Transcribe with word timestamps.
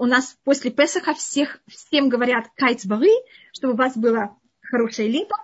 у 0.00 0.06
нас 0.06 0.34
после 0.44 0.70
Песаха 0.70 1.12
всех, 1.12 1.60
всем 1.68 2.08
говорят 2.08 2.48
кайцбары, 2.56 3.10
чтобы 3.52 3.74
у 3.74 3.76
вас 3.76 3.98
было 3.98 4.34
хорошее 4.62 5.10
лето. 5.10 5.34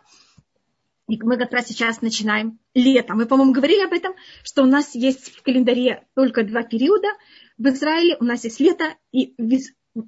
И 1.09 1.23
мы 1.23 1.37
как 1.37 1.53
раз 1.53 1.67
сейчас 1.67 2.01
начинаем 2.01 2.59
лето. 2.73 3.15
Мы, 3.15 3.27
по-моему, 3.27 3.53
говорили 3.53 3.85
об 3.85 3.93
этом, 3.93 4.15
что 4.43 4.63
у 4.63 4.67
нас 4.67 4.95
есть 4.95 5.31
в 5.31 5.43
календаре 5.43 6.07
только 6.15 6.43
два 6.43 6.63
периода. 6.63 7.07
В 7.59 7.69
Израиле 7.69 8.17
у 8.19 8.25
нас 8.25 8.45
есть 8.45 8.59
лето, 8.59 8.95
и 9.13 9.35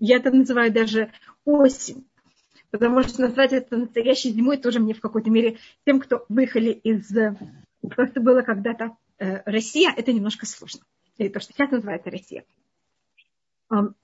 я 0.01 0.17
это 0.17 0.31
называю 0.31 0.73
даже 0.73 1.13
осень. 1.45 2.09
Потому 2.71 3.03
что 3.03 3.21
назвать 3.21 3.53
это 3.53 3.77
настоящей 3.77 4.31
зимой 4.31 4.57
тоже 4.57 4.81
мне 4.81 4.95
в 4.95 5.01
какой-то 5.01 5.29
мере 5.29 5.59
тем, 5.85 6.01
кто 6.01 6.25
выехали 6.31 6.71
из 6.71 7.07
то, 7.09 8.07
что 8.07 8.21
было 8.23 8.41
когда-то 8.41 8.97
э, 9.19 9.43
Россия, 9.45 9.93
это 9.95 10.11
немножко 10.11 10.47
сложно. 10.47 10.81
Или 11.19 11.29
то, 11.29 11.39
что 11.39 11.53
сейчас 11.53 11.71
называется 11.71 12.11
Россия. 12.11 12.47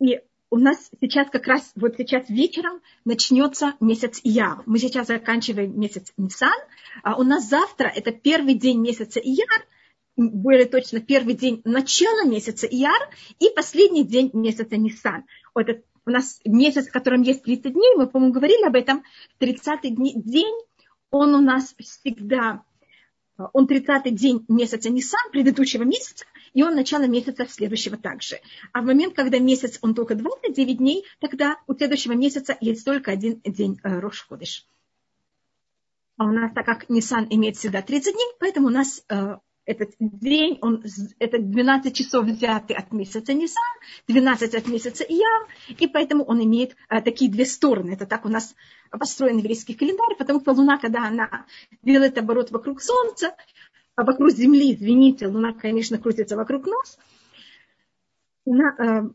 И 0.01 0.21
у 0.55 0.57
нас 0.57 0.89
сейчас 1.01 1.29
как 1.31 1.49
раз, 1.49 1.73
вот 1.75 1.97
сейчас 1.99 2.31
вечером 2.31 2.81
начнется 3.05 3.75
месяц 3.81 4.21
Ияр. 4.23 4.63
Мы 4.67 4.79
сейчас 4.79 5.09
заканчиваем 5.09 5.77
месяц 5.77 6.13
Нисан, 6.17 6.57
а 7.03 7.17
у 7.17 7.25
нас 7.25 7.49
завтра 7.49 7.89
это 7.89 8.13
первый 8.13 8.55
день 8.55 8.81
месяца 8.81 9.19
Ияр, 9.19 9.67
более 10.17 10.67
точно 10.67 11.01
первый 11.01 11.35
день 11.35 11.61
начала 11.65 12.25
месяца 12.25 12.69
Ияр 12.69 13.11
и 13.41 13.51
последний 13.51 14.05
день 14.05 14.31
месяца 14.33 14.77
Нисан. 14.77 15.25
Вот 15.57 15.69
это 15.69 15.83
у 16.07 16.11
нас 16.11 16.41
месяц, 16.45 16.87
в 16.87 16.93
котором 16.93 17.23
есть 17.23 17.43
30 17.43 17.73
дней, 17.73 17.97
мы, 17.97 18.07
по-моему, 18.07 18.33
говорили 18.33 18.65
об 18.65 18.77
этом, 18.77 19.03
30-й 19.41 19.91
день, 19.91 20.55
он 21.11 21.35
у 21.35 21.41
нас 21.41 21.75
всегда 21.81 22.63
он 23.53 23.67
30-й 23.67 24.13
день 24.13 24.45
месяца 24.49 24.91
Нисан, 24.91 25.31
предыдущего 25.33 25.83
месяца, 25.83 26.25
и 26.55 26.63
он 26.63 26.75
начало 26.75 27.07
месяца 27.07 27.47
следующего 27.47 27.99
также. 27.99 28.41
А 28.73 28.81
в 28.81 28.87
момент, 28.87 29.15
когда 29.15 29.39
месяц, 29.39 29.79
он 29.83 29.95
только 29.95 30.15
29 30.15 30.79
дней, 30.79 31.05
тогда 31.21 31.57
у 31.67 31.75
следующего 31.75 32.13
месяца 32.13 32.57
есть 32.61 32.85
только 32.85 33.11
один 33.11 33.41
день 33.45 33.79
э, 33.83 33.99
Рошходыш. 33.99 34.67
А 36.17 36.25
у 36.25 36.33
нас, 36.33 36.53
так 36.55 36.65
как 36.65 36.89
Нисан 36.89 37.27
имеет 37.29 37.57
всегда 37.57 37.83
30 37.83 38.15
дней, 38.15 38.27
поэтому 38.39 38.69
у 38.69 38.71
нас 38.71 39.05
э, 39.09 39.37
этот 39.67 39.91
день, 39.99 40.59
он, 40.63 40.85
это 41.19 41.39
12 41.39 41.97
часов 41.97 42.27
взяты 42.27 42.75
от 42.75 42.93
месяца 42.93 43.33
Нисан, 43.33 43.63
12 44.07 44.55
от 44.55 44.69
месяца 44.69 45.03
Ияр, 45.03 45.49
и 45.77 45.89
поэтому 45.89 46.25
он 46.25 46.43
имеет 46.45 46.77
а, 46.89 47.01
такие 47.01 47.31
две 47.31 47.47
стороны. 47.47 47.93
Это 47.93 48.07
так 48.07 48.25
у 48.25 48.29
нас 48.29 48.55
построен 48.91 49.39
еврейский 49.39 49.75
календарь, 49.75 50.17
потому 50.17 50.41
что 50.41 50.53
Луна, 50.53 50.79
когда 50.79 51.09
она 51.09 51.47
делает 51.83 52.17
оборот 52.17 52.53
вокруг 52.53 52.81
Солнца, 52.81 53.35
а 53.97 54.05
вокруг 54.05 54.31
Земли, 54.31 54.75
извините, 54.75 55.27
Луна, 55.27 55.53
конечно, 55.53 55.99
крутится 55.99 56.37
вокруг 56.37 56.67
нас, 56.67 56.99
на, 58.47 58.75
э, 58.79 59.11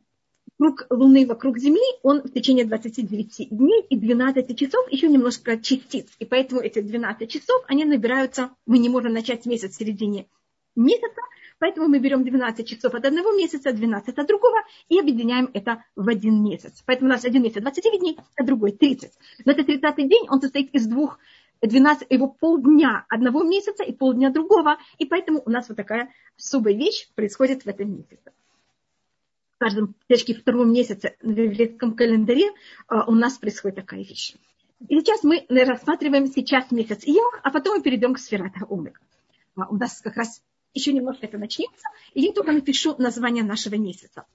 круг 0.57 0.87
Луны 0.89 1.25
вокруг 1.25 1.57
Земли, 1.57 1.81
он 2.03 2.21
в 2.21 2.31
течение 2.31 2.65
29 2.65 3.49
дней 3.49 3.85
и 3.89 3.97
12 3.97 4.55
часов 4.57 4.91
еще 4.91 5.07
немножко 5.07 5.57
частиц. 5.57 6.07
И 6.19 6.25
поэтому 6.25 6.61
эти 6.61 6.81
12 6.81 7.29
часов, 7.29 7.63
они 7.67 7.85
набираются, 7.85 8.51
мы 8.65 8.77
не 8.77 8.89
можем 8.89 9.13
начать 9.13 9.45
месяц 9.45 9.73
в 9.73 9.77
середине 9.77 10.27
месяца, 10.75 11.21
поэтому 11.59 11.87
мы 11.87 11.99
берем 11.99 12.23
12 12.23 12.67
часов 12.67 12.93
от 12.93 13.05
одного 13.05 13.31
месяца, 13.33 13.73
12 13.73 14.17
от 14.17 14.27
другого 14.27 14.57
и 14.87 14.99
объединяем 14.99 15.49
это 15.53 15.83
в 15.95 16.07
один 16.07 16.43
месяц. 16.43 16.83
Поэтому 16.85 17.09
у 17.09 17.13
нас 17.13 17.25
один 17.25 17.43
месяц 17.43 17.61
29 17.61 17.99
дней, 17.99 18.17
а 18.35 18.43
другой 18.43 18.71
30. 18.71 19.11
Но 19.45 19.51
этот 19.51 19.65
30 19.65 19.95
день, 20.07 20.25
он 20.29 20.41
состоит 20.41 20.73
из 20.73 20.87
двух 20.87 21.19
12, 21.61 22.07
его 22.09 22.27
полдня 22.27 23.05
одного 23.09 23.43
месяца 23.43 23.83
и 23.83 23.91
полдня 23.91 24.29
другого, 24.29 24.77
и 24.97 25.05
поэтому 25.05 25.41
у 25.45 25.49
нас 25.49 25.67
вот 25.67 25.77
такая 25.77 26.09
особая 26.37 26.73
вещь 26.73 27.09
происходит 27.15 27.63
в 27.63 27.67
этом 27.67 27.91
месяце. 27.91 28.31
В 29.55 29.59
каждом 29.59 29.93
точке 30.07 30.33
второго 30.33 30.63
месяца 30.63 31.11
в 31.21 31.29
еврейском 31.29 31.93
календаре 31.93 32.51
а, 32.87 33.05
у 33.09 33.13
нас 33.13 33.37
происходит 33.37 33.75
такая 33.75 33.99
вещь. 33.99 34.35
И 34.87 34.97
сейчас 34.97 35.23
мы 35.23 35.45
рассматриваем 35.49 36.27
сейчас 36.27 36.71
месяц 36.71 37.03
Ияр, 37.03 37.41
а 37.43 37.51
потом 37.51 37.77
мы 37.77 37.83
перейдем 37.83 38.13
к 38.13 38.19
сферата 38.19 38.65
Омега. 38.69 38.99
А, 39.57 39.67
у 39.67 39.75
нас 39.75 39.99
как 39.99 40.15
раз 40.15 40.41
еще 40.73 40.93
немножко 40.93 41.25
это 41.25 41.37
начнется, 41.37 41.89
и 42.13 42.21
я 42.21 42.31
только 42.31 42.53
напишу 42.53 42.95
название 42.97 43.43
нашего 43.43 43.75
месяца. 43.75 44.25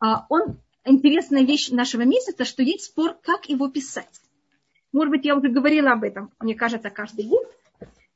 А, 0.00 0.24
он, 0.30 0.58
интересная 0.86 1.42
вещь 1.42 1.68
нашего 1.68 2.02
месяца, 2.02 2.46
что 2.46 2.62
есть 2.62 2.84
спор, 2.84 3.18
как 3.22 3.50
его 3.50 3.68
писать. 3.68 4.21
Может 4.92 5.10
быть, 5.10 5.24
я 5.24 5.36
уже 5.36 5.48
говорила 5.48 5.92
об 5.92 6.04
этом, 6.04 6.30
мне 6.40 6.54
кажется, 6.54 6.90
каждый 6.90 7.26
год. 7.26 7.46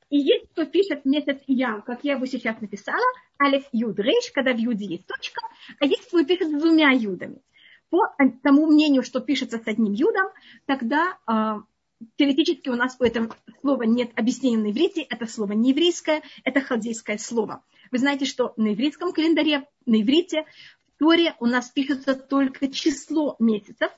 И 0.09 0.17
есть, 0.17 0.49
кто 0.51 0.65
пишет 0.65 1.03
месяц 1.05 1.37
Я, 1.47 1.81
как 1.81 2.03
я 2.03 2.13
его 2.13 2.25
сейчас 2.25 2.61
написала, 2.61 3.03
Алиф 3.41 3.65
Юд 3.71 3.99
Рейш, 3.99 4.31
когда 4.31 4.53
в 4.53 4.57
Юде 4.57 4.85
есть 4.85 5.05
точка, 5.05 5.41
а 5.79 5.85
есть, 5.85 6.07
кто 6.07 6.23
пишет 6.23 6.49
с 6.49 6.61
двумя 6.61 6.91
Юдами. 6.91 7.41
По 7.89 8.15
тому 8.43 8.67
мнению, 8.67 9.03
что 9.03 9.19
пишется 9.19 9.59
с 9.59 9.67
одним 9.67 9.93
Юдом, 9.93 10.27
тогда 10.65 11.17
а, 11.25 11.61
теоретически 12.17 12.69
у 12.69 12.75
нас 12.75 12.95
у 12.99 13.03
этого 13.03 13.35
слова 13.61 13.83
нет 13.83 14.11
объяснения 14.15 14.57
на 14.57 14.71
иврите, 14.71 15.01
это 15.01 15.25
слово 15.25 15.53
не 15.53 15.71
еврейское, 15.71 16.21
это 16.43 16.61
халдейское 16.61 17.17
слово. 17.17 17.63
Вы 17.91 17.99
знаете, 17.99 18.25
что 18.25 18.53
на 18.57 18.67
еврейском 18.67 19.13
календаре, 19.13 19.67
на 19.85 20.01
иврите, 20.01 20.45
в 20.95 20.99
Торе 20.99 21.35
у 21.39 21.45
нас 21.45 21.69
пишется 21.69 22.15
только 22.15 22.67
число 22.69 23.35
месяцев. 23.39 23.91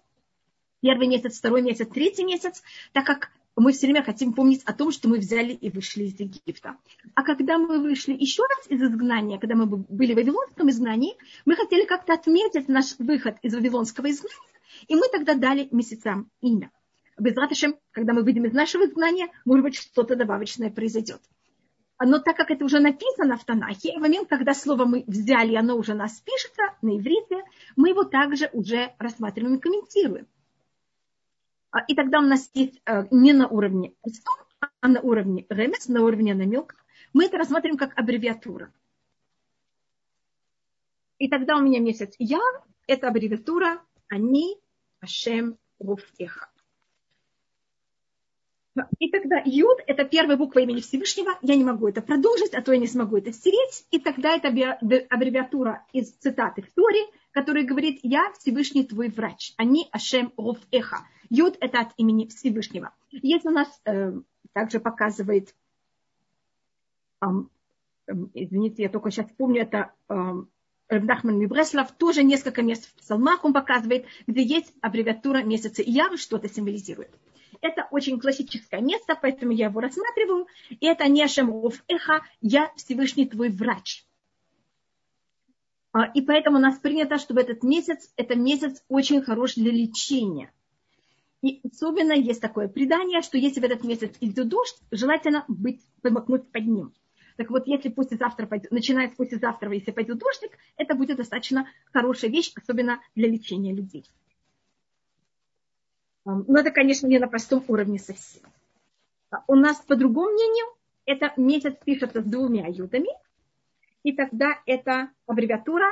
Первый 0.82 1.08
месяц, 1.08 1.38
второй 1.38 1.62
месяц, 1.62 1.88
третий 1.88 2.24
месяц, 2.24 2.64
так 2.94 3.06
как 3.06 3.32
мы 3.56 3.74
все 3.74 3.88
время 3.88 4.04
хотим 4.04 4.34
помнить 4.34 4.62
о 4.64 4.74
том, 4.74 4.92
что 4.92 5.10
мы 5.10 5.18
взяли 5.18 5.54
и 5.54 5.70
вышли 5.70 6.04
из 6.04 6.20
Египта. 6.20 6.78
А 7.16 7.24
когда 7.24 7.58
мы 7.58 7.80
вышли 7.80 8.14
еще 8.14 8.44
раз 8.44 8.68
из 8.70 8.82
изгнания, 8.82 9.38
когда 9.38 9.56
мы 9.56 9.66
были 9.66 10.14
в 10.14 10.16
Вавилонском 10.16 10.70
изгнании, 10.70 11.16
мы 11.46 11.56
хотели 11.56 11.86
как-то 11.86 12.14
отметить 12.14 12.70
наш 12.70 12.98
выход 13.00 13.38
из 13.42 13.54
Вавилонского 13.54 14.10
изгнания, 14.10 14.60
и 14.88 14.96
мы 14.96 15.10
тогда 15.12 15.34
дали 15.34 15.68
месяцам 15.72 16.30
имя 16.42 16.72
без 17.20 17.36
когда 17.92 18.14
мы 18.14 18.24
выйдем 18.24 18.46
из 18.46 18.54
нашего 18.54 18.86
изгнания, 18.86 19.28
может 19.46 19.64
быть, 19.64 19.76
что-то 19.76 20.16
добавочное 20.16 20.70
произойдет. 20.70 21.22
Но 22.02 22.20
так 22.20 22.38
как 22.38 22.50
это 22.50 22.64
уже 22.64 22.80
написано 22.80 23.38
в 23.38 23.44
Танахе, 23.44 23.98
в 23.98 24.02
момент, 24.02 24.30
когда 24.30 24.54
слово 24.54 24.86
мы 24.86 25.04
взяли, 25.06 25.56
оно 25.56 25.76
уже 25.76 25.94
нас 25.94 26.22
пишется 26.22 26.64
на 26.82 26.98
иврите, 26.98 27.44
мы 27.76 27.90
его 27.90 28.06
также 28.06 28.50
уже 28.54 28.94
рассматриваем 29.00 29.56
и 29.56 29.60
комментируем. 29.60 30.28
А, 31.72 31.80
и 31.88 31.96
тогда 31.96 32.20
у 32.20 32.24
нас 32.24 32.50
есть 32.54 32.82
э, 32.86 33.06
не 33.12 33.34
на 33.34 33.48
уровне 33.48 33.94
а 34.82 34.88
на 34.88 35.02
уровне 35.02 35.46
ремес, 35.50 35.88
на 35.88 36.04
уровне 36.04 36.34
намека. 36.34 36.76
Мы 37.14 37.26
это 37.26 37.38
рассматриваем 37.38 37.78
как 37.78 37.98
аббревиатура. 37.98 38.72
И 41.18 41.28
тогда 41.30 41.58
у 41.58 41.62
меня 41.62 41.80
месяц 41.80 42.14
Я, 42.18 42.40
это 42.88 43.08
аббревиатура 43.08 43.82
Они 44.08 44.58
Ашем 45.02 45.58
Руфеха. 45.80 46.50
И 49.00 49.10
тогда 49.10 49.42
Юд– 49.44 49.80
это 49.88 50.06
первая 50.06 50.38
буква 50.38 50.60
имени 50.60 50.80
Всевышнего. 50.80 51.38
Я 51.42 51.56
не 51.56 51.66
могу 51.66 51.88
это 51.88 52.02
продолжить, 52.02 52.54
а 52.54 52.62
то 52.62 52.72
я 52.72 52.78
не 52.78 52.88
смогу 52.88 53.18
это 53.18 53.34
стереть. 53.34 53.86
И 53.92 54.00
тогда 54.00 54.36
это 54.36 54.48
аббревиатура 55.10 55.86
из 55.92 56.12
цитаты 56.12 56.62
в 56.62 56.72
Торе, 56.72 57.02
которая 57.32 57.66
говорит 57.66 58.00
«Я 58.04 58.32
Всевышний 58.40 58.86
твой 58.86 59.10
врач». 59.10 59.54
Они 59.58 59.90
Ашем 59.92 60.32
Ров 60.38 60.60
Эха. 60.72 61.06
Юд– 61.30 61.58
это 61.62 61.82
от 61.82 61.90
имени 61.98 62.28
Всевышнего. 62.28 62.94
Есть 63.12 63.46
у 63.46 63.52
нас 63.52 63.68
э, 63.86 64.14
также 64.54 64.80
показывает, 64.80 65.56
э, 67.22 67.26
э, 68.08 68.14
извините, 68.34 68.84
я 68.84 68.90
только 68.90 69.12
сейчас 69.12 69.28
помню, 69.38 69.62
это 69.62 69.94
Рабнахман 70.90 71.38
Мибреслав, 71.38 71.92
тоже 71.92 72.24
несколько 72.24 72.64
мест 72.64 72.86
в 72.86 72.96
псалмах 72.96 73.46
он 73.46 73.54
показывает, 73.54 74.06
где 74.26 74.42
есть 74.42 74.74
аббревиатура 74.82 75.44
месяца 75.44 75.84
Ияр, 75.84 76.18
что-то 76.18 76.50
символизирует. 76.50 77.12
Это 77.62 77.88
очень 77.92 78.20
классическое 78.20 78.82
место, 78.82 79.18
поэтому 79.22 79.52
я 79.52 79.66
его 79.66 79.80
рассматриваю. 79.82 80.48
И 80.70 80.86
это 80.86 81.08
не 81.08 81.28
Шемров 81.28 81.84
Эха, 81.88 82.22
я 82.42 82.72
Всевышний 82.76 83.28
твой 83.28 83.50
врач. 83.50 84.06
А, 85.92 86.06
и 86.06 86.22
поэтому 86.22 86.58
у 86.58 86.62
нас 86.62 86.80
принято, 86.80 87.18
чтобы 87.18 87.42
этот 87.42 87.64
месяц, 87.64 88.12
это 88.16 88.36
месяц 88.36 88.84
очень 88.88 89.22
хорош 89.22 89.56
для 89.56 89.72
лечения. 89.72 90.52
И 91.42 91.62
особенно 91.64 92.14
есть 92.14 92.42
такое 92.42 92.68
предание, 92.68 93.22
что 93.22 93.38
если 93.38 93.62
в 93.62 93.64
этот 93.64 93.84
месяц 93.84 94.14
идет 94.20 94.50
дождь, 94.50 94.78
желательно 94.92 95.46
быть, 95.48 95.82
помокнуть 96.02 96.50
под 96.52 96.66
ним. 96.66 96.94
Так 97.38 97.50
вот, 97.50 97.68
если 97.68 97.88
послезавтра 97.88 98.46
пойдет, 98.46 98.72
начиная 98.72 99.10
с 99.10 99.16
послезавтра, 99.16 99.72
если 99.72 99.92
пойдет 99.92 100.18
дождик, 100.18 100.52
это 100.76 100.96
будет 100.96 101.16
достаточно 101.16 101.70
хорошая 101.94 102.30
вещь, 102.30 102.52
особенно 102.56 103.00
для 103.16 103.30
лечения 103.30 103.74
людей. 103.74 104.06
Но 106.26 106.60
это, 106.60 106.72
конечно, 106.72 107.08
не 107.08 107.18
на 107.18 107.30
простом 107.30 107.64
уровне 107.70 107.98
совсем. 107.98 108.44
А 109.32 109.44
у 109.48 109.56
нас, 109.56 109.78
по 109.78 109.96
другому 109.96 110.32
мнению, 110.32 110.66
это 111.06 111.32
месяц 111.38 111.76
пишется 111.86 112.22
с 112.22 112.26
двумя 112.26 112.68
юдами, 112.68 113.10
и 114.04 114.12
тогда 114.12 114.60
это 114.66 115.10
аббревиатура, 115.26 115.88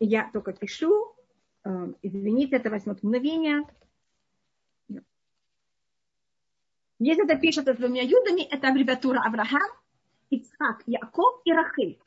я 0.00 0.30
только 0.32 0.54
пишу, 0.54 1.14
извините, 2.02 2.56
это 2.56 2.70
возьмет 2.70 3.02
мгновение. 3.02 3.64
Если 6.98 7.24
это 7.24 7.36
пишется 7.36 7.74
с 7.74 7.76
двумя 7.76 8.02
юдами, 8.02 8.42
это 8.42 8.68
аббревиатура 8.68 9.20
Авраам, 9.20 9.70
Ицхак, 10.30 10.82
Яков 10.86 11.40
и 11.44 11.52
Рахель. 11.52 11.98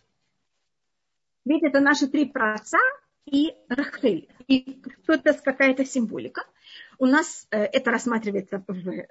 Ведь 1.45 1.63
это 1.63 1.79
наши 1.79 2.07
три 2.07 2.25
праотца, 2.25 2.77
и 3.25 3.53
Рахель. 3.69 4.27
И 4.47 4.81
что 5.03 5.13
это 5.13 5.33
какая-то 5.33 5.85
символика. 5.85 6.43
У 6.97 7.05
нас 7.05 7.47
э, 7.51 7.63
это 7.63 7.91
рассматривается 7.91 8.63
в 8.67 8.89
э, 8.89 9.07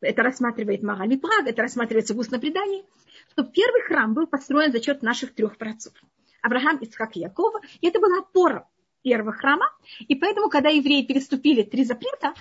это 0.00 0.22
рассматривает 0.22 0.82
Магами 0.82 1.16
Праг, 1.16 1.46
это 1.46 1.62
рассматривается 1.62 2.14
в 2.14 2.18
устном 2.18 2.40
предании, 2.40 2.84
что 3.30 3.44
первый 3.44 3.82
храм 3.82 4.12
был 4.12 4.26
построен 4.26 4.72
за 4.72 4.82
счет 4.82 5.02
наших 5.02 5.34
трех 5.34 5.56
працов. 5.56 5.94
Авраам, 6.42 6.78
Ицхак 6.78 7.16
и 7.16 7.20
Якова. 7.20 7.60
И 7.80 7.88
это 7.88 8.00
была 8.00 8.18
опора 8.18 8.68
первого 9.02 9.32
храма. 9.32 9.70
И 10.00 10.14
поэтому, 10.16 10.48
когда 10.48 10.68
евреи 10.68 11.06
переступили 11.06 11.62
три 11.62 11.84
запрета, 11.84 12.34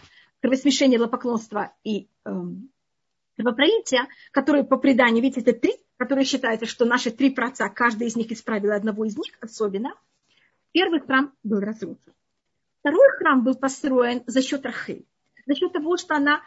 кровосмешение, 0.45 0.99
лопоклонство 0.99 1.73
и 1.83 2.07
эм, 2.23 2.69
кровопролитие, 3.35 4.07
которые 4.31 4.63
по 4.63 4.77
преданию, 4.77 5.23
видите, 5.23 5.41
это 5.41 5.59
три, 5.59 5.73
которые 5.97 6.23
считаются, 6.23 6.67
что 6.67 6.85
наши 6.85 7.09
три 7.09 7.31
праца, 7.31 7.67
каждый 7.69 8.07
из 8.07 8.15
них 8.15 8.31
исправил 8.31 8.71
одного 8.71 9.05
из 9.05 9.17
них 9.17 9.33
особенно. 9.41 9.95
Первый 10.71 10.99
храм 10.99 11.33
был 11.41 11.61
разрушен. 11.61 12.13
Второй 12.81 13.09
храм 13.17 13.43
был 13.43 13.55
построен 13.55 14.21
за 14.27 14.43
счет 14.43 14.63
Рахель. 14.65 15.07
За 15.47 15.55
счет 15.55 15.73
того, 15.73 15.97
что 15.97 16.15
она 16.15 16.41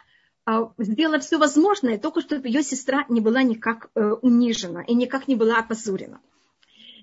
а, 0.45 0.71
сделала 0.77 1.19
все 1.19 1.37
возможное, 1.37 1.97
только 1.97 2.21
чтобы 2.21 2.47
ее 2.47 2.63
сестра 2.63 3.05
не 3.09 3.19
была 3.19 3.43
никак 3.43 3.89
э, 3.95 4.11
унижена 4.21 4.83
и 4.83 4.93
никак 4.93 5.27
не 5.27 5.35
была 5.35 5.57
опозорена. 5.57 6.21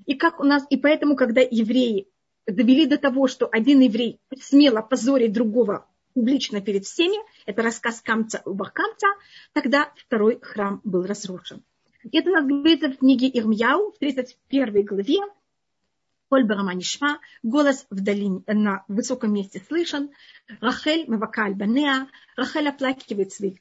И, 0.06 0.14
как 0.14 0.40
у 0.40 0.44
нас, 0.44 0.64
и 0.70 0.78
поэтому, 0.78 1.14
когда 1.14 1.43
евреи 1.43 2.08
довели 2.46 2.87
до 2.87 2.96
того, 2.96 3.26
что 3.26 3.48
один 3.52 3.81
еврей 3.81 4.19
смело 4.40 4.81
позорить 4.81 5.34
другого 5.34 5.87
публично 6.16 6.62
перед 6.62 6.86
всеми, 6.86 7.18
это 7.44 7.60
рассказ 7.62 8.00
Камца 8.00 8.40
Убахкамца, 8.46 9.06
тогда 9.52 9.92
второй 9.96 10.40
храм 10.40 10.80
был 10.82 11.04
разрушен. 11.04 11.62
Это 12.10 12.30
нас 12.30 12.46
говорится 12.46 12.88
в 12.88 12.96
книге 12.96 13.28
Ирмьяу 13.28 13.92
в 13.92 13.98
31 13.98 14.84
главе, 14.86 15.18
Коль 16.30 16.44
Бараманишма, 16.44 17.20
голос 17.42 17.86
в 17.90 18.00
долине, 18.02 18.42
на 18.46 18.84
высоком 18.88 19.34
месте 19.34 19.62
слышен, 19.68 20.10
Рахель 20.60 21.04
Мавакаль 21.06 21.54
Банеа, 21.54 22.08
Рахель 22.34 22.69
оплакивает 22.69 23.32
своих 23.32 23.58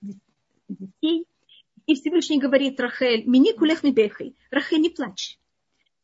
детей, 0.70 1.28
и 1.86 1.94
Всевышний 1.94 2.40
говорит 2.40 2.80
Рахель, 2.80 3.26
мини 3.28 3.52
кулех 3.52 3.84
мибехай, 3.84 4.34
Рахель 4.50 4.80
не 4.80 4.90
плачь. 4.90 5.38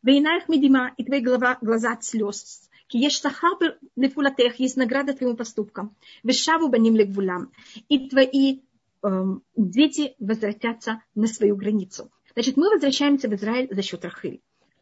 Вейнаях 0.03 0.49
медима, 0.49 0.93
и 0.97 1.05
твои 1.05 1.21
глаза, 1.21 1.57
глаза 1.61 1.93
от 1.93 2.03
слез. 2.03 2.69
Киеш 2.91 3.21
сахар 3.21 3.79
лефулатех, 3.95 4.59
есть 4.59 4.75
награда 4.75 5.13
твоим 5.13 5.37
поступкам. 5.37 5.95
Вешаву 6.23 6.67
баним 6.67 6.97
легвулам. 6.97 7.53
И 7.87 8.09
твои 8.09 8.59
эм, 9.01 9.43
дети 9.55 10.15
возвратятся 10.19 11.01
на 11.15 11.27
свою 11.27 11.55
границу. 11.55 12.11
Значит, 12.33 12.57
мы 12.57 12.69
возвращаемся 12.69 13.29
в 13.29 13.33
Израиль 13.33 13.73
за 13.73 13.81
счет 13.81 14.03
Рахиль. 14.03 14.41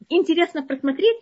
Интересно 0.09 0.65
просмотреть, 0.65 1.21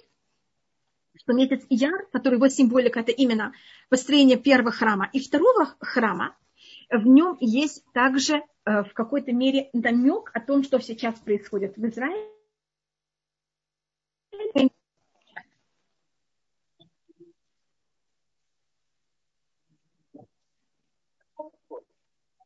что 1.18 1.34
месяц 1.34 1.66
Яр, 1.70 2.08
который 2.14 2.36
его 2.36 2.48
символика, 2.48 3.02
это 3.02 3.12
именно 3.12 3.52
построение 3.90 4.38
первого 4.38 4.72
храма 4.72 5.10
и 5.12 5.20
второго 5.20 5.76
храма, 5.82 6.38
в 6.90 7.06
нем 7.06 7.36
есть 7.42 7.84
также 7.92 8.36
э, 8.36 8.84
в 8.84 8.94
какой-то 8.94 9.34
мере 9.34 9.70
намек 9.74 10.32
о 10.34 10.40
том, 10.40 10.64
что 10.64 10.80
сейчас 10.80 11.20
происходит 11.20 11.76
в 11.76 11.86
Израиле 11.86 12.32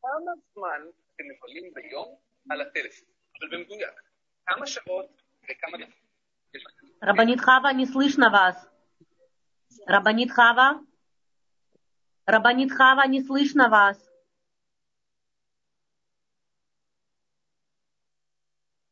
כמה 0.03 0.33
זמן 0.55 0.81
אתם 1.15 1.25
מבלים 1.37 1.75
ביום 1.75 2.17
על 2.51 2.61
הטלפון, 2.61 3.09
אבל 3.39 3.57
במדויק, 3.57 4.03
כמה 4.47 4.67
שעות 4.67 5.23
וכמה 5.45 5.79
דקות. 5.79 6.07
Рабанит 7.03 7.41
Хава, 7.41 7.73
не 7.75 7.87
слышно 7.87 8.31
вас. 8.31 8.57
Рабанит 9.87 10.31
Хава? 10.33 10.81
Рабанит 12.27 12.73
Хава, 12.73 13.07
не 13.07 13.23
слышно 13.23 13.69
вас. 13.69 13.99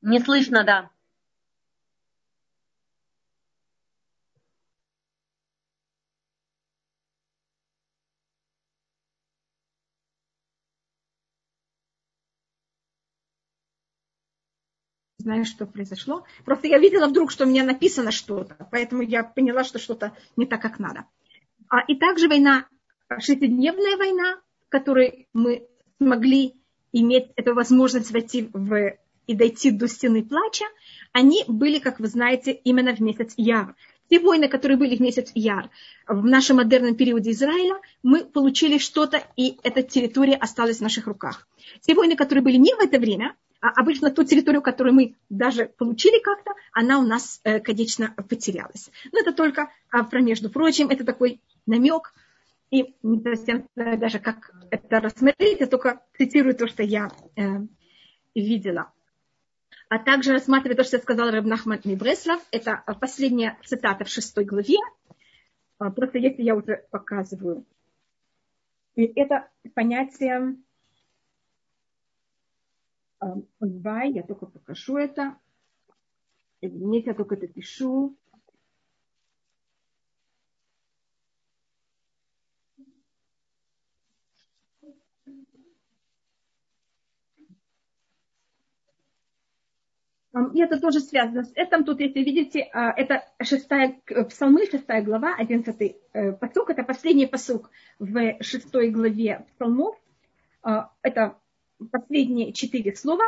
Не 0.02 0.20
слышно, 0.20 0.64
да. 0.64 0.90
Знаю, 15.29 15.45
что 15.45 15.67
произошло. 15.67 16.23
Просто 16.43 16.67
я 16.67 16.79
видела 16.79 17.07
вдруг, 17.07 17.29
что 17.29 17.45
у 17.45 17.47
меня 17.47 17.63
написано 17.63 18.11
что-то, 18.11 18.67
поэтому 18.71 19.03
я 19.03 19.23
поняла, 19.23 19.63
что 19.63 19.77
что-то 19.77 20.11
не 20.35 20.47
так, 20.47 20.59
как 20.59 20.79
надо. 20.79 21.05
А, 21.69 21.81
и 21.87 21.95
также 21.95 22.27
война, 22.27 22.65
шестидневная 23.19 23.95
война, 23.97 24.37
в 24.65 24.69
которой 24.69 25.27
мы 25.33 25.67
смогли 25.97 26.55
иметь 26.93 27.27
эту 27.35 27.53
возможность 27.53 28.11
войти 28.11 28.49
в, 28.51 28.97
и 29.27 29.35
дойти 29.35 29.69
до 29.69 29.87
стены 29.87 30.23
плача, 30.23 30.65
они 31.11 31.43
были, 31.47 31.77
как 31.77 31.99
вы 31.99 32.07
знаете, 32.07 32.51
именно 32.51 32.95
в 32.95 32.99
месяц 32.99 33.33
Яр. 33.37 33.75
Те 34.09 34.19
войны, 34.19 34.47
которые 34.47 34.77
были 34.77 34.95
в 34.95 34.99
месяц 34.99 35.31
Яр 35.35 35.69
в 36.07 36.25
нашем 36.25 36.57
модерном 36.57 36.95
периоде 36.95 37.29
Израиля, 37.31 37.75
мы 38.01 38.25
получили 38.25 38.79
что-то, 38.79 39.21
и 39.37 39.59
эта 39.61 39.83
территория 39.83 40.35
осталась 40.35 40.77
в 40.77 40.81
наших 40.81 41.05
руках. 41.05 41.47
Те 41.81 41.93
войны, 41.93 42.15
которые 42.15 42.43
были 42.43 42.57
не 42.57 42.73
в 42.73 42.79
это 42.79 42.97
время, 42.97 43.35
обычно 43.59 44.11
ту 44.11 44.23
территорию, 44.23 44.61
которую 44.61 44.93
мы 44.93 45.15
даже 45.29 45.65
получили 45.65 46.21
как-то, 46.21 46.51
она 46.71 46.99
у 46.99 47.03
нас, 47.03 47.41
э, 47.43 47.59
конечно, 47.59 48.13
потерялась. 48.29 48.89
Но 49.11 49.19
это 49.19 49.33
только 49.33 49.71
а, 49.91 50.03
про 50.03 50.21
между 50.21 50.49
прочим, 50.49 50.89
это 50.89 51.03
такой 51.03 51.41
намек, 51.65 52.13
и 52.71 52.95
не 53.01 53.21
совсем 53.21 53.67
знаю 53.75 53.97
даже, 53.97 54.19
как 54.19 54.51
это 54.69 54.99
рассмотреть, 54.99 55.59
я 55.59 55.67
только 55.67 56.01
цитирую 56.17 56.55
то, 56.55 56.67
что 56.67 56.83
я 56.83 57.09
э, 57.35 57.41
видела. 58.35 58.91
А 59.89 59.97
также 59.97 60.33
рассматриваю 60.33 60.77
то, 60.77 60.83
что 60.83 60.97
я 60.97 61.01
сказала 61.01 61.31
Рабнахман 61.31 61.81
Мибреслав, 61.83 62.39
это 62.51 62.83
последняя 63.01 63.57
цитата 63.65 64.05
в 64.05 64.09
шестой 64.09 64.45
главе, 64.45 64.77
а, 65.79 65.89
просто 65.89 66.19
если 66.19 66.43
я 66.43 66.55
уже 66.55 66.85
показываю. 66.91 67.65
И 68.95 69.05
это 69.19 69.47
понятие 69.73 70.57
Вай, 73.19 74.11
я 74.11 74.23
только 74.23 74.45
покажу 74.45 74.97
это. 74.97 75.35
Извините, 76.61 77.09
я 77.09 77.13
только 77.13 77.35
это 77.35 77.47
пишу. 77.47 78.17
И 90.53 90.61
это 90.61 90.79
тоже 90.79 90.99
связано 90.99 91.43
с 91.43 91.51
этим. 91.55 91.83
Тут, 91.83 91.99
если 91.99 92.19
видите, 92.19 92.69
а, 92.71 92.91
это 92.91 93.25
шестая, 93.41 93.99
псалмы, 94.29 94.65
шестая 94.67 95.01
глава, 95.01 95.35
одиннадцатый 95.35 95.97
э, 96.13 96.31
посук. 96.33 96.69
Это 96.69 96.83
последний 96.83 97.25
посук 97.25 97.71
в 97.97 98.41
шестой 98.41 98.89
главе 98.89 99.45
псалмов. 99.55 99.97
А, 100.61 100.91
это 101.01 101.37
последние 101.91 102.53
четыре 102.53 102.95
слова, 102.95 103.23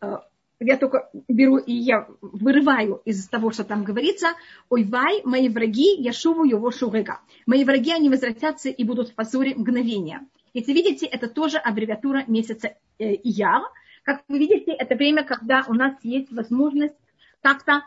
э, 0.00 0.18
я 0.60 0.76
только 0.76 1.10
беру 1.28 1.58
и 1.58 1.72
я 1.72 2.06
вырываю 2.20 3.02
из 3.04 3.28
того, 3.28 3.50
что 3.50 3.64
там 3.64 3.84
говорится, 3.84 4.34
ой 4.68 4.84
вай, 4.84 5.22
мои 5.24 5.48
враги, 5.48 5.96
я 5.98 6.12
шуву 6.12 6.44
его 6.44 6.70
шурега. 6.70 7.20
Мои 7.46 7.64
враги, 7.64 7.92
они 7.92 8.08
возвратятся 8.08 8.68
и 8.68 8.84
будут 8.84 9.10
в 9.10 9.14
позоре 9.14 9.54
мгновения. 9.54 10.26
Если 10.54 10.72
видите, 10.72 11.06
это 11.06 11.28
тоже 11.28 11.58
аббревиатура 11.58 12.24
месяца 12.26 12.76
э, 12.98 13.14
Ияр. 13.14 13.62
Как 14.04 14.22
вы 14.28 14.38
видите, 14.38 14.72
это 14.72 14.94
время, 14.94 15.24
когда 15.24 15.64
у 15.68 15.74
нас 15.74 15.94
есть 16.02 16.30
возможность 16.32 16.94
как-то 17.40 17.84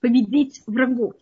победить 0.00 0.62
врагов. 0.66 1.14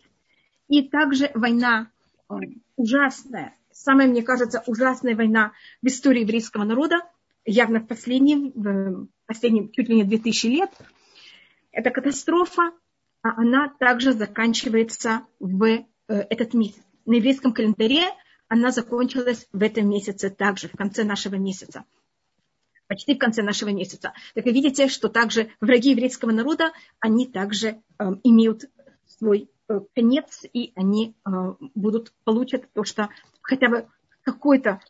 И 0.67 0.83
также 0.83 1.31
война 1.33 1.89
э, 2.29 2.33
ужасная, 2.75 3.55
самая, 3.71 4.07
мне 4.07 4.23
кажется, 4.23 4.63
ужасная 4.67 5.15
война 5.15 5.53
в 5.81 5.87
истории 5.87 6.21
еврейского 6.21 6.63
народа– 6.63 7.01
явно 7.47 7.79
в 7.79 7.87
последние, 7.87 8.51
в 8.53 9.07
последние 9.25 9.69
чуть 9.71 9.89
ли 9.89 9.95
не 9.95 10.03
2000 10.03 10.47
лет, 10.47 10.69
эта 11.71 11.89
катастрофа, 11.89 12.71
а 13.23 13.41
она 13.41 13.73
также 13.79 14.13
заканчивается 14.13 15.21
в 15.39 15.63
э, 15.63 15.83
этот 16.07 16.53
месяц. 16.53 16.83
На 17.05 17.15
еврейском 17.15 17.53
календаре 17.53 18.03
она 18.47 18.71
закончилась 18.71 19.47
в 19.51 19.63
этом 19.63 19.89
месяце 19.89 20.29
также, 20.29 20.67
в 20.67 20.73
конце 20.73 21.03
нашего 21.03 21.35
месяца. 21.35 21.85
Почти 22.87 23.15
в 23.15 23.17
конце 23.17 23.43
нашего 23.43 23.69
месяца. 23.69 24.13
Так 24.33 24.45
вы 24.45 24.51
видите, 24.51 24.87
что 24.87 25.09
также 25.09 25.49
враги 25.59 25.91
еврейского 25.91 26.31
народа, 26.31 26.71
они 26.99 27.27
также 27.27 27.67
э, 27.67 28.03
имеют 28.23 28.65
свой 29.05 29.49
э, 29.69 29.79
конец, 29.95 30.43
и 30.51 30.71
они 30.75 31.15
э, 31.25 31.29
будут, 31.75 32.13
получат 32.23 32.71
то, 32.73 32.83
что 32.83 33.09
хотя 33.41 33.69
бы 33.69 33.87
какой-то 34.23 34.81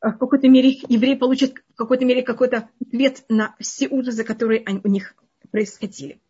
в 0.00 0.18
какой-то 0.18 0.48
мере 0.48 0.78
евреи 0.88 1.14
получат 1.14 1.54
в 1.72 1.74
какой-то 1.74 2.04
мере 2.04 2.22
какой-то 2.22 2.68
ответ 2.80 3.24
на 3.28 3.54
все 3.58 3.88
ужасы, 3.88 4.24
которые 4.24 4.64
у 4.84 4.88
них 4.88 5.14
происходили. 5.50 6.20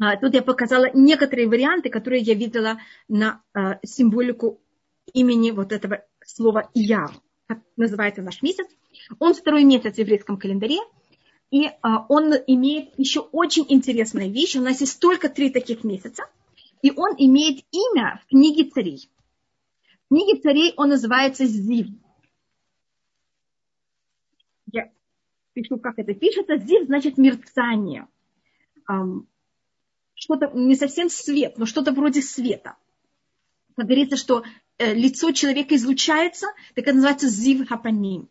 А, 0.00 0.16
тут 0.16 0.34
я 0.34 0.42
показала 0.42 0.90
некоторые 0.94 1.48
варианты, 1.48 1.90
которые 1.90 2.22
я 2.22 2.34
видела 2.34 2.78
на 3.08 3.42
а, 3.52 3.78
символику 3.84 4.60
имени 5.12 5.50
вот 5.50 5.72
этого 5.72 6.04
слова 6.24 6.70
«я», 6.74 7.08
как 7.46 7.58
называется 7.76 8.22
наш 8.22 8.42
месяц. 8.42 8.66
Он 9.18 9.34
второй 9.34 9.64
месяц 9.64 9.96
в 9.96 9.98
еврейском 9.98 10.38
календаре, 10.38 10.78
и 11.50 11.66
а, 11.82 12.06
он 12.08 12.32
имеет 12.46 12.96
еще 12.98 13.20
очень 13.20 13.66
интересную 13.68 14.30
вещь. 14.30 14.56
У 14.56 14.60
нас 14.60 14.80
есть 14.80 15.00
только 15.00 15.28
три 15.28 15.50
таких 15.50 15.82
месяца, 15.82 16.24
и 16.82 16.92
он 16.92 17.14
имеет 17.18 17.64
имя 17.72 18.20
в 18.22 18.28
книге 18.28 18.70
царей. 18.70 19.10
В 20.04 20.14
книге 20.14 20.40
царей 20.40 20.74
он 20.76 20.90
называется 20.90 21.44
Зив. 21.46 21.88
Я 24.70 24.90
пишу, 25.62 25.78
как 25.78 25.98
это 25.98 26.14
пишется. 26.14 26.56
Зив 26.58 26.86
значит 26.86 27.18
мерцание 27.18 28.06
что-то 30.14 30.50
не 30.54 30.74
совсем 30.74 31.08
свет, 31.08 31.58
но 31.58 31.66
что-то 31.66 31.92
вроде 31.92 32.22
света. 32.22 32.76
Говорится, 33.76 34.16
что 34.16 34.42
э, 34.78 34.94
лицо 34.94 35.30
человека 35.30 35.76
излучается, 35.76 36.48
так 36.74 36.84
это 36.84 36.94
называется 36.94 37.28
зив 37.28 37.68
хапаним. 37.68 38.28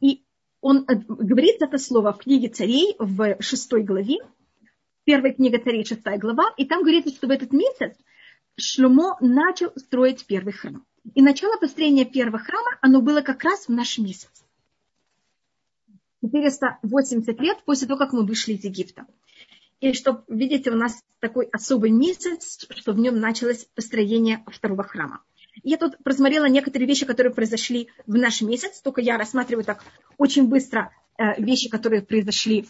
И 0.00 0.24
он 0.60 0.84
э, 0.88 0.96
говорит 0.96 1.62
это 1.62 1.78
слово 1.78 2.12
в 2.12 2.18
книге 2.18 2.48
царей 2.48 2.96
в 2.98 3.40
шестой 3.40 3.84
главе, 3.84 4.18
первая 5.04 5.32
книга 5.32 5.58
царей, 5.58 5.84
шестая 5.84 6.18
глава, 6.18 6.52
и 6.56 6.64
там 6.64 6.82
говорится, 6.82 7.14
что 7.14 7.28
в 7.28 7.30
этот 7.30 7.52
месяц 7.52 7.96
Шлюмо 8.56 9.16
начал 9.20 9.72
строить 9.76 10.26
первый 10.26 10.52
храм. 10.52 10.84
И 11.14 11.22
начало 11.22 11.56
построения 11.58 12.04
первого 12.04 12.38
храма, 12.38 12.76
оно 12.82 13.00
было 13.00 13.20
как 13.20 13.44
раз 13.44 13.68
в 13.68 13.72
наш 13.72 13.98
месяц. 13.98 14.30
480 16.22 17.40
лет 17.40 17.58
после 17.64 17.86
того, 17.86 17.98
как 17.98 18.12
мы 18.12 18.24
вышли 18.24 18.54
из 18.54 18.64
Египта. 18.64 19.06
И 19.80 19.94
что, 19.94 20.24
видите, 20.28 20.70
у 20.70 20.76
нас 20.76 21.02
такой 21.20 21.46
особый 21.46 21.90
месяц, 21.90 22.66
что 22.70 22.92
в 22.92 22.98
нем 22.98 23.18
началось 23.18 23.66
построение 23.74 24.44
второго 24.46 24.82
храма. 24.82 25.22
Я 25.62 25.78
тут 25.78 25.96
просмотрела 26.04 26.46
некоторые 26.48 26.86
вещи, 26.86 27.06
которые 27.06 27.32
произошли 27.32 27.88
в 28.06 28.14
наш 28.14 28.42
месяц, 28.42 28.80
только 28.80 29.00
я 29.00 29.18
рассматриваю 29.18 29.64
так 29.64 29.82
очень 30.18 30.48
быстро 30.48 30.92
э, 31.18 31.40
вещи, 31.42 31.68
которые 31.68 32.02
произошли 32.02 32.66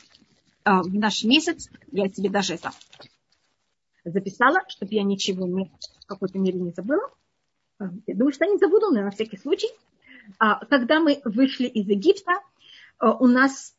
э, 0.65 0.71
в 0.71 0.95
наш 0.95 1.25
месяц. 1.25 1.69
Я 1.91 2.09
себе 2.09 2.31
даже 2.31 2.55
это 2.55 2.71
записала, 4.05 4.61
чтобы 4.69 4.95
я 4.95 5.03
ничего 5.03 5.47
не, 5.47 5.71
в 6.01 6.07
какой-то 6.07 6.39
мере 6.39 6.59
не 6.59 6.71
забыла. 6.71 7.11
Э, 7.81 7.85
я 8.07 8.15
думаю, 8.15 8.33
что 8.33 8.45
я 8.45 8.53
не 8.53 8.59
забуду, 8.59 8.91
но 8.91 9.03
на 9.03 9.11
всякий 9.11 9.37
случай. 9.37 9.69
А, 10.39 10.65
когда 10.67 11.01
мы 11.01 11.21
вышли 11.25 11.67
из 11.67 11.89
Египта, 11.89 12.33
у 13.01 13.27
нас 13.27 13.75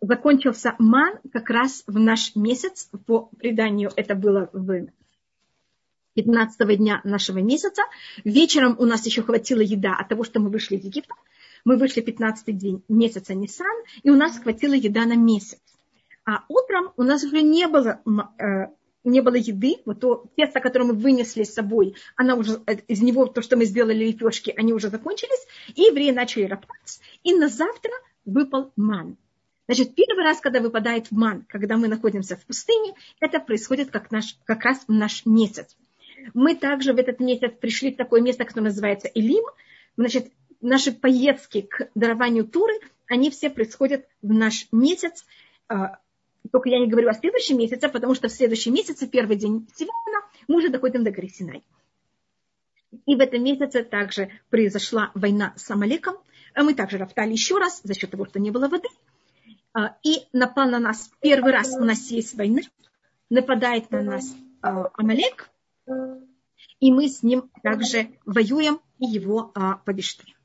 закончился 0.00 0.74
ман 0.78 1.18
как 1.32 1.50
раз 1.50 1.84
в 1.86 1.98
наш 1.98 2.34
месяц. 2.36 2.90
По 3.06 3.30
преданию 3.38 3.90
это 3.96 4.14
было 4.14 4.50
в 4.52 4.88
15 6.14 6.78
дня 6.78 7.00
нашего 7.04 7.38
месяца. 7.38 7.82
Вечером 8.24 8.76
у 8.78 8.84
нас 8.84 9.06
еще 9.06 9.22
хватило 9.22 9.60
еда 9.60 9.96
от 9.98 10.08
того, 10.08 10.24
что 10.24 10.40
мы 10.40 10.50
вышли 10.50 10.76
из 10.76 10.84
Египта. 10.84 11.14
Мы 11.64 11.76
вышли 11.76 12.00
15 12.00 12.56
день 12.56 12.82
месяца 12.88 13.34
Нисан, 13.34 13.76
и 14.02 14.10
у 14.10 14.16
нас 14.16 14.38
хватило 14.38 14.74
еда 14.74 15.06
на 15.06 15.16
месяц. 15.16 15.60
А 16.24 16.44
утром 16.48 16.92
у 16.96 17.02
нас 17.02 17.22
уже 17.24 17.40
не 17.42 17.66
было, 17.68 18.00
э, 18.38 18.66
не 19.04 19.20
было 19.20 19.36
еды. 19.36 19.76
Вот 19.86 20.00
то 20.00 20.24
тесто, 20.36 20.60
которое 20.60 20.86
мы 20.86 20.94
вынесли 20.94 21.44
с 21.44 21.54
собой, 21.54 21.94
она 22.16 22.34
уже, 22.34 22.60
э, 22.66 22.76
из 22.88 23.00
него 23.00 23.26
то, 23.26 23.42
что 23.42 23.56
мы 23.56 23.64
сделали 23.64 24.04
лепешки, 24.04 24.52
они 24.56 24.72
уже 24.72 24.88
закончились. 24.88 25.46
И 25.74 25.82
евреи 25.82 26.10
начали 26.10 26.44
роптать. 26.44 27.00
И 27.22 27.32
на 27.34 27.48
завтра 27.48 27.92
выпал 28.24 28.72
ман. 28.76 29.16
Значит, 29.66 29.94
первый 29.94 30.24
раз, 30.24 30.40
когда 30.40 30.60
выпадает 30.60 31.10
ман, 31.10 31.44
когда 31.48 31.76
мы 31.76 31.88
находимся 31.88 32.36
в 32.36 32.44
пустыне, 32.44 32.94
это 33.20 33.40
происходит 33.40 33.90
как, 33.90 34.10
наш, 34.10 34.36
как 34.44 34.64
раз 34.64 34.84
в 34.86 34.92
наш 34.92 35.24
месяц. 35.24 35.76
Мы 36.34 36.54
также 36.54 36.92
в 36.92 36.98
этот 36.98 37.20
месяц 37.20 37.52
пришли 37.60 37.92
в 37.92 37.96
такое 37.96 38.20
место, 38.20 38.44
которое 38.44 38.66
называется 38.66 39.08
Илим. 39.08 39.44
Значит, 39.96 40.32
наши 40.60 40.92
поездки 40.92 41.62
к 41.62 41.90
дарованию 41.94 42.44
Туры, 42.44 42.74
они 43.06 43.30
все 43.30 43.50
происходят 43.50 44.06
в 44.22 44.32
наш 44.32 44.66
месяц. 44.72 45.24
А, 45.68 45.98
только 46.50 46.68
я 46.68 46.78
не 46.78 46.86
говорю 46.86 47.08
о 47.08 47.14
следующем 47.14 47.58
месяце, 47.58 47.88
потому 47.88 48.14
что 48.14 48.28
в 48.28 48.32
следующем 48.32 48.74
месяце, 48.74 49.06
первый 49.06 49.36
день 49.36 49.68
Сивана, 49.74 50.26
мы 50.48 50.58
уже 50.58 50.68
доходим 50.68 51.04
до 51.04 51.10
горы 51.10 51.28
Синай. 51.28 51.62
И 53.06 53.14
в 53.14 53.20
этом 53.20 53.42
месяце 53.42 53.84
также 53.84 54.30
произошла 54.50 55.10
война 55.14 55.54
с 55.56 55.70
Амалеком. 55.70 56.16
А 56.54 56.62
мы 56.62 56.74
также 56.74 56.98
роптали 56.98 57.32
еще 57.32 57.58
раз 57.58 57.80
за 57.82 57.94
счет 57.94 58.10
того, 58.10 58.26
что 58.26 58.38
не 58.38 58.50
было 58.50 58.68
воды– 58.68 58.88
а, 59.74 59.96
и 60.02 60.26
напал 60.32 60.68
на 60.68 60.78
нас 60.78 61.10
первый 61.20 61.52
раз 61.52 61.74
у 61.74 61.84
нас 61.84 62.10
есть 62.10 62.34
война, 62.34 62.62
нападает 63.30 63.90
на 63.90 64.02
нас 64.02 64.34
а, 64.60 64.90
Амалек, 64.94 65.50
и 66.78 66.92
мы 66.92 67.08
с 67.08 67.22
ним 67.22 67.50
также 67.62 68.10
воюем 68.26 68.80
и 68.98 69.06
его 69.06 69.50
а, 69.54 69.76
побеждаем. 69.76 70.36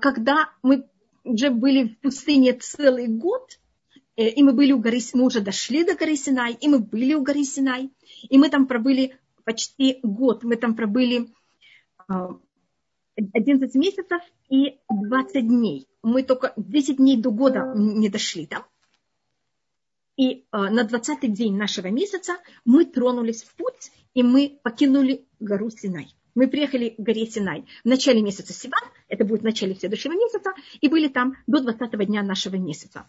Когда 0.00 0.50
мы 0.62 0.88
уже 1.24 1.50
были 1.50 1.88
в 1.88 1.98
пустыне 2.00 2.52
целый 2.54 3.06
год, 3.06 3.58
э, 4.16 4.28
и 4.28 4.42
мы 4.42 4.52
были 4.52 4.72
у 4.72 4.78
горы, 4.78 4.98
мы 5.12 5.24
уже 5.24 5.40
дошли 5.40 5.84
до 5.84 5.94
горы 5.94 6.16
Синай, 6.16 6.54
и 6.54 6.68
мы 6.68 6.78
были 6.78 7.14
у 7.14 7.22
горы 7.22 7.44
Синай, 7.44 7.90
и 8.22 8.38
мы 8.38 8.48
там 8.48 8.66
пробыли 8.66 9.18
почти 9.44 10.00
год, 10.02 10.42
мы 10.42 10.56
там 10.56 10.74
пробыли 10.74 11.28
11 13.16 13.74
месяцев 13.74 14.20
и 14.48 14.78
20 14.90 15.46
дней. 15.46 15.86
Мы 16.02 16.22
только 16.22 16.52
10 16.56 16.96
дней 16.96 17.16
до 17.16 17.30
года 17.30 17.72
не 17.74 18.08
дошли 18.08 18.46
там. 18.46 18.64
И 20.16 20.30
э, 20.32 20.42
на 20.52 20.84
20 20.84 21.32
день 21.32 21.56
нашего 21.56 21.88
месяца 21.88 22.36
мы 22.64 22.84
тронулись 22.84 23.42
в 23.42 23.54
путь, 23.54 23.90
и 24.14 24.22
мы 24.22 24.58
покинули 24.62 25.26
гору 25.40 25.70
Синай. 25.70 26.14
Мы 26.34 26.48
приехали 26.48 26.90
к 26.90 26.98
горе 26.98 27.26
Синай 27.26 27.64
в 27.84 27.88
начале 27.88 28.22
месяца 28.22 28.52
Сиван, 28.52 28.82
это 29.08 29.24
будет 29.24 29.42
в 29.42 29.44
начале 29.44 29.74
следующего 29.74 30.12
месяца, 30.12 30.52
и 30.80 30.88
были 30.88 31.08
там 31.08 31.34
до 31.46 31.60
20 31.60 32.06
дня 32.06 32.22
нашего 32.22 32.56
месяца. 32.56 33.08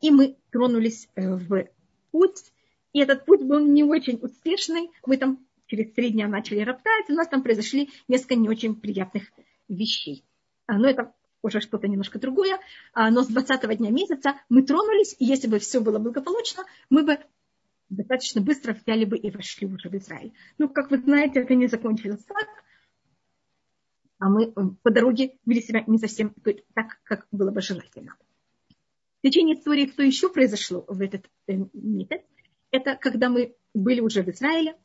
И 0.00 0.10
мы 0.10 0.36
тронулись 0.50 1.08
э, 1.14 1.34
в 1.34 1.68
путь, 2.10 2.52
и 2.92 3.00
этот 3.00 3.24
путь 3.24 3.42
был 3.42 3.60
не 3.60 3.84
очень 3.84 4.18
успешный. 4.20 4.90
Мы 5.06 5.16
там 5.16 5.38
через 5.72 5.90
три 5.94 6.10
дня 6.10 6.28
начали 6.28 6.60
роптать, 6.60 7.08
у 7.08 7.14
нас 7.14 7.28
там 7.28 7.42
произошли 7.42 7.88
несколько 8.06 8.34
не 8.34 8.46
очень 8.46 8.74
приятных 8.74 9.22
вещей. 9.68 10.22
А, 10.66 10.76
но 10.76 10.86
это 10.86 11.14
уже 11.40 11.60
что-то 11.62 11.88
немножко 11.88 12.18
другое. 12.18 12.58
А, 12.92 13.10
но 13.10 13.22
с 13.22 13.28
20 13.28 13.78
дня 13.78 13.90
месяца 13.90 14.34
мы 14.50 14.62
тронулись, 14.64 15.16
и 15.18 15.24
если 15.24 15.48
бы 15.48 15.58
все 15.58 15.80
было 15.80 15.98
благополучно, 15.98 16.64
мы 16.90 17.04
бы 17.04 17.18
достаточно 17.88 18.42
быстро 18.42 18.74
взяли 18.74 19.06
бы 19.06 19.16
и 19.16 19.30
вошли 19.30 19.66
уже 19.66 19.88
в 19.88 19.94
Израиль. 19.94 20.34
Ну, 20.58 20.68
как 20.68 20.90
вы 20.90 20.98
знаете, 20.98 21.40
это 21.40 21.54
не 21.54 21.68
закончилось 21.68 22.22
так, 22.24 22.48
а 24.18 24.28
мы 24.28 24.44
э, 24.44 24.52
по 24.82 24.90
дороге 24.90 25.38
вели 25.46 25.62
себя 25.62 25.84
не 25.86 25.96
совсем 25.96 26.34
так, 26.74 27.00
как 27.04 27.26
было 27.32 27.50
бы 27.50 27.62
желательно. 27.62 28.14
В 29.20 29.26
течение 29.26 29.56
истории, 29.56 29.86
что 29.86 30.02
еще 30.02 30.28
произошло 30.28 30.84
в 30.86 31.00
этот 31.00 31.30
э, 31.46 31.54
месяц, 31.72 32.20
это 32.70 32.94
когда 32.96 33.30
мы 33.30 33.56
были 33.72 34.00
уже 34.00 34.22
в 34.22 34.28
Израиле, 34.28 34.76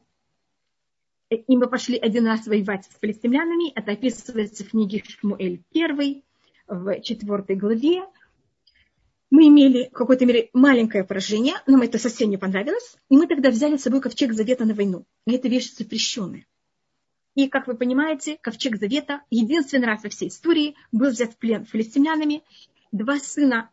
и 1.30 1.58
мы 1.58 1.68
пошли 1.68 1.98
один 1.98 2.26
раз 2.26 2.48
воевать 2.48 2.86
с 2.86 3.00
палестинянами. 3.00 3.72
Это 3.72 3.92
описывается 3.92 4.64
в 4.64 4.70
книге 4.70 5.04
Шмуэль 5.06 5.64
1 5.74 6.24
в 6.68 7.02
4 7.02 7.60
главе. 7.60 8.04
Мы 9.30 9.48
имели 9.50 9.90
в 9.90 9.94
какой-то 9.94 10.26
мере 10.26 10.50
маленькое 10.54 11.04
поражение, 11.04 11.56
нам 11.66 11.82
это 11.82 12.00
совсем 12.00 12.30
не 12.30 12.38
понравилось. 12.38 12.96
И 13.10 13.18
мы 13.18 13.28
тогда 13.28 13.50
взяли 13.50 13.76
с 13.76 13.84
собой 13.84 14.00
ковчег 14.00 14.32
завета 14.32 14.64
на 14.64 14.74
войну. 14.74 15.06
И 15.26 15.34
эта 15.34 15.50
вещь 15.50 15.74
запрещенная. 15.74 16.46
И, 17.36 17.50
как 17.50 17.68
вы 17.68 17.76
понимаете, 17.76 18.38
ковчег 18.42 18.78
завета 18.78 19.22
единственный 19.30 19.86
раз 19.86 20.04
во 20.04 20.10
всей 20.10 20.30
истории 20.30 20.76
был 20.94 21.10
взят 21.10 21.34
в 21.34 21.38
плен 21.38 21.66
палестинянами. 21.66 22.42
Два 22.94 23.20
сына 23.20 23.70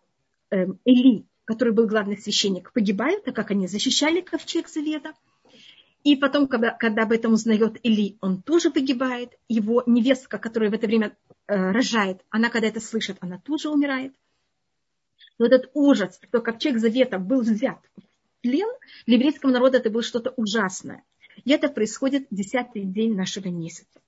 э, 0.51 0.67
Эли, 0.85 1.25
который 1.45 1.73
был 1.73 1.87
главный 1.87 2.19
священник, 2.19 2.73
погибают, 2.73 3.25
так 3.25 3.37
как 3.37 3.53
они 3.53 3.69
защищали 3.69 4.21
ковчег 4.23 4.69
завета– 4.69 5.13
и 6.05 6.17
потом, 6.17 6.47
когда, 6.47 6.71
когда 6.71 7.05
об 7.05 7.13
этом 7.13 7.33
узнает 7.33 7.79
Или, 7.83 8.19
он 8.21 8.43
тоже 8.43 8.71
погибает. 8.71 9.33
Его 9.49 9.83
невестка, 9.87 10.39
которая 10.39 10.71
в 10.71 10.75
это 10.75 10.87
время 10.87 11.17
э, 11.49 11.71
рожает, 11.73 12.23
она, 12.29 12.51
когда 12.51 12.69
это 12.69 12.81
слышит, 12.81 13.17
она 13.21 13.39
тоже 13.39 13.71
умирает. 13.71 14.15
Но 15.39 15.47
этот 15.47 15.71
ужас, 15.73 16.21
что 16.23 16.41
ковчег 16.43 16.79
завета 16.79 17.19
был 17.19 17.41
взят 17.41 17.79
в 17.97 18.43
плен, 18.43 18.69
для 19.07 19.17
еврейского 19.17 19.51
народа 19.51 19.79
это 19.79 19.89
было 19.89 20.03
что-то 20.03 20.35
ужасное. 20.37 21.03
И 21.43 21.51
это 21.51 21.69
происходит 21.69 22.27
десятый 22.31 22.83
день 22.85 23.17
нашего 23.17 23.49
месяца. 23.49 24.01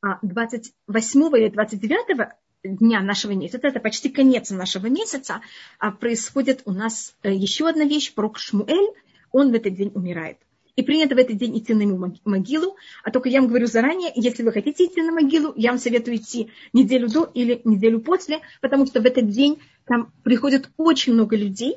А 0.00 0.18
28 0.22 1.36
или 1.36 1.50
29 1.50 2.30
дня 2.64 3.02
нашего 3.02 3.32
месяца, 3.32 3.68
это 3.68 3.78
почти 3.78 4.08
конец 4.08 4.50
нашего 4.50 4.86
месяца, 4.86 5.42
а 5.78 5.90
происходит 5.90 6.62
у 6.64 6.72
нас 6.72 7.14
э, 7.22 7.34
еще 7.34 7.68
одна 7.68 7.84
вещь, 7.84 8.14
пророк 8.14 8.38
Шмуэль, 8.38 8.94
он 9.32 9.50
в 9.50 9.54
этот 9.54 9.74
день 9.74 9.92
умирает. 9.94 10.38
И 10.76 10.82
принято 10.82 11.14
в 11.14 11.18
этот 11.18 11.36
день 11.36 11.58
идти 11.58 11.74
на 11.74 12.12
могилу. 12.24 12.76
А 13.04 13.10
только 13.10 13.28
я 13.28 13.40
вам 13.40 13.48
говорю 13.48 13.66
заранее, 13.66 14.12
если 14.14 14.42
вы 14.42 14.52
хотите 14.52 14.86
идти 14.86 15.02
на 15.02 15.12
могилу, 15.12 15.52
я 15.56 15.70
вам 15.70 15.78
советую 15.78 16.16
идти 16.16 16.50
неделю 16.72 17.08
до 17.08 17.30
или 17.34 17.60
неделю 17.64 18.00
после, 18.00 18.40
потому 18.60 18.86
что 18.86 19.00
в 19.00 19.04
этот 19.04 19.28
день 19.28 19.60
там 19.84 20.12
приходит 20.22 20.70
очень 20.76 21.12
много 21.12 21.36
людей. 21.36 21.76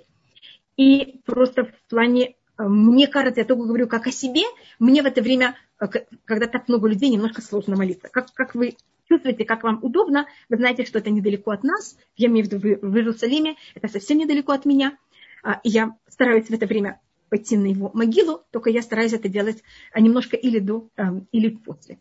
И 0.77 1.19
просто 1.25 1.65
в 1.65 1.89
плане, 1.89 2.35
э, 2.57 2.63
мне 2.63 3.07
кажется, 3.07 3.41
я 3.41 3.45
только 3.45 3.63
говорю 3.63 3.87
как 3.87 4.07
о 4.07 4.11
себе, 4.11 4.43
мне 4.79 5.03
в 5.03 5.05
это 5.05 5.21
время, 5.21 5.55
э, 5.79 5.87
когда 6.25 6.47
так 6.47 6.67
много 6.67 6.87
людей, 6.87 7.09
немножко 7.09 7.41
сложно 7.41 7.75
молиться. 7.75 8.09
Как, 8.09 8.33
как 8.33 8.55
вы 8.55 8.75
чувствуете, 9.09 9.45
как 9.45 9.63
вам 9.63 9.79
удобно, 9.81 10.27
вы 10.49 10.57
знаете, 10.57 10.85
что 10.85 10.99
это 10.99 11.09
недалеко 11.09 11.51
от 11.51 11.63
нас, 11.63 11.97
я 12.15 12.27
имею 12.27 12.45
в 12.47 12.51
виду 12.51 12.59
в, 12.59 12.91
в 12.91 12.95
Иерусалиме, 12.95 13.55
это 13.75 13.87
совсем 13.87 14.17
недалеко 14.17 14.53
от 14.53 14.65
меня. 14.65 14.97
А, 15.43 15.59
я 15.63 15.95
стараюсь 16.07 16.47
в 16.47 16.51
это 16.51 16.65
время 16.65 16.99
пойти 17.33 17.57
на 17.57 17.65
его 17.65 17.89
могилу, 17.95 18.43
только 18.51 18.69
я 18.69 18.83
стараюсь 18.83 19.13
это 19.13 19.27
делать 19.27 19.63
а, 19.91 19.99
немножко 19.99 20.37
или 20.37 20.59
до, 20.59 20.87
эм, 20.97 21.27
или 21.31 21.49
после. 21.49 21.97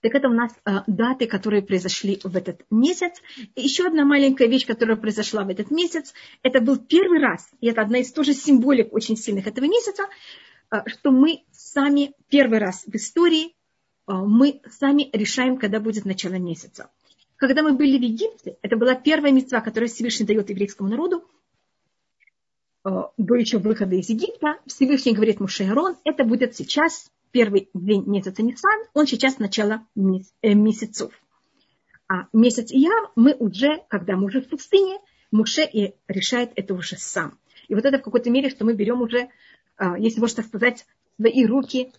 Так 0.00 0.16
это 0.16 0.28
у 0.28 0.32
нас 0.32 0.52
э, 0.64 0.80
даты, 0.88 1.28
которые 1.28 1.62
произошли 1.62 2.18
в 2.24 2.36
этот 2.36 2.64
месяц. 2.70 3.12
И 3.54 3.60
еще 3.62 3.86
одна 3.86 4.04
маленькая 4.04 4.48
вещь, 4.48 4.66
которая 4.66 4.96
произошла 4.96 5.44
в 5.44 5.48
этот 5.48 5.70
месяц, 5.70 6.12
это 6.42 6.60
был 6.60 6.76
первый 6.76 7.20
раз, 7.20 7.48
и 7.60 7.68
это 7.68 7.82
одна 7.82 7.98
из 7.98 8.10
тоже 8.12 8.34
символик 8.34 8.92
очень 8.92 9.16
сильных 9.16 9.46
этого 9.46 9.66
месяца, 9.66 10.02
э, 10.72 10.78
что 10.86 11.12
мы 11.12 11.44
сами 11.52 12.14
первый 12.28 12.58
раз 12.58 12.82
в 12.84 12.94
истории, 12.96 13.54
мы 14.08 14.60
сами 14.80 15.08
решаем, 15.12 15.56
когда 15.56 15.78
будет 15.78 16.04
начало 16.04 16.38
месяца. 16.38 16.90
Когда 17.36 17.62
мы 17.62 17.74
были 17.74 17.96
в 17.98 18.02
Египте, 18.02 18.56
это 18.62 18.76
была 18.76 18.96
первая 18.96 19.30
мецва, 19.32 19.60
которую 19.60 19.88
Всевышний 19.88 20.26
дает 20.26 20.50
еврейскому 20.50 20.88
народу, 20.88 21.22
до 23.16 23.34
еще 23.34 23.58
выхода 23.58 23.94
из 23.96 24.08
Египта. 24.08 24.58
Всевышний 24.66 25.14
говорит 25.14 25.40
Муше 25.40 25.64
Арон, 25.64 25.96
это 26.04 26.24
будет 26.24 26.56
сейчас 26.56 27.10
первый 27.30 27.68
день 27.74 28.04
месяца 28.06 28.42
Нисан, 28.42 28.84
он 28.94 29.06
сейчас 29.06 29.38
начало 29.38 29.86
э, 29.96 30.54
месяцев. 30.54 31.12
А 32.08 32.26
месяц 32.32 32.70
Ияр 32.72 33.10
мы 33.16 33.34
уже, 33.34 33.82
когда 33.88 34.16
мы 34.16 34.26
уже 34.26 34.40
в 34.40 34.48
пустыне, 34.48 34.98
Муше 35.30 35.62
и 35.64 35.94
решает 36.08 36.52
это 36.56 36.74
уже 36.74 36.96
сам. 36.96 37.38
И 37.68 37.74
вот 37.74 37.84
это 37.84 37.98
в 37.98 38.02
какой-то 38.02 38.30
мере, 38.30 38.48
что 38.48 38.64
мы 38.64 38.74
берем 38.74 39.02
уже, 39.02 39.28
а, 39.76 39.98
если 39.98 40.20
можно 40.20 40.42
сказать, 40.42 40.86
в 41.18 41.22
свои 41.22 41.44
руки 41.44 41.92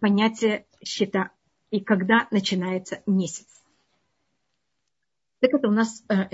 понятие 0.00 0.66
счета 0.84 1.30
и 1.70 1.80
когда 1.80 2.28
начинается 2.30 3.02
месяц. 3.06 3.46
Так 5.40 5.54
это 5.54 5.68
у 5.68 5.72
нас 5.72 6.04
э, 6.08 6.28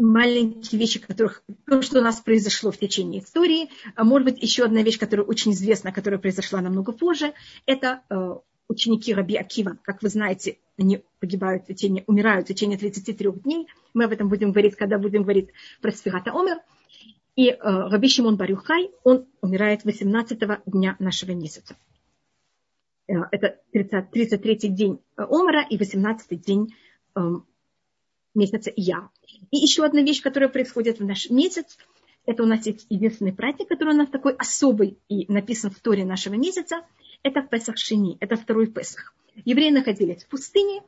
маленькие 0.00 0.78
вещи, 0.78 0.98
которых, 0.98 1.42
то, 1.66 1.82
что 1.82 2.00
у 2.00 2.02
нас 2.02 2.20
произошло 2.20 2.70
в 2.70 2.78
течение 2.78 3.22
истории. 3.22 3.70
А 3.94 4.04
может 4.04 4.26
быть, 4.26 4.42
еще 4.42 4.64
одна 4.64 4.82
вещь, 4.82 4.98
которая 4.98 5.26
очень 5.26 5.52
известна, 5.52 5.92
которая 5.92 6.18
произошла 6.18 6.60
намного 6.60 6.92
позже, 6.92 7.32
это 7.66 8.02
э, 8.08 8.34
ученики 8.68 9.12
Раби 9.14 9.36
Акива. 9.36 9.78
Как 9.82 10.02
вы 10.02 10.08
знаете, 10.08 10.58
они 10.78 11.02
погибают 11.18 11.64
в 11.64 11.66
течение, 11.66 12.04
умирают 12.06 12.46
в 12.46 12.48
течение 12.48 12.78
33 12.78 13.32
дней. 13.32 13.66
Мы 13.94 14.04
об 14.04 14.12
этом 14.12 14.28
будем 14.28 14.52
говорить, 14.52 14.76
когда 14.76 14.98
будем 14.98 15.22
говорить 15.22 15.50
про 15.80 15.92
Сфигата 15.92 16.30
Омер. 16.32 16.58
И 17.36 17.48
э, 17.48 17.56
Раби 17.60 18.08
Шимон 18.08 18.36
Барюхай, 18.36 18.90
он 19.04 19.26
умирает 19.40 19.84
18 19.84 20.38
дня 20.66 20.96
нашего 20.98 21.32
месяца. 21.32 21.76
Э, 23.08 23.14
это 23.30 23.58
30, 23.72 24.10
33 24.10 24.56
день 24.68 25.00
Омера 25.16 25.66
и 25.68 25.76
18 25.76 26.40
день 26.40 26.74
э, 27.16 27.20
месяца 28.34 28.72
Я. 28.76 29.08
И 29.50 29.56
еще 29.56 29.84
одна 29.84 30.02
вещь, 30.02 30.22
которая 30.22 30.48
происходит 30.48 31.00
в 31.00 31.04
наш 31.04 31.30
месяц, 31.30 31.76
это 32.26 32.42
у 32.42 32.46
нас 32.46 32.66
есть 32.66 32.86
единственный 32.90 33.32
праздник, 33.32 33.68
который 33.68 33.94
у 33.94 33.96
нас 33.96 34.08
такой 34.08 34.34
особый 34.34 34.98
и 35.08 35.30
написан 35.32 35.70
в 35.70 35.80
Торе 35.80 36.04
нашего 36.04 36.34
месяца, 36.34 36.82
это 37.22 37.42
Песах 37.42 37.76
Шини, 37.78 38.16
это 38.20 38.36
второй 38.36 38.66
Песах. 38.66 39.14
Евреи 39.44 39.70
находились 39.70 40.24
в 40.24 40.28
пустыне, 40.28 40.82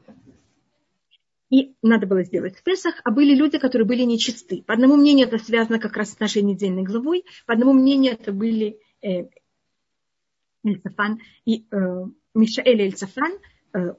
и 1.50 1.74
надо 1.82 2.06
было 2.06 2.24
сделать 2.24 2.62
Песах, 2.62 3.00
а 3.04 3.10
были 3.10 3.34
люди, 3.34 3.58
которые 3.58 3.86
были 3.86 4.02
нечисты. 4.02 4.62
По 4.62 4.74
одному 4.74 4.96
мнению, 4.96 5.26
это 5.26 5.38
связано 5.38 5.78
как 5.78 5.96
раз 5.96 6.12
с 6.12 6.20
нашей 6.20 6.42
недельной 6.42 6.82
главой, 6.82 7.24
по 7.46 7.54
одному 7.54 7.72
мнению, 7.72 8.12
это 8.12 8.32
были 8.32 8.78
э, 9.02 9.28
и 11.44 11.66
э, 11.70 12.04
Мишаэль 12.34 12.82
и 12.82 12.94
э, 13.74 13.94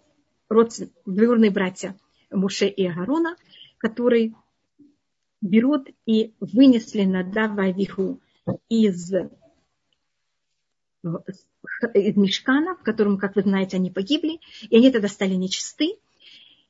родственные, 0.49 0.93
двоюродные 1.05 1.51
братья 1.51 1.95
Муше 2.33 2.67
и 2.67 2.85
Агарона, 2.85 3.35
которые 3.77 4.33
берут 5.41 5.89
и 6.05 6.33
вынесли 6.39 7.03
Надава 7.03 7.63
Авиху 7.63 8.19
из, 8.69 9.13
из 11.93 12.15
мешкана, 12.15 12.75
в 12.75 12.83
котором, 12.83 13.17
как 13.17 13.35
вы 13.35 13.41
знаете, 13.43 13.77
они 13.77 13.91
погибли, 13.91 14.39
и 14.69 14.77
они 14.77 14.91
тогда 14.91 15.07
стали 15.07 15.33
нечисты. 15.33 15.97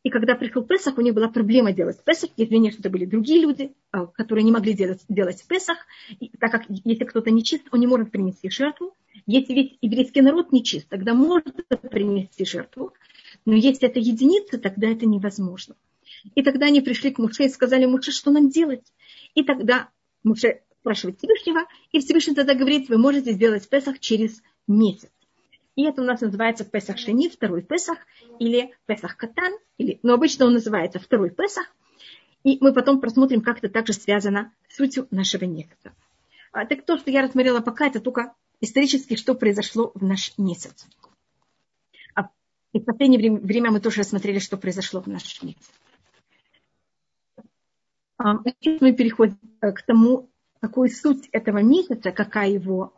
И 0.03 0.09
когда 0.09 0.35
пришел 0.35 0.63
Песах, 0.63 0.97
у 0.97 1.01
них 1.01 1.13
была 1.13 1.29
проблема 1.29 1.71
делать 1.71 2.03
Песах. 2.03 2.29
Извини, 2.35 2.71
что 2.71 2.81
это 2.81 2.89
были 2.89 3.05
другие 3.05 3.41
люди, 3.41 3.73
а, 3.91 4.05
которые 4.07 4.43
не 4.43 4.51
могли 4.51 4.73
делать, 4.73 5.01
делать 5.07 5.45
Песах, 5.47 5.77
и, 6.19 6.29
так 6.37 6.51
как 6.51 6.63
если 6.67 7.05
кто-то 7.05 7.31
нечист, 7.31 7.63
он 7.71 7.79
не 7.79 7.87
может 7.87 8.11
принести 8.11 8.49
жертву. 8.49 8.95
Если 9.25 9.53
весь 9.53 9.77
еврейский 9.81 10.21
народ 10.21 10.51
нечист, 10.51 10.89
тогда 10.89 11.13
может 11.13 11.55
принести 11.89 12.43
жертву. 12.43 12.91
Но 13.45 13.55
если 13.55 13.87
это 13.87 13.99
единицы, 13.99 14.57
тогда 14.57 14.87
это 14.87 15.05
невозможно. 15.05 15.75
И 16.35 16.43
тогда 16.43 16.67
они 16.67 16.81
пришли 16.81 17.11
к 17.11 17.19
Муше 17.19 17.45
и 17.45 17.49
сказали, 17.49 17.85
Муше, 17.85 18.11
что 18.11 18.31
нам 18.31 18.49
делать? 18.49 18.85
И 19.35 19.43
тогда 19.43 19.89
Муше 20.23 20.61
спрашивает 20.79 21.17
Всевышнего, 21.17 21.65
и 21.91 21.99
Всевышний 21.99 22.35
тогда 22.35 22.55
говорит, 22.55 22.89
вы 22.89 22.97
можете 22.97 23.33
сделать 23.33 23.67
Песах 23.69 23.99
через 23.99 24.41
месяц. 24.67 25.09
И 25.75 25.83
это 25.83 26.01
у 26.01 26.05
нас 26.05 26.21
называется 26.21 26.65
Песах 26.65 26.97
Шени, 26.97 27.29
второй 27.29 27.61
Песах, 27.61 27.97
или 28.39 28.75
Песах 28.85 29.17
Катан, 29.17 29.53
или, 29.77 29.99
но 30.03 30.13
обычно 30.13 30.45
он 30.45 30.53
называется 30.53 30.99
второй 30.99 31.31
Песах. 31.31 31.65
И 32.43 32.57
мы 32.59 32.73
потом 32.73 32.99
просмотрим, 32.99 33.41
как 33.41 33.59
это 33.59 33.69
также 33.69 33.93
связано 33.93 34.51
с 34.67 34.75
сутью 34.75 35.07
нашего 35.09 35.45
месяца. 35.45 35.93
Так 36.51 36.85
то, 36.85 36.97
что 36.97 37.09
я 37.09 37.23
рассмотрела 37.23 37.61
пока, 37.61 37.87
это 37.87 37.99
только 37.99 38.33
исторически, 38.61 39.15
что 39.15 39.33
произошло 39.33 39.91
в 39.95 40.03
наш 40.03 40.37
месяц. 40.37 40.85
А, 42.73 42.77
и 42.77 42.79
в 42.79 42.85
последнее 42.85 43.31
время 43.31 43.71
мы 43.71 43.79
тоже 43.79 44.01
рассмотрели, 44.01 44.39
что 44.39 44.57
произошло 44.57 45.01
в 45.01 45.07
наш 45.07 45.41
месяц. 45.41 45.69
Сейчас 48.17 48.81
мы 48.81 48.93
переходим 48.93 49.37
э, 49.61 49.71
к 49.71 49.81
тому, 49.81 50.29
какой 50.59 50.89
суть 50.89 51.27
этого 51.31 51.59
месяца, 51.59 52.11
какая 52.11 52.49
его, 52.49 52.93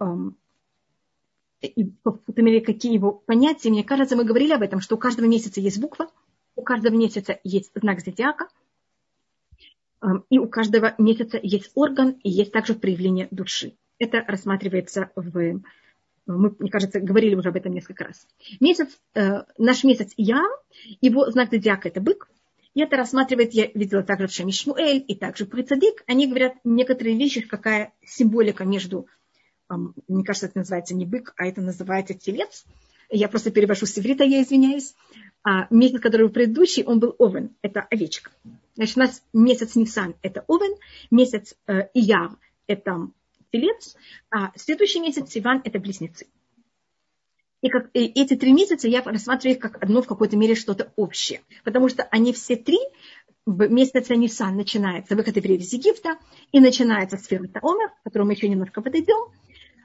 и, 1.61 1.91
какие 2.61 2.93
его 2.93 3.11
понятия. 3.11 3.71
Мне 3.71 3.83
кажется, 3.83 4.15
мы 4.15 4.23
говорили 4.23 4.53
об 4.53 4.61
этом, 4.61 4.81
что 4.81 4.95
у 4.95 4.99
каждого 4.99 5.25
месяца 5.25 5.59
есть 5.59 5.79
буква, 5.79 6.09
у 6.55 6.61
каждого 6.61 6.93
месяца 6.93 7.39
есть 7.43 7.71
знак 7.73 8.01
зодиака, 8.01 8.49
и 10.29 10.37
у 10.37 10.47
каждого 10.47 10.93
месяца 10.99 11.39
есть 11.41 11.71
орган, 11.73 12.19
и 12.23 12.29
есть 12.29 12.51
также 12.51 12.75
проявление 12.75 13.27
души. 13.31 13.75
Это 13.97 14.23
рассматривается 14.27 15.09
в... 15.15 15.61
Мы, 16.27 16.55
мне 16.57 16.71
кажется, 16.71 16.99
говорили 16.99 17.35
уже 17.35 17.49
об 17.49 17.55
этом 17.55 17.73
несколько 17.73 18.05
раз. 18.05 18.27
Месяц, 18.59 18.89
э, 19.13 19.43
наш 19.57 19.83
месяц 19.83 20.11
Я, 20.17 20.43
его 21.01 21.29
знак 21.29 21.51
зодиака– 21.51 21.87
это 21.89 22.01
бык, 22.01 22.27
и 22.73 22.81
это 22.81 22.97
рассматривает, 22.97 23.53
я 23.53 23.67
видела 23.73 24.03
также 24.03 24.27
в 24.27 24.31
Шамишмуэль 24.31 25.03
и 25.07 25.15
также 25.15 25.45
Прицадик, 25.45 26.03
они 26.07 26.27
говорят 26.27 26.55
некоторые 26.63 27.17
вещи, 27.17 27.41
какая 27.41 27.93
символика 28.03 28.65
между, 28.65 29.07
мне 29.69 30.23
кажется, 30.23 30.47
это 30.47 30.59
называется 30.59 30.95
не 30.95 31.05
бык, 31.05 31.33
а 31.37 31.45
это 31.45 31.61
называется 31.61 32.15
телец. 32.15 32.65
Я 33.09 33.29
просто 33.29 33.51
перевожу 33.51 33.85
с 33.85 33.97
иврита, 33.97 34.23
я 34.23 34.41
извиняюсь. 34.41 34.95
А 35.43 35.67
месяц, 35.69 36.01
который 36.01 36.23
был 36.23 36.33
предыдущий, 36.33 36.83
он 36.83 36.99
был 36.99 37.15
овен, 37.19 37.55
это 37.61 37.81
овечка. 37.81 38.31
Значит, 38.75 38.97
у 38.97 38.99
нас 39.01 39.23
месяц 39.31 39.75
Нисан– 39.75 40.15
это 40.23 40.43
овен, 40.47 40.75
месяц 41.11 41.55
э, 41.67 41.87
Ияр– 41.93 42.31
это 42.67 43.09
телец, 43.55 43.95
а 44.29 44.51
следующий 44.55 44.99
месяц 44.99 45.31
Сиван– 45.31 45.61
это 45.63 45.79
близнецы. 45.79 46.27
И, 47.61 47.69
как, 47.69 47.89
и 47.93 48.05
эти 48.05 48.35
три 48.35 48.53
месяца 48.53 48.87
я 48.87 49.01
рассматриваю 49.01 49.59
как 49.59 49.81
одно 49.81 50.01
в 50.01 50.07
какой-то 50.07 50.37
мере 50.37 50.55
что-то 50.55 50.91
общее. 50.95 51.41
Потому 51.63 51.89
что 51.89 52.03
они 52.11 52.31
все 52.33 52.55
три, 52.55 52.77
месяца 53.47 54.15
Нисан 54.15 54.55
начинается 54.55 55.15
выход 55.15 55.35
евреев 55.37 55.61
из 55.61 55.73
Египта, 55.73 56.17
и 56.51 56.59
начинается 56.59 57.17
сферата 57.17 57.59
Омер, 57.63 57.89
к 57.89 58.03
которому 58.03 58.31
еще 58.31 58.49
немножко 58.49 58.81
подойдем. 58.81 59.31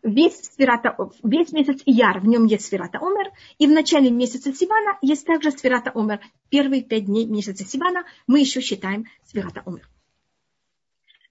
Весь, 0.02 0.44
сферата, 0.44 0.96
весь 1.22 1.52
месяц 1.52 1.83
Ияр, 1.85 2.20
в 2.20 2.26
нем 2.26 2.46
есть 2.46 2.66
сферата 2.66 2.98
Омер, 2.98 3.33
и 3.59 3.66
в 3.66 3.70
начале 3.70 4.11
месяца 4.11 4.52
Сивана 4.52 4.98
есть 5.02 5.26
также 5.26 5.50
сферата 5.50 5.90
Омер. 5.94 6.20
Первые 6.48 6.83
пять 6.83 7.04
дней 7.04 7.26
месяца 7.26 7.64
Сивана 7.64 8.04
мы 8.26 8.40
еще 8.40 8.61
считаем 8.61 9.04
сферата 9.24 9.62
Омер. 9.66 9.88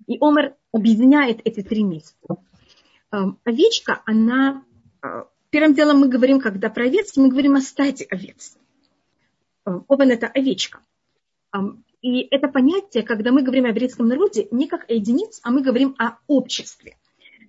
И 0.09 0.17
Омер 0.19 0.55
объединяет 0.73 1.39
эти 1.45 1.61
три 1.61 1.83
месяца. 1.83 2.17
Эм, 3.11 3.39
овечка, 3.45 4.01
она 4.05 4.63
э, 5.01 5.23
Первым 5.49 5.73
делом 5.73 5.99
мы 5.99 6.09
говорим, 6.09 6.39
когда 6.39 6.69
про 6.69 6.83
овец, 6.83 7.17
мы 7.17 7.29
говорим 7.29 7.55
о 7.55 7.61
стаде 7.61 8.05
овец. 8.09 8.55
Э, 9.65 9.79
овен– 9.87 10.11
это 10.11 10.27
овечка. 10.27 10.79
И 12.01 12.21
это 12.29 12.47
понятие, 12.47 13.03
когда 13.03 13.31
мы 13.31 13.41
говорим 13.41 13.65
о 13.65 13.69
еврейском 13.69 14.07
народе, 14.07 14.47
не 14.51 14.67
как 14.67 14.89
о 14.89 14.93
единиц, 14.93 15.39
а 15.43 15.49
мы 15.49 15.61
говорим 15.63 15.95
о 15.97 16.17
обществе. 16.27 16.97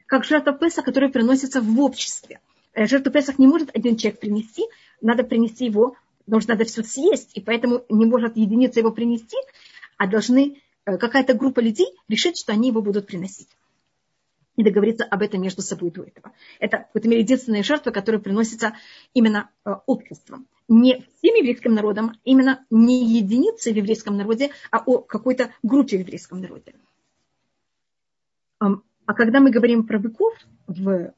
Как 0.07 0.25
жертва 0.25 0.53
Песах, 0.55 0.87
которая 0.87 1.11
приносится 1.11 1.61
в 1.61 1.81
обществе. 1.81 2.41
Э, 2.73 2.87
жертву 2.87 3.13
Песах 3.13 3.39
не 3.39 3.47
может 3.47 3.77
один 3.77 3.97
человек 3.97 4.19
принести, 4.19 4.65
надо 5.03 5.23
принести 5.23 5.67
его, 5.67 5.95
потому 6.25 6.41
что 6.41 6.53
надо 6.53 6.65
все 6.65 6.83
съесть, 6.83 7.33
и 7.35 7.41
поэтому 7.41 7.85
не 7.91 8.07
может 8.07 8.37
единица 8.37 8.81
его 8.81 8.93
принести, 8.93 9.37
а 9.99 10.07
должны 10.07 10.63
какая-то 10.85 11.35
группа 11.35 11.61
людей 11.61 11.89
решить, 12.09 12.39
что 12.39 12.53
они 12.53 12.69
его 12.69 12.83
будут 12.83 13.07
приносить. 13.07 13.49
и 14.57 14.63
договориться 14.63 15.05
об 15.05 15.23
этом 15.23 15.41
между 15.41 15.63
собой 15.63 15.91
до 15.91 16.03
этого. 16.03 16.33
Это, 16.59 16.79
в 16.79 16.87
какой-то 16.89 17.09
мере, 17.09 17.23
единственная 17.23 17.63
жертва, 17.63 17.93
которая 17.93 18.21
приносится 18.21 18.75
именно 19.15 19.49
э, 19.65 19.71
обществом. 19.87 20.47
Не 20.69 20.97
всем 20.97 21.35
еврейским 21.35 21.73
народом, 21.73 22.13
именно 22.25 22.67
не 22.69 23.07
единицы 23.19 23.73
в 23.73 23.77
еврейском 23.77 24.19
народе, 24.19 24.51
а 24.71 24.83
о 24.85 24.99
какой-то 24.99 25.51
группе 25.63 25.97
в 25.97 26.01
еврейском 26.01 26.43
народе. 26.43 26.75
А 28.59 29.15
когда 29.15 29.41
мы 29.41 29.51
говорим 29.51 29.87
про 29.87 29.99
быков, 29.99 30.35
в 30.67 31.15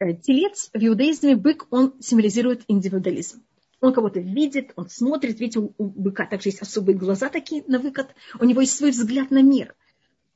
э, 0.00 0.14
телец 0.16 0.68
в 0.74 0.84
иудаизме 0.84 1.36
бык, 1.36 1.66
он 1.70 1.94
символизирует 2.00 2.64
индивидуализм. 2.68 3.42
Он 3.82 3.92
кого-то 3.92 4.20
видит, 4.20 4.72
он 4.76 4.88
смотрит, 4.88 5.40
видите, 5.40 5.58
у, 5.58 5.74
у 5.76 5.84
быка 5.86 6.24
также 6.24 6.50
есть 6.50 6.62
особые 6.62 6.96
глаза 6.96 7.28
такие 7.28 7.64
на 7.66 7.80
выкат, 7.80 8.14
у 8.38 8.44
него 8.44 8.60
есть 8.60 8.76
свой 8.76 8.92
взгляд 8.92 9.32
на 9.32 9.42
мир. 9.42 9.74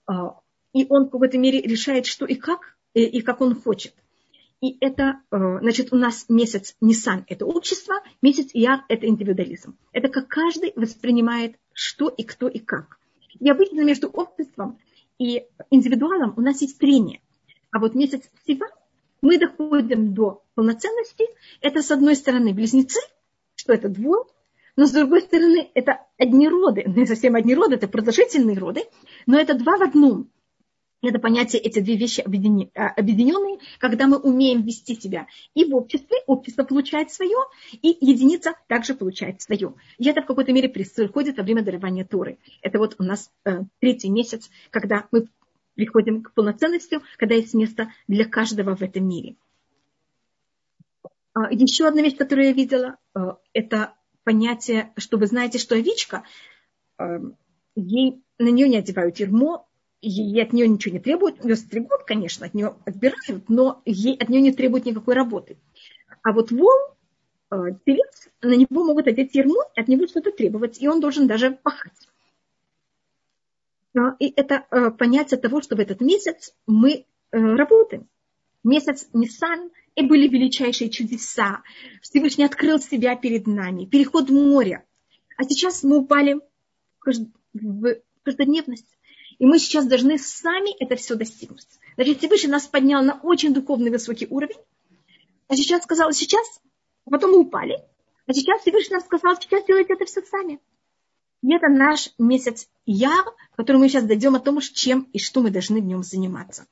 А, 0.05 0.41
и 0.73 0.85
он 0.89 1.05
в 1.07 1.11
какой-то 1.11 1.39
мере 1.39 1.63
решает, 1.63 2.07
что 2.07 2.27
и 2.27 2.35
как, 2.35 2.77
и, 2.93 3.05
и 3.05 3.21
как 3.23 3.41
он 3.41 3.55
хочет. 3.55 3.95
И 4.61 4.77
это, 4.81 5.21
э, 5.31 5.59
значит, 5.61 5.93
у 5.93 5.97
нас 5.97 6.27
месяц 6.29 6.75
Нисан– 6.81 7.25
это 7.29 7.47
общество, 7.47 7.95
месяц 8.21 8.51
Ияр– 8.53 8.85
это 8.89 9.07
индивидуализм. 9.07 9.79
Это 9.93 10.09
как 10.09 10.27
каждый 10.27 10.73
воспринимает, 10.75 11.57
что 11.73 12.09
и 12.09 12.25
кто 12.25 12.49
и 12.49 12.59
как. 12.59 12.99
И 13.39 13.49
обычно 13.49 13.85
между 13.85 14.09
обществом 14.09 14.81
и 15.19 15.45
индивидуалом 15.71 16.35
у 16.37 16.41
нас 16.41 16.63
есть 16.63 16.79
трение. 16.79 17.21
А 17.71 17.79
вот 17.79 17.95
месяц 17.95 18.23
Сива 18.45 18.67
мы 19.23 19.39
доходим 19.39 20.15
до 20.15 20.43
полноценности. 20.57 21.27
Это, 21.61 21.83
с 21.83 21.93
одной 21.93 22.17
стороны, 22.17 22.53
близнецы, 22.53 22.99
что 23.67 23.73
это 23.73 23.89
двое, 23.89 24.23
но 24.77 24.87
с 24.87 24.93
другой 24.93 25.23
стороны, 25.23 25.69
это 25.75 25.99
одни 26.19 26.49
роды, 26.49 26.85
не 26.87 27.05
совсем 27.05 27.35
одни 27.35 27.53
роды, 27.55 27.75
это 27.75 27.89
продолжительные 27.89 28.57
роды, 28.57 28.85
но 29.27 29.39
это 29.39 29.55
два 29.55 29.77
в 29.77 29.83
одном. 29.83 30.31
Это 31.03 31.19
понятие, 31.19 31.61
эти 31.61 31.81
две 31.81 31.97
вещи 31.97 32.21
а, 32.21 32.89
объединенные, 32.89 33.59
когда 33.79 34.07
мы 34.07 34.19
умеем 34.19 34.63
вести 34.63 34.95
себя 34.95 35.27
и 35.55 35.65
в 35.65 35.75
обществе, 35.75 36.17
общество 36.27 36.63
получает 36.63 37.11
свое, 37.11 37.37
и 37.73 37.97
единица 38.01 38.55
также 38.69 38.95
получает 38.95 39.43
свое. 39.43 39.75
И 39.99 40.09
это 40.09 40.23
в 40.23 40.27
какой-то 40.27 40.53
мере 40.53 40.69
происходит 40.69 41.37
во 41.37 41.43
время 41.43 41.63
дарования 41.63 42.05
Торы. 42.05 42.39
Это 42.63 42.79
вот 42.79 42.97
у 42.99 43.03
нас 43.03 43.31
э, 43.45 43.65
третий 43.81 44.11
месяц, 44.11 44.49
когда 44.71 45.07
мы 45.11 45.27
приходим 45.75 46.23
к 46.23 46.33
полноценности, 46.33 47.01
когда 47.19 47.35
есть 47.35 47.55
место 47.55 47.93
для 48.09 48.25
каждого 48.25 48.77
в 48.77 48.83
этом 48.83 49.07
мире. 49.09 49.37
А, 51.37 51.53
еще 51.53 51.87
одна 51.87 52.01
вещь, 52.01 52.17
которую 52.17 52.47
я 52.47 52.53
видела, 52.55 52.97
э, 53.15 53.21
это 53.53 53.93
понятие, 54.25 54.95
что 54.97 55.19
вы 55.19 55.27
знаете, 55.27 55.59
что 55.59 55.75
овечка, 55.75 56.23
э, 56.99 57.05
ей, 57.75 58.23
на 58.39 58.49
нее 58.49 58.67
не 58.71 58.79
одевают 58.79 59.19
ермо, 59.19 59.69
ей 60.01 60.43
от 60.43 60.55
нее 60.55 60.67
ничего 60.67 60.95
не 60.95 61.01
требуют, 61.01 61.45
ее 61.45 61.57
стригут, 61.57 62.05
конечно, 62.07 62.47
от 62.47 62.55
нее 62.55 62.77
отбирают, 62.87 63.51
но 63.51 63.83
ей 63.85 64.17
от 64.17 64.31
нее 64.31 64.41
не 64.41 64.53
требуют 64.53 64.87
никакой 64.87 65.15
работы. 65.15 65.59
А 66.23 66.33
вот 66.33 66.53
вол, 66.53 66.73
э, 67.51 67.57
телец, 67.85 68.29
на 68.41 68.57
него 68.57 68.85
могут 68.85 69.07
одеть 69.07 69.35
ермо, 69.35 69.63
от 69.77 69.89
него 69.89 70.07
что-то 70.07 70.33
требовать, 70.33 70.81
и 70.81 70.89
он 70.89 71.01
должен 71.01 71.27
даже 71.27 71.51
пахать. 71.51 72.09
И 74.21 74.33
это 74.35 74.65
э, 74.71 74.91
понятие 74.91 75.39
того, 75.39 75.61
что 75.61 75.77
в 75.77 75.81
этот 75.81 76.01
месяц 76.01 76.55
мы 76.67 76.93
э, 76.93 77.05
работаем. 77.39 78.09
Месяц 78.65 79.09
Ниссан, 79.13 79.71
и 79.97 80.03
были 80.03 80.29
величайшие 80.29 80.91
чудеса. 80.91 81.63
Всевышний 82.03 82.45
открыл 82.45 82.79
себя 82.79 83.17
перед 83.17 83.47
нами. 83.47 83.87
Переход 83.87 84.29
в 84.29 84.33
море. 84.33 84.85
А 85.37 85.45
сейчас 85.45 85.83
мы 85.83 85.99
упали 85.99 86.39
в 87.03 87.97
каждодневность. 88.23 88.87
И 89.39 89.47
мы 89.47 89.59
сейчас 89.59 89.87
должны 89.87 90.19
сами 90.19 90.75
это 90.83 90.97
все 90.97 91.15
достигнуть. 91.15 91.67
Значит, 91.97 92.19
Всевышний 92.19 92.51
нас 92.51 92.67
поднял 92.67 93.03
на 93.03 93.21
очень 93.23 93.53
духовный 93.53 93.91
высокий 93.91 94.27
уровень. 94.29 94.61
А 95.49 95.57
сейчас 95.57 95.83
сказал, 95.83 96.13
сейчас, 96.13 96.61
а 97.07 97.11
потом 97.11 97.33
мы 97.33 97.39
упали. 97.41 97.79
А 98.27 98.33
сейчас 98.33 98.63
Всевышний 98.63 98.95
нам 98.95 99.05
сказал, 99.05 99.37
сейчас 99.41 99.65
делайте 99.67 99.95
это 99.95 100.05
все 100.05 100.23
сами. 100.23 100.61
И 101.43 101.55
это 101.55 101.69
наш 101.69 102.11
месяц 102.19 102.69
Яр, 102.87 103.25
который 103.57 103.77
мы 103.77 103.89
сейчас 103.89 104.05
дойдем 104.05 104.35
о 104.35 104.41
том, 104.41 104.61
чем 104.61 105.09
и 105.13 105.19
что 105.19 105.41
мы 105.41 105.51
должны 105.51 105.81
в 105.81 105.85
нем 105.85 106.03
заниматься. 106.03 106.67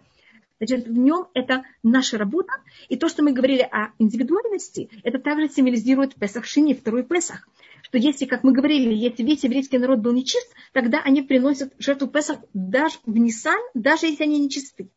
Значит, 0.66 0.86
в 0.86 0.96
нем 0.96 1.26
это 1.34 1.64
наша 1.82 2.16
работа. 2.16 2.52
И 2.88 2.96
то, 2.96 3.10
что 3.10 3.22
мы 3.22 3.32
говорили 3.32 3.60
о 3.60 3.92
индивидуальности, 3.98 4.88
это 5.02 5.18
также 5.18 5.48
символизирует 5.48 6.14
Песах 6.14 6.46
Шини, 6.46 6.74
второй 6.74 7.02
Песах 7.04 7.46
что 7.82 7.98
если, 7.98 8.24
как 8.24 8.42
мы 8.42 8.52
говорили, 8.52 8.94
если 8.94 9.22
весь 9.22 9.44
еврейский 9.44 9.78
народ 9.78 10.00
был 10.00 10.12
нечист, 10.12 10.52
тогда 10.72 11.00
они 11.04 11.22
приносят 11.22 11.74
жертву 11.78 12.08
Песах 12.08 12.38
даже 12.54 12.96
в 13.04 13.16
Нисан, 13.16 13.60
даже 13.74 14.06
если 14.06 14.24
они 14.24 14.40
нечисты. 14.40 14.88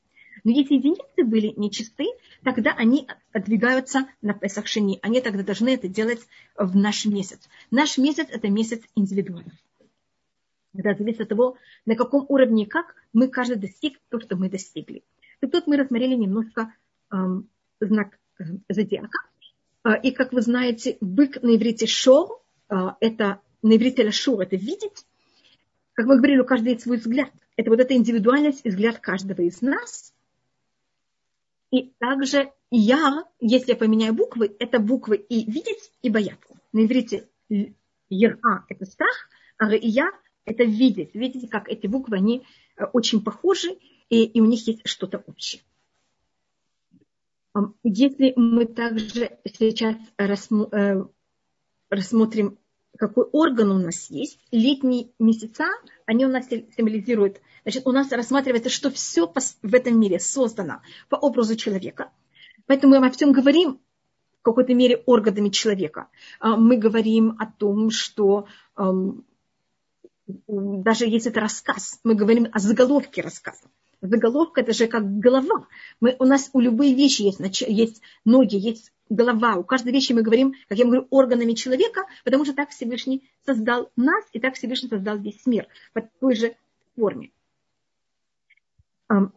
Но 0.46 0.52
если 0.52 0.76
единицы 0.76 1.24
были 1.24 1.54
нечисты, 1.58 2.06
тогда 2.44 2.72
они 2.72 3.08
отдвигаются 3.34 4.08
на 4.22 4.34
Песах 4.34 4.68
Шини. 4.68 5.00
Они 5.02 5.20
тогда 5.20 5.44
должны 5.44 5.70
это 5.70 5.90
делать 5.90 6.22
в 6.56 6.76
наш 6.78 7.06
месяц. 7.06 7.42
Наш 7.70 7.98
месяц– 7.98 8.28
это 8.32 8.48
месяц 8.50 8.82
индивидуальный. 8.96 9.52
Это 10.74 10.96
зависит 10.96 11.22
от 11.22 11.30
того, 11.30 11.58
на 11.86 11.96
каком 11.96 12.26
уровне 12.30 12.64
и 12.64 12.68
как 12.68 12.96
мы 13.14 13.28
каждый 13.28 13.58
достиг 13.58 14.00
то, 14.10 14.20
что 14.20 14.38
мы 14.38 14.50
достигли. 14.50 15.04
И 15.42 15.48
тут 15.48 15.68
мы 15.68 15.78
рассмотрели 15.78 16.16
немножко 16.16 16.74
эм, 17.12 17.50
знак 17.80 18.18
э, 18.40 18.44
зодиака. 18.70 19.20
Э, 19.84 20.02
и, 20.02 20.12
как 20.12 20.34
вы 20.34 20.42
знаете, 20.42 20.98
бык 21.02 21.42
на 21.42 21.56
иврите 21.56 21.86
шоу 21.86 22.42
а, 22.70 22.98
это 23.00 23.42
на 23.62 23.76
иврите 23.76 24.04
лашур, 24.04 24.42
это 24.42 24.56
видеть. 24.56 25.06
Как 25.94 26.06
мы 26.06 26.18
говорили, 26.18 26.40
у 26.40 26.46
каждого 26.46 26.70
есть 26.70 26.84
свой 26.84 26.98
взгляд. 26.98 27.32
Это 27.56 27.70
вот 27.70 27.80
эта 27.80 27.96
индивидуальность 27.96 28.62
и 28.64 28.70
взгляд 28.70 29.00
каждого 29.00 29.42
из 29.42 29.62
нас. 29.62 30.14
И 31.72 31.94
также 32.00 32.52
я, 32.72 33.26
если 33.40 33.72
я 33.72 33.78
поменяю 33.78 34.14
буквы, 34.14 34.56
это 34.60 34.80
буквы 34.80 35.18
и 35.18 35.50
видеть, 35.50 35.92
и 36.02 36.10
бояться. 36.10 36.60
На 36.72 36.86
иврите 36.86 37.28
ера– 38.10 38.66
это 38.70 38.86
страх, 38.86 39.30
а 39.58 39.74
я– 39.74 40.12
это 40.46 40.64
видеть. 40.64 41.14
Видите, 41.14 41.48
как 41.48 41.68
эти 41.68 41.88
буквы, 41.88 42.18
они 42.18 42.46
э, 42.78 42.86
очень 42.94 43.22
похожи, 43.22 43.78
и, 44.10 44.24
и 44.24 44.42
у 44.42 44.46
них 44.46 44.68
есть 44.68 44.88
что-то 44.88 45.24
общее. 45.26 45.62
Если 47.84 48.34
мы 48.36 48.66
также 48.66 49.40
сейчас 49.46 49.96
рассмотрим 50.18 50.80
э, 50.80 51.08
рассмотрим, 51.90 52.58
какой 52.98 53.26
орган 53.26 53.72
у 53.72 53.80
нас 53.80 54.10
есть. 54.10 54.40
Летние 54.52 55.10
месяца, 55.20 55.66
они 56.06 56.26
у 56.26 56.30
нас 56.30 56.48
символизируют, 56.48 57.42
значит, 57.64 57.86
у 57.86 57.92
нас 57.92 58.12
рассматривается, 58.12 58.70
что 58.70 58.90
все 58.90 59.32
в 59.62 59.74
этом 59.74 60.00
мире 60.00 60.20
создано 60.20 60.82
по 61.10 61.16
образу 61.16 61.56
человека. 61.56 62.12
Поэтому 62.66 62.92
мы 62.92 62.98
обо 62.98 63.10
всем 63.12 63.32
говорим 63.32 63.80
в 64.40 64.42
какой-то 64.42 64.74
мере 64.74 65.04
органами 65.06 65.50
человека. 65.50 66.08
А, 66.40 66.58
мы 66.58 66.78
говорим 66.78 67.36
о 67.40 67.46
том, 67.46 67.92
что 67.92 68.48
даже 70.48 71.06
если 71.06 71.32
это 71.32 71.40
рассказ, 71.40 72.00
мы 72.04 72.14
говорим 72.14 72.48
о 72.52 72.60
заголовке 72.60 73.22
рассказа. 73.22 73.70
Заголовка 74.02 74.62
это 74.62 74.74
же 74.74 74.88
как 74.88 75.20
голова. 75.20 75.68
Мы, 76.00 76.16
у 76.20 76.26
нас 76.26 76.50
у 76.54 76.60
любой 76.60 76.94
вещи 76.94 77.24
есть, 77.24 77.62
есть 77.62 78.02
ноги, 78.26 78.56
есть 78.56 78.92
голова. 79.10 79.56
У 79.56 79.64
каждой 79.64 79.92
вещи 79.92 80.14
мы 80.14 80.22
говорим, 80.22 80.54
как 80.68 80.78
я 80.78 80.86
говорю, 80.86 81.08
органами 81.10 81.54
человека, 81.54 82.06
потому 82.24 82.46
что 82.46 82.54
так 82.54 82.70
Всевышний 82.70 83.24
создал 83.46 83.90
нас, 83.96 84.24
и 84.34 84.40
так 84.40 84.56
Всевышний 84.56 84.90
создал 84.90 85.18
весь 85.18 85.46
мир 85.46 85.68
по 85.94 86.02
той 86.20 86.36
же 86.36 86.56
форме. 86.96 87.32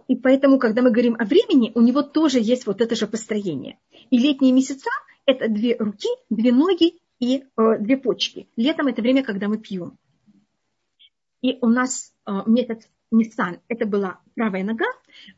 И 0.08 0.16
поэтому, 0.16 0.58
когда 0.58 0.82
мы 0.82 0.90
говорим 0.90 1.16
о 1.18 1.24
времени, 1.24 1.70
у 1.74 1.80
него 1.80 2.02
тоже 2.02 2.40
есть 2.40 2.66
вот 2.66 2.80
это 2.80 2.96
же 2.96 3.06
построение. 3.06 3.78
И 4.10 4.18
летние 4.18 4.52
месяца– 4.52 4.90
это 5.26 5.48
две 5.48 5.76
руки, 5.76 6.08
две 6.28 6.52
ноги 6.52 6.94
и 7.20 7.44
э, 7.56 7.78
две 7.78 7.96
почки. 7.96 8.48
Летом 8.56 8.88
это 8.88 9.00
время, 9.00 9.22
когда 9.22 9.46
мы 9.46 9.58
пьем. 9.58 9.96
И 11.40 11.58
у 11.60 11.68
нас 11.68 12.12
э, 12.26 12.32
месяц 12.46 12.88
Ниссан– 13.10 13.60
это 13.68 13.86
была 13.86 14.20
правая 14.34 14.64
нога, 14.64 14.86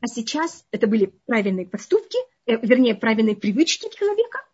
а 0.01 0.07
сейчас 0.07 0.67
это 0.71 0.87
были 0.87 1.13
правильные 1.27 1.67
поступки– 1.67 2.19
Э, 2.47 2.57
вернее, 2.61 2.95
правильные 2.95 3.37
привычки 3.37 3.89
человека, 3.97 4.45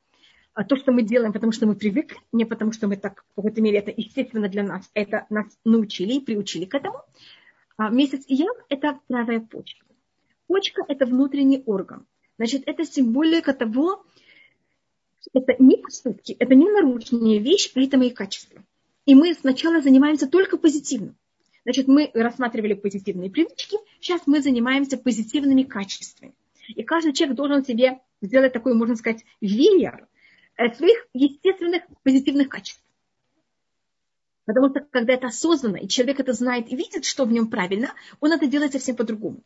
а 0.52 0.64
то, 0.64 0.76
что 0.76 0.92
мы 0.92 1.02
делаем, 1.02 1.33
потому 1.33 1.52
что 1.52 1.66
мы 1.66 1.74
привыкли, 1.74 2.18
не 2.33 2.44
потому 2.44 2.72
что 2.72 2.87
мы 2.87 2.96
так, 2.96 3.24
в 3.33 3.35
какой-то 3.37 3.62
мере, 3.62 3.78
это 3.78 3.92
естественно 3.96 4.48
для 4.48 4.62
нас, 4.62 4.90
это 4.92 5.26
нас 5.31 5.46
научили 5.64 6.14
и 6.14 6.20
приучили 6.20 6.66
к 6.66 6.74
этому. 6.74 7.00
А 7.76 7.90
месяц 7.90 8.24
Ияр– 8.26 8.54
это 8.68 9.00
правая 9.09 9.40
почка. 9.40 9.87
Почка– 10.48 10.83
это 10.88 11.07
внутренний 11.07 11.62
орган. 11.64 12.07
Значит, 12.37 12.64
это 12.66 12.85
символика 12.85 13.54
того, 13.54 14.04
это 15.33 15.54
не 15.59 15.76
поступки, 15.76 16.33
это 16.33 16.54
не 16.54 16.68
нарушенная 16.70 17.38
вещь, 17.38 17.72
а 17.74 17.81
это 17.81 17.96
мои 17.96 18.11
качества. 18.11 18.62
И 19.07 19.14
мы 19.14 19.33
сначала 19.35 19.81
занимаемся 19.81 20.28
только 20.28 20.59
позитивным. 20.59 21.16
Значит, 21.68 21.87
мы 21.87 22.11
рассматривали 22.14 22.72
позитивные 22.72 23.31
привычки, 23.31 23.76
сейчас 24.00 24.22
мы 24.24 24.40
занимаемся 24.40 24.96
позитивными 24.96 25.64
качествами. 25.64 26.33
И 26.66 26.83
каждый 26.83 27.12
человек 27.12 27.37
должен 27.37 27.62
себе 27.62 28.00
сделать 28.22 28.54
такой, 28.54 28.72
можно 28.72 28.96
сказать, 28.96 29.22
веер 29.42 30.09
э, 30.57 30.72
своих 30.72 31.07
естественных 31.12 31.83
позитивных 32.02 32.48
качеств. 32.48 32.83
Потому 34.46 34.70
что 34.70 34.81
когда 34.81 35.12
это 35.12 35.26
осознанно, 35.26 35.76
и 35.76 35.88
человек 35.88 36.20
это 36.20 36.33
знает 36.33 36.72
и 36.72 36.74
видит, 36.74 37.04
что 37.04 37.26
в 37.26 37.33
нем 37.33 37.48
правильно, 37.48 37.92
он 38.20 38.33
это 38.33 38.46
делает 38.46 38.72
совсем 38.72 38.96
по-другому. 38.96 39.42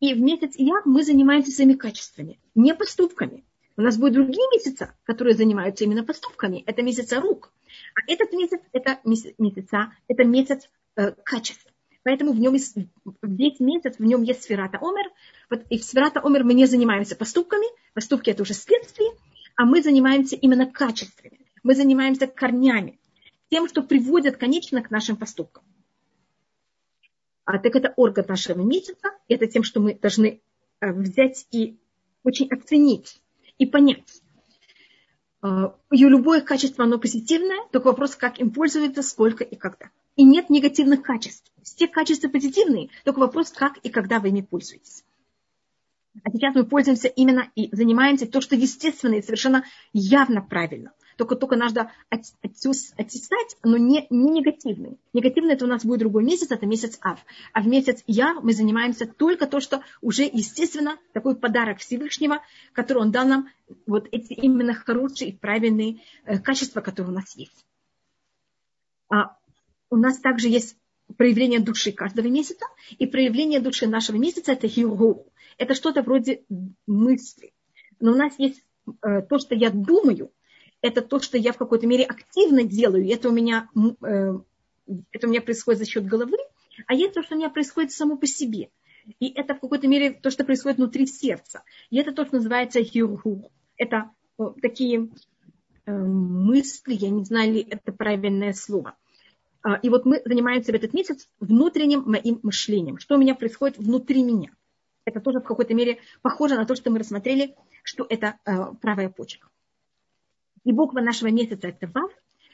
И 0.00 0.14
в 0.14 0.20
месяц 0.22 0.54
Я 0.56 0.80
мы 0.86 1.04
занимаемся 1.04 1.52
своими 1.52 1.74
качествами, 1.74 2.40
не 2.54 2.74
поступками. 2.74 3.44
У 3.76 3.82
нас 3.82 3.98
будут 3.98 4.14
другие 4.14 4.48
месяца, 4.50 4.96
которые 5.02 5.36
занимаются 5.36 5.84
именно 5.84 6.04
поступками. 6.04 6.62
Это 6.64 6.80
месяца 6.80 7.20
рук. 7.20 7.52
А 7.94 8.10
этот 8.10 8.32
месяц, 8.32 8.60
это 8.72 8.98
месяца, 9.04 9.92
это 10.08 10.24
месяц 10.24 10.70
э, 10.96 11.12
качеств. 11.24 11.66
Поэтому 12.04 12.32
в 12.32 12.38
нем 12.38 12.52
есть, 12.52 12.76
весь 13.22 13.60
месяц 13.60 13.96
в 13.98 14.04
нем 14.04 14.22
есть 14.22 14.42
сферата 14.42 14.78
омер. 14.78 15.10
Вот, 15.50 15.64
и 15.70 15.78
в 15.78 15.84
сферата 15.84 16.20
омер 16.20 16.44
мы 16.44 16.54
не 16.54 16.66
занимаемся 16.66 17.16
поступками. 17.16 17.66
Поступки 17.94 18.30
это 18.30 18.42
уже 18.42 18.52
следствие. 18.52 19.10
А 19.56 19.64
мы 19.64 19.82
занимаемся 19.82 20.36
именно 20.36 20.70
качествами. 20.70 21.40
Мы 21.62 21.74
занимаемся 21.74 22.26
корнями. 22.26 22.98
Тем, 23.50 23.68
что 23.68 23.82
приводит 23.82 24.36
конечно 24.36 24.82
к 24.82 24.90
нашим 24.90 25.16
поступкам. 25.16 25.64
А, 27.46 27.58
так 27.58 27.74
это 27.74 27.94
орган 27.96 28.26
нашего 28.28 28.60
месяца. 28.60 29.10
Это 29.28 29.46
тем, 29.46 29.62
что 29.62 29.80
мы 29.80 29.94
должны 29.94 30.42
э, 30.80 30.92
взять 30.92 31.46
и 31.52 31.78
очень 32.22 32.48
оценить 32.52 33.22
и 33.58 33.66
понять. 33.66 34.22
Ее 35.90 36.08
любое 36.08 36.40
качество, 36.40 36.84
оно 36.84 36.98
позитивное, 36.98 37.68
только 37.70 37.88
вопрос, 37.88 38.16
как 38.16 38.40
им 38.40 38.50
пользоваться, 38.50 39.02
сколько 39.02 39.44
и 39.44 39.56
когда. 39.56 39.90
И 40.16 40.24
нет 40.24 40.50
негативных 40.50 41.02
качеств. 41.02 41.50
Все 41.62 41.88
качества 41.88 42.28
позитивные, 42.28 42.90
только 43.04 43.18
вопрос, 43.18 43.50
как 43.50 43.78
и 43.78 43.88
когда 43.88 44.20
вы 44.20 44.28
ими 44.28 44.42
пользуетесь. 44.42 45.04
А 46.22 46.30
сейчас 46.30 46.54
мы 46.54 46.64
пользуемся 46.64 47.08
именно 47.08 47.50
и 47.54 47.74
занимаемся 47.74 48.26
то, 48.26 48.40
что 48.40 48.54
естественно 48.54 49.14
и 49.14 49.22
совершенно 49.22 49.64
явно 49.92 50.42
правильно– 50.42 50.92
только, 51.16 51.36
только 51.36 51.56
надо 51.56 51.90
оттесать, 52.10 53.56
но 53.62 53.76
не, 53.76 54.06
не 54.10 54.30
негативный. 54.30 54.98
Негативный 55.12 55.54
это 55.54 55.64
у 55.64 55.68
нас 55.68 55.84
будет 55.84 56.00
другой 56.00 56.24
месяц, 56.24 56.50
это 56.50 56.66
месяц 56.66 56.98
Ав. 57.00 57.20
А 57.52 57.62
в 57.62 57.66
месяц 57.66 58.02
Я 58.06 58.34
мы 58.34 58.52
занимаемся 58.52 59.06
только 59.06 59.46
то, 59.46 59.60
что 59.60 59.82
уже 60.00 60.24
естественно 60.24 60.96
такой 61.12 61.36
подарок 61.36 61.78
Всевышнего, 61.78 62.40
который 62.72 62.98
он 62.98 63.10
дал 63.10 63.26
нам, 63.26 63.48
вот 63.86 64.08
эти 64.12 64.32
именно 64.32 64.74
хорошие 64.74 65.30
и 65.30 65.36
правильные 65.36 66.00
э, 66.24 66.38
качества, 66.38 66.80
которые 66.80 67.12
у 67.12 67.14
нас 67.14 67.36
есть. 67.36 67.64
А 69.08 69.36
у 69.94 69.96
нас 69.96 70.18
также 70.18 70.48
есть 70.48 70.76
проявление 71.16 71.60
души 71.60 71.92
каждого 71.92 72.26
месяца, 72.26 72.66
и 72.98 73.06
проявление 73.06 73.60
души 73.60 73.86
нашего 73.86 74.16
месяца 74.16 74.52
это 74.52 74.66
хиру. 74.68 75.26
Это 75.56 75.74
что-то 75.74 76.02
вроде 76.02 76.42
мысли. 76.86 77.52
Но 78.00 78.12
у 78.12 78.16
нас 78.16 78.34
есть 78.38 78.64
э, 79.02 79.22
то, 79.22 79.38
что 79.38 79.54
я 79.54 79.70
думаю, 79.70 80.32
это 80.80 81.00
то, 81.00 81.20
что 81.20 81.38
я 81.38 81.52
в 81.52 81.58
какой-то 81.58 81.86
мере 81.86 82.04
активно 82.04 82.64
делаю, 82.64 83.04
и 83.04 83.08
это 83.08 83.28
у 83.28 83.32
меня, 83.32 83.68
э, 83.76 84.34
это 85.12 85.26
у 85.26 85.30
меня 85.30 85.40
происходит 85.40 85.78
за 85.78 85.86
счет 85.86 86.04
головы, 86.06 86.38
а 86.86 86.94
есть 86.94 87.14
то, 87.14 87.22
что 87.22 87.36
у 87.36 87.38
меня 87.38 87.50
происходит 87.50 87.92
само 87.92 88.16
по 88.16 88.26
себе. 88.26 88.70
И 89.20 89.28
это 89.32 89.54
в 89.54 89.60
какой-то 89.60 89.86
мере 89.86 90.12
то, 90.12 90.30
что 90.30 90.44
происходит 90.44 90.78
внутри 90.78 91.06
сердца. 91.06 91.62
И 91.90 91.98
это 91.98 92.12
то, 92.12 92.24
что 92.24 92.36
называется 92.36 92.82
хирург. 92.82 93.46
Это 93.76 94.10
такие 94.60 95.08
э, 95.86 95.92
мысли, 95.92 96.94
я 96.94 97.10
не 97.10 97.24
знаю, 97.24 97.52
ли 97.52 97.66
это 97.70 97.92
правильное 97.92 98.54
слово. 98.54 98.96
А, 99.64 99.76
и 99.76 99.88
вот 99.88 100.04
мы 100.04 100.20
занимаемся 100.26 100.72
в 100.72 100.74
этот 100.74 100.92
месяц 100.92 101.26
внутренним 101.40 102.02
моим 102.04 102.38
мышлением. 102.42 102.98
Что 102.98 103.14
у 103.14 103.18
меня 103.18 103.34
происходит 103.34 103.78
внутри 103.78 104.22
меня. 104.22 104.50
Это 105.06 105.20
тоже 105.20 105.40
в 105.40 105.44
какой-то 105.44 105.72
мере 105.72 106.00
похоже 106.20 106.56
на 106.56 106.66
то, 106.66 106.74
что 106.74 106.90
мы 106.90 106.98
рассмотрели, 106.98 107.56
что 107.82 108.06
это 108.08 108.38
э, 108.44 108.74
правая 108.82 109.08
почка. 109.08 109.48
И 110.64 110.72
буква 110.72 111.00
нашего 111.00 111.28
месяца 111.28 111.68
это 111.68 111.90
Вав. 111.94 112.12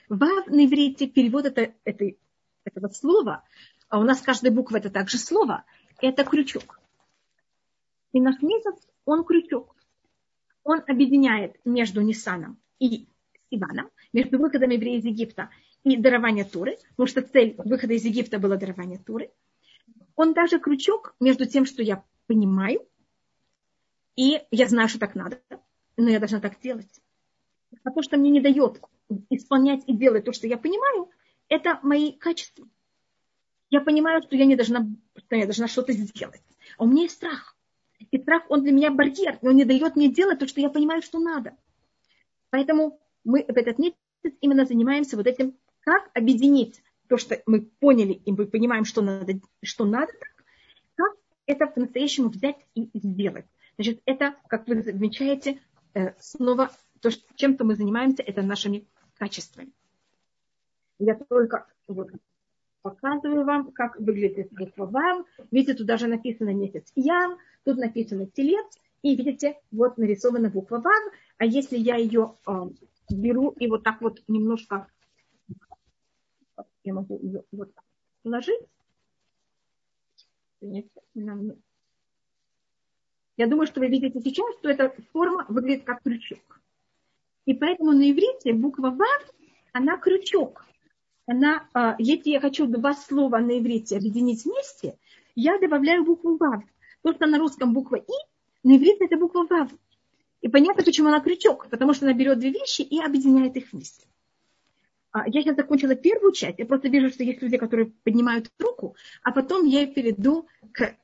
Вав 0.09 0.46
на 0.46 0.64
иврите 0.64 1.09
перевод 1.09 1.46
это, 1.46 1.75
это, 1.85 2.12
этого 2.64 2.88
слова, 2.88 3.42
а 3.88 3.99
у 3.99 4.05
нас 4.05 4.20
каждая 4.20 4.53
буква 4.53 4.77
это 4.77 4.88
также 4.88 5.18
слово, 5.18 5.64
это 6.01 6.25
крючок. 6.25 6.81
И 8.12 8.20
наш 8.20 8.40
месяц, 8.40 8.77
он 9.05 9.25
крючок. 9.25 9.75
Он 10.62 10.81
объединяет 10.87 11.57
между 11.64 12.03
Нисаном 12.03 12.59
и 12.79 13.09
Иваном, 13.51 13.90
между 14.12 14.38
выходом 14.38 14.70
еврея 14.70 14.99
из 14.99 15.05
Египта 15.05 15.51
и 15.84 15.96
дарование 15.96 16.44
Туры, 16.44 16.78
потому 16.90 17.06
что 17.06 17.22
цель 17.22 17.54
выхода 17.58 17.94
из 17.94 18.04
Египта 18.04 18.38
была 18.38 18.56
дарование 18.56 18.98
Туры. 18.98 19.30
Он 20.16 20.34
даже 20.34 20.58
крючок 20.58 21.14
между 21.20 21.46
тем, 21.46 21.64
что 21.64 21.82
я 21.82 22.04
понимаю, 22.26 22.86
и 24.16 24.40
я 24.50 24.68
знаю, 24.68 24.88
что 24.88 24.98
так 24.98 25.14
надо, 25.14 25.40
но 25.96 26.10
я 26.10 26.18
должна 26.18 26.40
так 26.40 26.60
делать 26.60 27.00
а 27.84 27.90
то, 27.90 28.02
что 28.02 28.16
мне 28.16 28.30
не 28.30 28.40
дает 28.40 28.80
исполнять 29.30 29.82
и 29.86 29.92
делать 29.92 30.24
то, 30.24 30.32
что 30.32 30.46
я 30.46 30.56
понимаю, 30.56 31.10
это 31.48 31.78
мои 31.82 32.12
качества. 32.12 32.68
Я 33.70 33.80
понимаю, 33.80 34.22
что 34.22 34.36
я 34.36 34.46
не 34.46 34.56
должна, 34.56 34.86
что 35.16 35.36
я 35.36 35.44
должна 35.44 35.68
что-то 35.68 35.92
сделать. 35.92 36.42
А 36.76 36.84
у 36.84 36.86
меня 36.86 37.04
есть 37.04 37.16
страх. 37.16 37.56
И 38.10 38.18
страх, 38.18 38.44
он 38.48 38.62
для 38.62 38.72
меня 38.72 38.90
барьер, 38.90 39.38
и 39.40 39.46
он 39.46 39.56
не 39.56 39.64
дает 39.64 39.94
мне 39.94 40.08
делать 40.08 40.38
то, 40.38 40.48
что 40.48 40.60
я 40.60 40.70
понимаю, 40.70 41.02
что 41.02 41.18
надо. 41.18 41.56
Поэтому 42.50 42.98
мы 43.24 43.44
в 43.44 43.56
этот 43.56 43.78
месяц 43.78 43.96
именно 44.40 44.64
занимаемся 44.64 45.16
вот 45.16 45.26
этим, 45.26 45.56
как 45.80 46.10
объединить 46.14 46.82
то, 47.08 47.16
что 47.16 47.40
мы 47.46 47.62
поняли, 47.62 48.12
и 48.12 48.32
мы 48.32 48.46
понимаем, 48.46 48.84
что 48.84 49.02
надо, 49.02 49.40
что 49.62 49.84
надо, 49.84 50.12
как 50.94 51.16
это 51.46 51.66
по-настоящему 51.66 52.28
взять 52.28 52.64
и 52.74 52.88
сделать. 52.94 53.46
Значит, 53.76 54.00
это, 54.04 54.34
как 54.48 54.68
вы 54.68 54.82
замечаете, 54.82 55.60
э, 55.94 56.12
снова 56.20 56.70
то, 57.00 57.10
чем-то 57.34 57.64
мы 57.64 57.74
занимаемся, 57.74 58.22
это 58.22 58.42
нашими 58.42 58.86
качествами. 59.18 59.72
Я 60.98 61.14
только 61.14 61.66
вот 61.88 62.10
показываю 62.82 63.44
вам, 63.44 63.72
как 63.72 63.98
выглядит 63.98 64.48
буква 64.52 64.86
ВАВ. 64.86 65.26
Видите, 65.50 65.74
тут 65.74 65.86
даже 65.86 66.06
написано 66.06 66.54
месяц 66.54 66.92
Ян, 66.94 67.38
тут 67.64 67.78
написано 67.78 68.26
Телец, 68.26 68.78
и 69.02 69.16
видите, 69.16 69.58
вот 69.70 69.98
нарисована 69.98 70.50
буква 70.50 70.78
ВАВ. 70.78 71.12
А 71.38 71.44
если 71.44 71.76
я 71.76 71.96
ее 71.96 72.34
э, 72.46 72.52
беру 73.10 73.50
и 73.58 73.66
вот 73.66 73.82
так 73.82 74.00
вот 74.00 74.22
немножко, 74.28 74.86
я 76.84 76.94
могу 76.94 77.18
ее 77.22 77.42
вот 77.52 77.74
так 77.74 77.84
положить, 78.22 78.60
я 83.40 83.46
думаю, 83.46 83.66
что 83.66 83.80
вы 83.80 83.88
видите 83.88 84.20
сейчас, 84.20 84.54
что 84.58 84.68
эта 84.68 84.94
форма 85.12 85.46
выглядит 85.48 85.84
как 85.84 86.02
крючок. 86.02 86.60
И 87.46 87.54
поэтому 87.54 87.92
на 87.92 88.10
иврите 88.10 88.52
буква 88.52 88.90
Вав, 88.90 89.34
она 89.72 89.96
крючок. 89.96 90.66
Она, 91.26 91.66
а, 91.72 91.96
если 91.98 92.30
я 92.30 92.40
хочу 92.40 92.66
два 92.66 92.92
слова 92.92 93.38
на 93.38 93.58
иврите 93.58 93.96
объединить 93.96 94.44
вместе, 94.44 94.98
я 95.34 95.58
добавляю 95.58 96.04
букву 96.04 96.36
Вав. 96.36 96.62
То, 97.02 97.14
что 97.14 97.26
на 97.26 97.38
русском 97.38 97.72
буква 97.72 97.96
И, 97.96 98.12
на 98.68 98.76
иврите 98.76 99.06
это 99.06 99.16
буква 99.16 99.46
Вав. 99.48 99.70
И 100.42 100.48
понятно, 100.48 100.82
почему 100.84 101.08
она 101.08 101.20
крючок, 101.20 101.68
потому 101.70 101.94
что 101.94 102.06
она 102.06 102.14
берет 102.14 102.38
две 102.38 102.50
вещи 102.50 102.82
и 102.82 103.00
объединяет 103.00 103.56
их 103.56 103.72
вместе. 103.72 104.06
А, 105.12 105.29
я 105.29 105.42
сейчас 105.42 105.57
закончила 105.57 105.94
первую 105.94 106.33
часть. 106.33 106.59
Я 106.59 106.66
просто 106.66 106.88
вижу, 106.88 107.11
что 107.11 107.25
есть 107.25 107.42
люди, 107.42 107.57
которые 107.57 107.92
поднимают 108.05 108.51
руку, 108.59 108.96
а 109.23 109.33
потом 109.33 109.66
я 109.66 109.87
перейду 109.87 110.46
к 110.73 110.96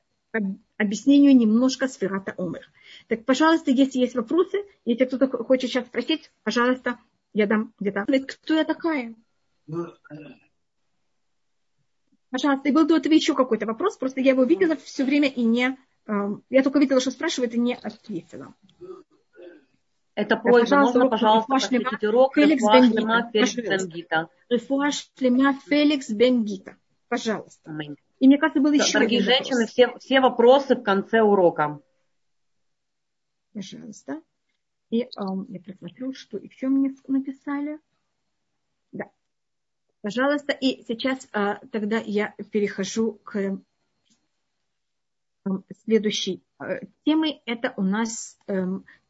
объяснению 0.77 1.35
немножко 1.35 1.87
сферата 1.87 2.33
омер. 2.37 2.69
Так, 3.07 3.25
пожалуйста, 3.25 3.71
если 3.71 3.99
есть 3.99 4.15
вопросы, 4.15 4.63
если 4.85 5.05
кто-то 5.05 5.27
хочет 5.43 5.69
сейчас 5.69 5.87
спросить, 5.87 6.31
пожалуйста, 6.43 6.99
я 7.33 7.47
дам 7.47 7.73
где-то. 7.79 8.05
Кто 8.05 8.53
я 8.53 8.63
такая? 8.63 9.15
Пожалуйста, 12.29 12.69
и 12.69 12.71
был 12.71 12.85
до 12.85 12.97
этого 12.97 13.13
еще 13.13 13.33
какой-то 13.33 13.65
вопрос, 13.65 13.97
просто 13.97 14.19
я 14.21 14.31
его 14.31 14.43
видела 14.43 14.75
все 14.75 15.05
время 15.05 15.29
и 15.29 15.43
не... 15.43 15.77
Эм, 16.07 16.43
я 16.49 16.61
только 16.61 16.79
видела, 16.79 16.99
что 16.99 17.11
спрашивает, 17.11 17.53
и 17.53 17.59
не 17.59 17.73
ответила. 17.73 18.53
Это 20.17 20.35
просьба, 20.35 20.77
можно, 20.77 21.07
пожалуйста, 21.09 21.53
посвятить 21.53 22.03
урок 22.03 22.33
Феликс 22.33 22.63
Бенгита. 23.55 24.29
Рефуа 24.49 24.89
Шлема 24.89 25.53
Феликс 25.53 26.09
Бенгита. 26.09 26.75
Пожалуйста. 27.07 27.71
И 28.17 28.27
мне 28.27 28.39
кажется, 28.39 28.59
был 28.59 28.71
еще 28.71 28.93
Дорогие 28.93 29.21
женщины, 29.21 29.67
все, 29.67 29.95
все 29.99 30.19
вопросы 30.19 30.75
в 30.75 30.81
конце 30.81 31.21
урока. 31.21 31.79
Пожалуйста. 33.53 34.23
И 34.89 35.03
э, 35.03 35.07
я 35.49 35.59
просмотрю, 35.59 36.13
что 36.15 36.39
еще 36.39 36.67
мне 36.69 36.95
написали. 37.07 37.79
Да. 38.91 39.11
Пожалуйста. 40.01 40.51
И 40.51 40.83
сейчас 40.87 41.27
э, 41.31 41.57
тогда 41.71 42.01
я 42.03 42.33
перехожу 42.51 43.19
к 43.23 43.35
э, 43.35 43.57
следующей 45.85 46.41
э, 46.59 46.87
теме. 47.05 47.39
Это 47.45 47.75
у 47.77 47.83
нас 47.83 48.39
э, 48.47 48.65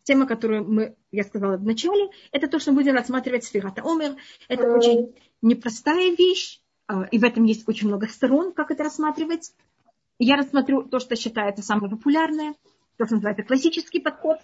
тема, 0.07 0.25
которую 0.25 0.63
мы, 0.63 0.95
я 1.11 1.23
сказала 1.23 1.57
в 1.57 1.65
начале. 1.65 2.09
Это 2.31 2.47
то, 2.47 2.59
что 2.59 2.71
мы 2.71 2.77
будем 2.77 2.95
рассматривать 2.95 3.43
сферата 3.43 3.81
Омер. 3.83 4.15
Это 4.47 4.71
очень 4.71 5.13
непростая 5.41 6.15
вещь. 6.15 6.61
Э, 6.87 7.03
и 7.11 7.19
в 7.19 7.23
этом 7.23 7.43
есть 7.43 7.67
очень 7.67 7.87
много 7.87 8.07
сторон, 8.07 8.53
как 8.53 8.71
это 8.71 8.83
рассматривать. 8.83 9.53
Я 10.17 10.37
рассмотрю 10.37 10.83
то, 10.83 10.99
что 10.99 11.15
считается 11.15 11.61
самое 11.61 11.91
популярное– 11.91 12.55
то, 12.97 13.05
что 13.05 13.15
называется 13.15 13.43
классический 13.43 13.99
подход. 13.99 14.39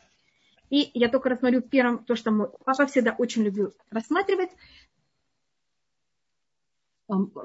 И 0.70 0.92
я 0.94 1.10
только 1.10 1.30
рассмотрю 1.30 1.62
первым 1.62 2.04
то, 2.04 2.16
что 2.16 2.32
мой 2.32 2.50
папа 2.64 2.86
всегда 2.86 3.16
очень 3.18 3.44
любил 3.44 3.74
рассматривать. 3.90 4.50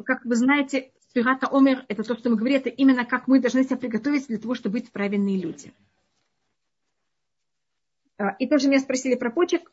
Как 0.04 0.24
вы 0.24 0.34
знаете, 0.36 0.92
Спирата 1.10 1.48
Омер– 1.50 1.84
это 1.88 2.02
то, 2.04 2.16
что 2.16 2.30
мы 2.30 2.36
говорим, 2.36 2.58
это 2.58 2.68
именно 2.68 3.04
как 3.04 3.28
мы 3.28 3.40
должны 3.40 3.64
себя 3.64 3.76
приготовить 3.76 4.28
для 4.28 4.38
того, 4.38 4.54
чтобы 4.54 4.74
быть 4.74 4.90
правильные 4.92 5.38
люди. 5.38 5.72
А, 8.18 8.30
и 8.38 8.46
тоже 8.48 8.68
меня 8.68 8.80
спросили 8.80 9.14
про 9.14 9.30
почек. 9.30 9.70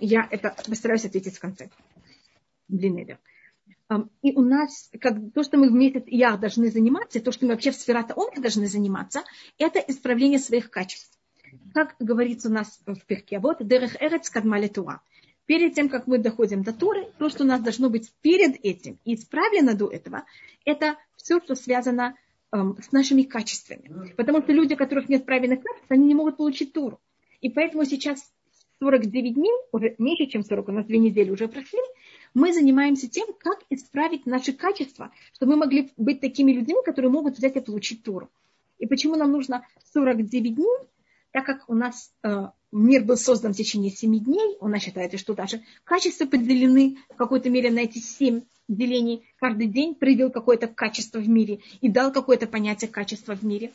Я 0.00 0.28
это 0.30 0.54
постараюсь 0.68 1.04
ответить 1.04 1.36
в 1.36 1.40
конце. 1.40 1.70
Длинный 2.68 3.16
И 4.22 4.32
у 4.34 4.42
нас, 4.42 4.90
как, 5.00 5.16
то, 5.32 5.42
что 5.44 5.56
мы 5.56 5.68
в 5.68 5.72
месяц 5.72 6.02
Я 6.06 6.36
должны 6.36 6.70
заниматься, 6.70 7.20
то, 7.20 7.30
что 7.30 7.46
мы 7.46 7.52
вообще 7.52 7.70
в 7.70 7.76
Сферата 7.76 8.14
Омер 8.14 8.40
должны 8.40 8.66
заниматься, 8.66 9.22
это 9.58 9.78
исправление 9.78 10.40
своих 10.40 10.70
качеств. 10.70 11.16
Как 11.72 11.94
говорится 12.00 12.48
у 12.48 12.52
нас 12.52 12.80
в 12.86 12.98
Пирке, 13.06 13.38
вот 13.38 13.64
Дерех 13.66 14.02
Эрец 14.02 14.28
Кадмали 14.30 14.66
Тура. 14.66 15.00
Перед 15.46 15.74
тем, 15.74 15.88
как 15.88 16.06
мы 16.06 16.18
доходим 16.18 16.62
до 16.62 16.72
Туры, 16.72 17.06
то, 17.18 17.28
что 17.28 17.44
у 17.44 17.46
нас 17.46 17.60
должно 17.60 17.90
быть 17.90 18.12
перед 18.22 18.56
этим 18.64 18.98
и 19.04 19.14
исправлено 19.14 19.74
до 19.74 19.88
этого, 19.88 20.24
это 20.64 20.96
все, 21.16 21.38
что 21.40 21.54
связано 21.54 22.16
эм, 22.50 22.78
с 22.82 22.90
нашими 22.92 23.22
качествами. 23.22 24.12
Потому 24.16 24.40
что 24.40 24.52
люди, 24.52 24.72
у 24.74 24.76
которых 24.76 25.08
нет 25.08 25.26
правильных 25.26 25.62
качеств, 25.62 25.90
они 25.90 26.06
не 26.06 26.14
могут 26.14 26.38
получить 26.38 26.72
Туру. 26.72 26.98
И 27.44 27.50
поэтому 27.50 27.84
сейчас 27.84 28.32
49 28.80 29.34
дней, 29.34 29.52
уже 29.70 29.94
меньше, 29.98 30.24
чем 30.24 30.42
40, 30.42 30.66
у 30.66 30.72
нас 30.72 30.86
две 30.86 30.96
недели 30.96 31.30
уже 31.30 31.46
прошли, 31.46 31.78
мы 32.32 32.54
занимаемся 32.54 33.06
тем, 33.06 33.26
как 33.38 33.58
исправить 33.68 34.24
наши 34.24 34.54
качества, 34.54 35.10
чтобы 35.34 35.52
мы 35.52 35.58
могли 35.58 35.92
быть 35.98 36.20
такими 36.20 36.52
людьми, 36.52 36.76
которые 36.82 37.10
могут 37.10 37.36
взять 37.36 37.56
и 37.56 37.60
получить 37.60 38.02
Туру. 38.02 38.30
И 38.78 38.86
почему 38.86 39.16
нам 39.16 39.30
нужно 39.30 39.66
49 39.92 40.54
дней? 40.54 40.78
Так 41.32 41.44
как 41.44 41.68
у 41.68 41.74
нас 41.74 42.14
э, 42.22 42.46
мир 42.72 43.04
был 43.04 43.18
создан 43.18 43.52
в 43.52 43.56
течение 43.58 43.90
7 43.90 44.24
дней, 44.24 44.56
у 44.60 44.68
нас 44.68 44.82
считается, 44.82 45.18
что 45.18 45.34
даже 45.34 45.60
качества 45.84 46.24
поделены 46.24 46.96
в 47.10 47.16
какой-то 47.16 47.50
мере 47.50 47.70
на 47.70 47.80
эти 47.80 47.98
7 47.98 48.40
делений. 48.68 49.22
Каждый 49.36 49.66
день 49.66 49.94
проявил 49.94 50.30
какое-то 50.30 50.66
качество 50.66 51.18
в 51.18 51.28
мире 51.28 51.60
и 51.82 51.90
дал 51.90 52.10
какое-то 52.10 52.46
понятие 52.46 52.90
качества 52.90 53.36
в 53.36 53.42
мире. 53.44 53.70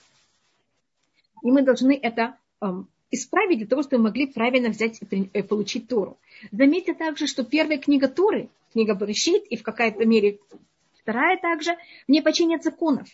И 1.44 1.52
мы 1.52 1.62
должны 1.62 1.96
это 2.02 2.36
эм, 2.62 2.90
исправить 3.12 3.58
для 3.58 3.68
того, 3.68 3.84
чтобы 3.84 4.04
могли 4.04 4.28
правильно 4.28 4.70
взять 4.70 5.00
и 5.02 5.30
э, 5.34 5.44
получить 5.44 5.88
Тору. 5.88 6.20
Заметьте 6.52 6.94
также, 6.94 7.28
что 7.28 7.44
первая 7.44 7.78
книга 7.78 8.08
Торы, 8.08 8.50
книга 8.72 8.96
Барышит, 8.96 9.46
и 9.46 9.58
в 9.58 9.64
какой-то 9.64 10.06
мере 10.06 10.40
вторая 11.02 11.38
также, 11.38 11.76
не 12.08 12.22
починят 12.22 12.64
законов. 12.64 13.08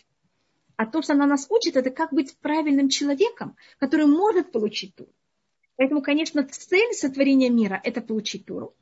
А 0.76 0.84
то, 0.84 1.00
что 1.00 1.14
она 1.14 1.26
нас 1.26 1.46
учит, 1.48 1.76
это 1.76 1.90
как 1.90 2.12
быть 2.12 2.36
правильным 2.38 2.90
человеком, 2.90 3.56
который 3.78 4.06
может 4.06 4.52
получить 4.52 4.94
Тору. 4.94 5.10
Поэтому, 5.76 6.02
конечно, 6.02 6.42
цель 6.44 6.92
сотворения 6.92 7.48
мира– 7.48 7.80
это 7.84 8.00
получить 8.00 8.46
Тору. 8.46 8.74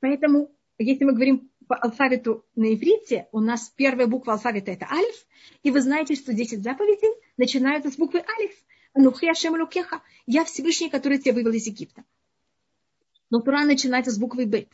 Поэтому, 0.00 0.50
если 0.78 1.04
мы 1.04 1.12
говорим 1.12 1.50
по 1.66 1.76
алфавиту 1.76 2.44
на 2.54 2.74
иврите, 2.74 3.28
у 3.32 3.40
нас 3.40 3.72
первая 3.74 4.06
буква 4.06 4.34
алфавита– 4.34 4.70
это 4.72 4.86
альф, 4.90 5.26
и 5.62 5.70
вы 5.70 5.80
знаете, 5.80 6.14
что 6.14 6.32
10 6.32 6.62
заповедей 6.62 7.10
начинаются 7.36 7.90
с 7.90 7.96
буквы 7.96 8.20
альф– 8.20 8.52
Анухи 8.94 9.26
Ашем 9.26 9.54
Лукеха. 9.54 10.02
Я 10.26 10.44
Всевышний, 10.44 10.88
который 10.88 11.18
тебя 11.18 11.34
вывел 11.34 11.50
из 11.50 11.66
Египта. 11.66 12.04
Но 13.28 13.40
Тура 13.40 13.64
начинается 13.64 14.12
с 14.12 14.18
буквы 14.18 14.44
Бет. 14.44 14.68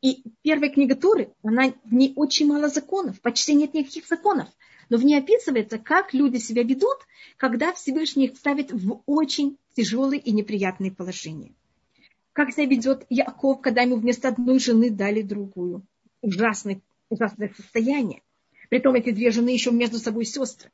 И 0.00 0.24
первая 0.42 0.68
книга 0.68 0.96
Туры, 0.96 1.32
она, 1.44 1.72
в 1.84 1.94
ней 1.94 2.12
очень 2.16 2.48
мало 2.48 2.68
законов, 2.68 3.20
почти 3.20 3.54
нет 3.54 3.72
никаких 3.72 4.08
законов. 4.08 4.48
Но 4.88 4.96
в 4.96 5.04
ней 5.04 5.16
описывается, 5.16 5.78
как 5.78 6.12
люди 6.12 6.38
себя 6.38 6.64
ведут, 6.64 6.98
когда 7.36 7.72
Всевышний 7.72 8.26
их 8.26 8.36
ставит 8.36 8.72
в 8.72 9.00
очень 9.06 9.56
тяжелые 9.74 10.20
и 10.20 10.32
неприятные 10.32 10.90
положения. 10.90 11.52
Как 12.32 12.52
себя 12.52 12.66
ведет 12.66 13.06
Яков, 13.10 13.60
когда 13.60 13.82
ему 13.82 13.94
вместо 13.94 14.28
одной 14.28 14.58
жены 14.58 14.90
дали 14.90 15.22
другую. 15.22 15.86
Ужасное, 16.20 16.80
ужасное 17.08 17.52
состояние. 17.56 18.22
Притом 18.70 18.96
эти 18.96 19.10
две 19.10 19.30
жены 19.30 19.50
еще 19.50 19.70
между 19.70 19.98
собой 19.98 20.24
сестры 20.24 20.72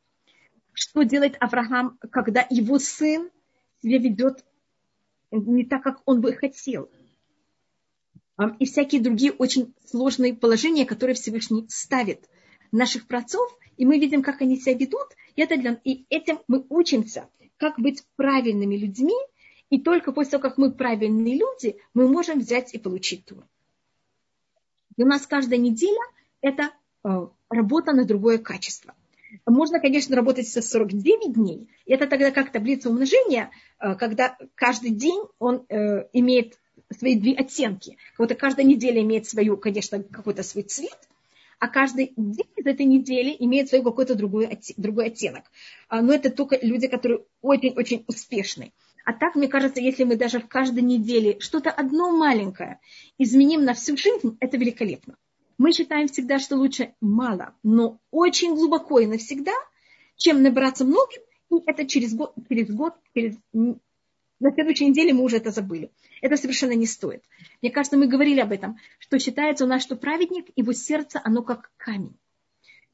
что 0.79 1.03
делает 1.03 1.37
Авраам, 1.41 1.99
когда 2.11 2.47
его 2.49 2.79
сын 2.79 3.31
себя 3.83 3.99
ведет 3.99 4.45
не 5.31 5.65
так, 5.65 5.83
как 5.83 6.03
он 6.07 6.21
бы 6.21 6.33
хотел. 6.33 6.89
И 8.61 8.65
всякие 8.65 9.01
другие 9.01 9.33
очень 9.33 9.75
сложные 9.85 10.35
положения, 10.35 10.87
которые 10.87 11.17
Всевышний 11.17 11.67
ставит 11.69 12.29
наших 12.71 13.09
працов, 13.09 13.59
и 13.77 13.85
мы 13.85 13.99
видим, 13.99 14.23
как 14.23 14.41
они 14.41 14.57
себя 14.57 14.75
ведут, 14.75 15.09
и, 15.35 15.43
это 15.43 15.57
для... 15.57 15.81
и 15.83 16.07
этим 16.11 16.39
мы 16.47 16.65
учимся, 16.69 17.29
как 17.57 17.79
быть 17.81 18.05
правильными 18.15 18.77
людьми, 18.77 19.17
и 19.71 19.81
только 19.81 20.13
после 20.13 20.33
того, 20.33 20.43
как 20.43 20.59
мы 20.59 20.71
правильные 20.71 21.37
люди, 21.37 21.77
мы 21.93 22.09
можем 22.09 22.39
взять 22.39 22.73
и 22.73 22.79
получить 22.79 23.25
тур. 23.27 23.45
И 24.97 25.03
у 25.03 25.07
нас 25.07 25.27
каждая 25.27 25.59
неделя 25.59 26.01
это 26.41 26.71
э, 27.05 27.27
работа 27.51 27.93
на 27.93 28.05
другое 28.05 28.39
качество– 28.39 28.95
можно, 29.47 29.81
конечно, 29.81 30.17
работать 30.17 30.49
со 30.49 30.63
49 30.63 31.33
дней. 31.33 31.69
Это 31.87 32.07
тогда 32.07 32.31
как 32.31 32.51
таблица 32.51 32.91
умножения, 32.91 33.51
э, 33.81 33.95
когда 33.95 34.37
каждый 34.55 34.91
день 34.91 35.23
он 35.39 35.65
э, 35.69 36.07
имеет 36.13 36.59
свои 36.97 37.19
две 37.19 37.35
оттенки. 37.35 37.97
Вот 38.17 38.35
каждая 38.35 38.67
неделя 38.67 39.01
имеет 39.03 39.27
свою, 39.27 39.57
конечно, 39.57 40.03
какой-то 40.03 40.43
свой 40.43 40.65
цвет, 40.65 40.99
а 41.59 41.69
каждый 41.69 42.13
день 42.17 42.49
из 42.57 42.67
этой 42.67 42.87
недели 42.87 43.35
имеет 43.39 43.69
свой 43.69 43.83
какой-то 43.83 44.15
другой, 44.15 44.59
другой 44.77 45.07
оттенок. 45.07 45.45
А, 45.89 46.01
но 46.01 46.13
это 46.13 46.31
только 46.31 46.59
люди, 46.63 46.87
которые 46.87 47.25
очень-очень 47.43 48.05
успешны. 48.07 48.73
А 49.05 49.13
так, 49.13 49.35
мне 49.35 49.49
кажется, 49.49 49.81
если 49.81 50.05
мы 50.05 50.17
даже 50.17 50.39
в 50.39 50.49
каждой 50.49 50.83
неделе 50.83 51.41
что-то 51.41 51.71
одно 51.71 52.11
маленькое 52.11 52.79
изменим 53.17 53.65
на 53.65 53.75
всю 53.75 53.97
жизнь, 53.97 54.37
это 54.41 54.57
великолепно. 54.57 55.17
Мы 55.59 55.73
считаем 55.73 56.07
всегда, 56.07 56.39
что 56.39 56.57
лучше 56.57 56.95
мало, 57.01 57.53
но 57.65 57.99
очень 58.13 58.55
глубоко 58.55 59.01
и 59.01 59.07
навсегда, 59.07 59.55
чем 60.17 60.43
набраться 60.43 60.85
многим, 60.85 61.21
и 61.51 61.57
это 61.67 61.85
через 61.85 62.15
год, 62.15 62.33
через 62.49 62.71
год, 62.71 62.95
через... 63.13 63.37
на 63.53 64.53
следующей 64.55 64.87
неделе 64.87 65.13
мы 65.13 65.25
уже 65.25 65.39
это 65.39 65.51
забыли. 65.51 65.91
Это 66.23 66.37
совершенно 66.37 66.73
не 66.73 66.87
стоит. 66.87 67.25
Мне 67.61 67.73
кажется, 67.73 67.99
мы 67.99 68.07
говорили 68.07 68.39
об 68.39 68.53
этом, 68.53 68.79
что 69.01 69.19
считается 69.19 69.65
у 69.65 69.69
нас, 69.69 69.83
что 69.83 69.97
праведник, 69.97 70.47
его 70.55 70.73
сердце, 70.73 71.21
оно 71.25 71.43
как 71.43 71.73
камень. 71.77 72.17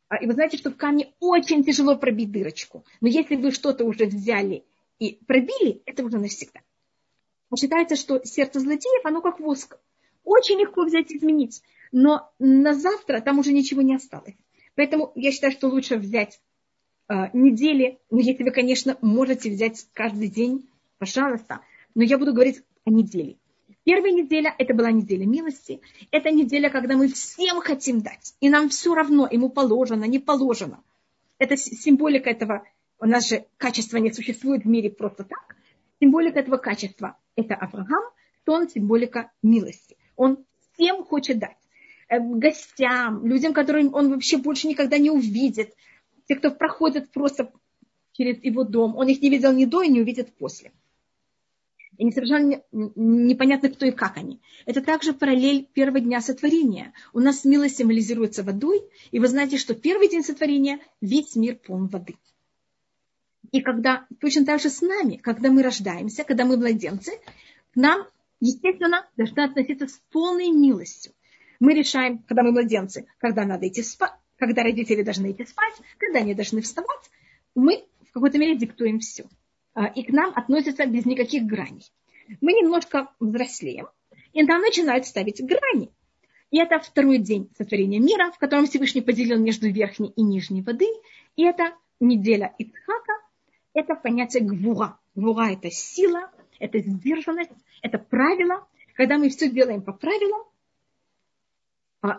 А, 0.08 0.16
и 0.16 0.26
вы 0.26 0.32
знаете, 0.32 0.56
что 0.56 0.70
в 0.70 0.76
камне 0.76 1.12
очень 1.20 1.64
тяжело 1.64 1.96
пробить 1.96 2.32
дырочку. 2.32 2.84
Но 3.02 3.08
если 3.08 3.36
вы 3.36 3.50
что-то 3.50 3.84
уже 3.84 4.06
взяли 4.06 4.64
и 4.98 5.18
пробили, 5.26 5.82
это 5.84 6.02
уже 6.02 6.18
навсегда. 6.18 6.60
Считается, 7.56 7.94
что 7.94 8.24
сердце 8.24 8.60
злодеев, 8.60 9.04
оно 9.04 9.20
как 9.20 9.38
воск. 9.38 9.78
Очень 10.24 10.58
легко 10.58 10.84
взять 10.84 11.10
и 11.10 11.18
изменить 11.18 11.62
но 11.94 12.28
на 12.40 12.74
завтра 12.74 13.20
там 13.20 13.38
уже 13.38 13.52
ничего 13.52 13.80
не 13.80 13.94
осталось. 13.94 14.34
Поэтому 14.74 15.12
я 15.14 15.30
считаю, 15.30 15.52
что 15.52 15.68
лучше 15.68 15.96
взять 15.96 16.40
э, 17.08 17.28
недели, 17.32 18.00
ну, 18.10 18.18
если 18.18 18.42
вы, 18.42 18.50
конечно, 18.50 18.98
можете 19.00 19.48
взять 19.48 19.86
каждый 19.92 20.26
день, 20.26 20.68
пожалуйста, 20.98 21.60
но 21.94 22.02
я 22.02 22.18
буду 22.18 22.34
говорить 22.34 22.62
о 22.84 22.90
неделе. 22.90 23.36
Первая 23.84 24.10
неделя– 24.10 24.52
это 24.58 24.74
была 24.74 24.90
неделя 24.90 25.24
милости. 25.24 25.80
Это 26.10 26.32
неделя, 26.32 26.68
когда 26.68 26.96
мы 26.96 27.06
всем 27.06 27.60
хотим 27.60 28.00
дать. 28.00 28.34
И 28.40 28.48
нам 28.48 28.70
все 28.70 28.92
равно, 28.92 29.28
ему 29.30 29.48
положено, 29.48 30.04
не 30.04 30.18
положено. 30.18 30.82
Это 31.38 31.56
символика 31.56 32.28
этого, 32.28 32.64
у 32.98 33.06
нас 33.06 33.28
же 33.28 33.44
качество 33.56 33.98
не 33.98 34.12
существует 34.12 34.64
в 34.64 34.68
мире 34.68 34.90
просто 34.90 35.22
так. 35.22 35.54
Символика 36.00 36.40
этого 36.40 36.56
качества– 36.56 37.16
это 37.36 37.54
Авраам, 37.54 38.02
то 38.44 38.54
он 38.54 38.68
символика 38.68 39.30
милости. 39.44 39.96
Он 40.16 40.44
всем 40.72 41.04
хочет 41.04 41.38
дать. 41.38 41.56
Э, 42.08 42.18
гостям, 42.20 43.26
людям, 43.26 43.54
которых 43.54 43.94
он 43.94 44.10
вообще 44.10 44.36
больше 44.36 44.68
никогда 44.68 44.98
не 44.98 45.10
увидит. 45.10 45.74
Те, 46.26 46.36
кто 46.36 46.50
проходит 46.50 47.10
просто 47.10 47.52
через 48.12 48.42
его 48.42 48.64
дом, 48.64 48.96
он 48.96 49.08
их 49.08 49.20
не 49.22 49.30
видел 49.30 49.52
ни 49.52 49.64
до 49.64 49.82
и 49.82 49.88
не 49.88 50.00
увидит 50.00 50.34
после. 50.36 50.72
И 51.96 52.04
не 52.04 52.12
совершенно 52.12 52.60
непонятно, 52.72 53.70
кто 53.70 53.86
и 53.86 53.92
как 53.92 54.16
они. 54.16 54.40
Это 54.66 54.82
также 54.82 55.12
параллель 55.12 55.64
первого 55.64 56.00
дня 56.00 56.20
сотворения. 56.20 56.92
У 57.12 57.20
нас 57.20 57.44
милость 57.44 57.76
символизируется 57.76 58.42
водой, 58.42 58.82
и 59.12 59.20
вы 59.20 59.28
знаете, 59.28 59.58
что 59.58 59.74
первый 59.74 60.08
день 60.08 60.24
сотворения 60.24 60.80
весь 61.00 61.36
мир 61.36 61.56
полон 61.56 61.86
воды. 61.86 62.16
И 63.52 63.60
когда, 63.60 64.06
точно 64.20 64.44
так 64.44 64.60
же 64.60 64.70
с 64.70 64.80
нами, 64.80 65.16
когда 65.16 65.50
мы 65.50 65.62
рождаемся, 65.62 66.24
когда 66.24 66.44
мы 66.44 66.56
младенцы, 66.56 67.12
к 67.72 67.76
нам, 67.76 68.08
естественно, 68.40 69.06
должна 69.16 69.44
относиться 69.44 69.86
с 69.86 70.00
полной 70.10 70.50
милостью. 70.50 71.12
Мы 71.60 71.74
решаем, 71.74 72.18
когда 72.18 72.42
мы 72.42 72.52
младенцы, 72.52 73.06
когда 73.18 73.44
надо 73.44 73.68
идти 73.68 73.82
спать, 73.82 74.12
когда 74.36 74.62
родители 74.62 75.02
должны 75.02 75.32
идти 75.32 75.44
спать, 75.44 75.74
когда 75.98 76.20
они 76.20 76.34
должны 76.34 76.60
вставать. 76.60 77.10
Мы 77.54 77.84
в 78.08 78.12
какой-то 78.12 78.38
мере 78.38 78.56
диктуем 78.56 79.00
все. 79.00 79.24
А, 79.74 79.86
и 79.86 80.02
к 80.02 80.10
нам 80.10 80.32
относятся 80.34 80.86
без 80.86 81.04
никаких 81.04 81.44
граней. 81.44 81.90
Мы 82.40 82.52
немножко 82.52 83.10
взрослеем, 83.20 83.88
и 84.32 84.42
нам 84.42 84.60
начинают 84.60 85.06
ставить 85.06 85.44
грани. 85.44 85.90
И 86.50 86.58
это 86.58 86.78
второй 86.78 87.18
день 87.18 87.50
сотворения 87.58 87.98
мира, 87.98 88.30
в 88.30 88.38
котором 88.38 88.66
Всевышний 88.66 89.02
поделил 89.02 89.38
между 89.38 89.68
верхней 89.68 90.12
и 90.14 90.22
нижней 90.22 90.62
воды. 90.62 90.86
И 91.36 91.42
это 91.42 91.74
неделя 91.98 92.54
Ицхака, 92.58 93.12
это 93.72 93.96
понятие 93.96 94.44
гвура. 94.44 94.98
Гвура– 95.16 95.52
это 95.52 95.70
сила, 95.70 96.30
это 96.60 96.78
сдержанность, 96.78 97.50
это 97.82 97.98
правило. 97.98 98.66
Когда 98.94 99.18
мы 99.18 99.30
все 99.30 99.50
делаем 99.50 99.82
по 99.82 99.92
правилам, 99.92 100.46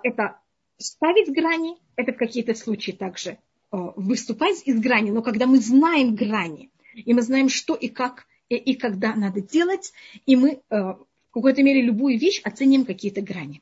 это 0.04 0.40
ставить 0.78 1.34
грани, 1.34 1.78
это 1.96 2.14
в 2.14 2.18
какие-то 2.18 2.56
случаи 2.56 2.92
также 2.92 3.32
э, 3.32 3.38
выступать 3.72 4.64
из 4.66 4.80
грани, 4.80 5.12
но 5.12 5.22
когда 5.22 5.46
мы 5.46 5.60
знаем 5.60 6.16
грани, 6.16 6.72
и 6.94 7.14
мы 7.14 7.22
знаем, 7.22 7.50
что 7.50 7.76
и 7.76 7.88
как, 7.88 8.26
и, 8.50 8.56
и 8.56 8.76
когда 8.76 9.16
надо 9.16 9.42
делать, 9.42 9.94
и 10.26 10.36
мы 10.36 10.50
э, 10.50 10.60
в 10.70 11.06
какой-то 11.32 11.64
мере 11.64 11.82
любую 11.82 12.18
вещь 12.18 12.42
оценим 12.44 12.86
какие-то 12.86 13.22
грани. 13.22 13.62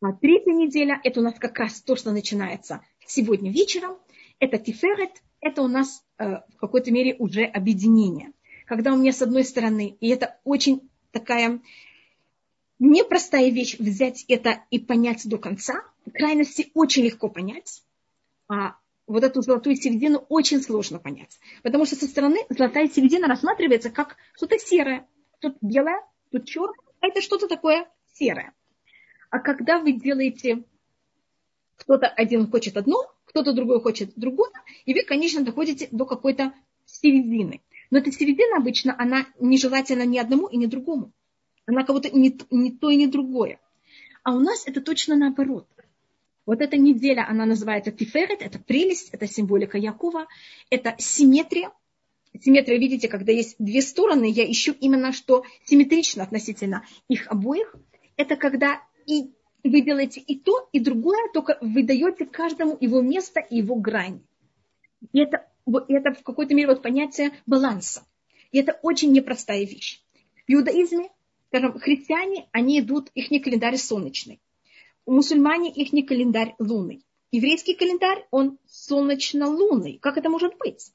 А 0.00 0.12
третья 0.12 0.52
неделя, 0.52 1.00
это 1.02 1.20
у 1.20 1.22
нас 1.22 1.34
как 1.38 1.58
раз 1.58 1.80
то, 1.80 1.96
что 1.96 2.10
начинается 2.10 2.82
сегодня 3.06 3.50
вечером, 3.50 3.96
это 4.38 4.58
тиферет, 4.58 5.22
это 5.40 5.62
у 5.62 5.68
нас 5.68 6.04
в 6.18 6.56
какой-то 6.58 6.90
мере 6.90 7.16
уже 7.18 7.44
объединение. 7.44 8.32
Когда 8.66 8.92
у 8.92 8.96
меня 8.96 9.12
с 9.12 9.22
одной 9.22 9.44
стороны, 9.44 9.96
и 10.00 10.08
это 10.08 10.38
очень 10.44 10.88
такая 11.10 11.60
непростая 12.84 13.50
вещь 13.50 13.78
взять 13.78 14.24
это 14.28 14.62
и 14.70 14.78
понять 14.78 15.26
до 15.28 15.38
конца. 15.38 15.84
Крайности 16.12 16.70
очень 16.74 17.04
легко 17.04 17.28
понять, 17.28 17.82
а 18.48 18.76
вот 19.06 19.24
эту 19.24 19.42
золотую 19.42 19.76
середину 19.76 20.24
очень 20.28 20.60
сложно 20.60 20.98
понять. 20.98 21.38
Потому 21.62 21.86
что 21.86 21.96
со 21.96 22.06
стороны 22.06 22.40
золотая 22.50 22.88
середина 22.88 23.26
рассматривается 23.26 23.90
как 23.90 24.16
что-то 24.34 24.58
серое. 24.58 25.06
Тут 25.40 25.56
белое, 25.60 26.00
тут 26.30 26.46
черное, 26.46 26.78
а 27.00 27.08
это 27.08 27.20
что-то 27.20 27.48
такое 27.48 27.88
серое. 28.12 28.52
А 29.30 29.38
когда 29.38 29.80
вы 29.80 29.92
делаете, 29.92 30.64
кто-то 31.76 32.06
один 32.06 32.50
хочет 32.50 32.76
одно, 32.76 33.10
кто-то 33.24 33.52
другой 33.52 33.80
хочет 33.80 34.12
другое, 34.14 34.52
и 34.84 34.94
вы, 34.94 35.02
конечно, 35.02 35.42
доходите 35.42 35.88
до 35.90 36.04
какой-то 36.04 36.52
середины. 36.86 37.62
Но 37.90 37.98
эта 37.98 38.12
середина 38.12 38.58
обычно, 38.58 38.94
она 38.98 39.26
нежелательна 39.40 40.04
ни 40.04 40.18
одному 40.18 40.46
и 40.46 40.56
ни 40.56 40.66
другому. 40.66 41.12
Она 41.66 41.84
кого-то 41.84 42.10
не, 42.10 42.38
не 42.50 42.72
то 42.72 42.90
и 42.90 42.96
не 42.96 43.06
другое. 43.06 43.58
А 44.22 44.34
у 44.34 44.40
нас 44.40 44.66
это 44.66 44.80
точно 44.80 45.16
наоборот. 45.16 45.66
Вот 46.46 46.60
эта 46.60 46.76
неделя, 46.76 47.26
она 47.28 47.46
называется 47.46 47.90
Тиферет, 47.90 48.42
это 48.42 48.58
прелесть, 48.58 49.10
это 49.12 49.26
символика 49.26 49.78
Якова, 49.78 50.26
это 50.70 50.94
симметрия. 50.98 51.72
Симметрия, 52.38 52.78
видите, 52.78 53.08
когда 53.08 53.32
есть 53.32 53.56
две 53.58 53.80
стороны, 53.80 54.30
я 54.30 54.50
ищу 54.50 54.74
именно 54.78 55.12
что 55.12 55.44
симметрично 55.64 56.22
относительно 56.22 56.84
их 57.08 57.26
обоих. 57.28 57.74
Это 58.16 58.36
когда 58.36 58.82
и 59.06 59.32
вы 59.62 59.80
делаете 59.80 60.20
и 60.20 60.38
то, 60.38 60.68
и 60.72 60.80
другое, 60.80 61.30
только 61.32 61.56
вы 61.60 61.82
даете 61.82 62.26
каждому 62.26 62.76
его 62.80 63.00
место 63.00 63.40
и 63.40 63.58
его 63.58 63.76
грань. 63.76 64.20
И 65.12 65.20
это, 65.20 65.46
это 65.88 66.12
в 66.12 66.22
какой-то 66.22 66.54
мере 66.54 66.68
вот 66.68 66.82
понятие 66.82 67.32
баланса. 67.46 68.04
И 68.52 68.58
это 68.58 68.78
очень 68.82 69.12
непростая 69.12 69.64
вещь. 69.64 70.02
В 70.46 70.52
иудаизме 70.52 71.08
скажем, 71.54 71.78
христиане, 71.78 72.48
они 72.50 72.80
идут, 72.80 73.10
их 73.14 73.30
не 73.30 73.38
календарь 73.38 73.76
солнечный. 73.76 74.40
У 75.06 75.12
мусульмане 75.12 75.70
их 75.70 75.92
не 75.92 76.02
календарь 76.02 76.56
лунный. 76.58 77.04
Еврейский 77.30 77.74
календарь, 77.74 78.26
он 78.32 78.58
солнечно-лунный. 78.66 79.98
Как 79.98 80.16
это 80.16 80.28
может 80.30 80.56
быть? 80.58 80.90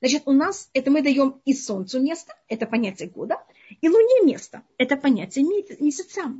Значит, 0.00 0.24
у 0.26 0.32
нас 0.32 0.68
это 0.74 0.90
мы 0.90 1.00
даем 1.00 1.40
и 1.46 1.54
солнцу 1.54 2.02
место, 2.02 2.34
это 2.48 2.66
понятие 2.66 3.08
года, 3.08 3.38
и 3.80 3.88
луне 3.88 4.24
место, 4.24 4.62
это 4.76 4.98
понятие 4.98 5.46
месяца. 5.80 6.34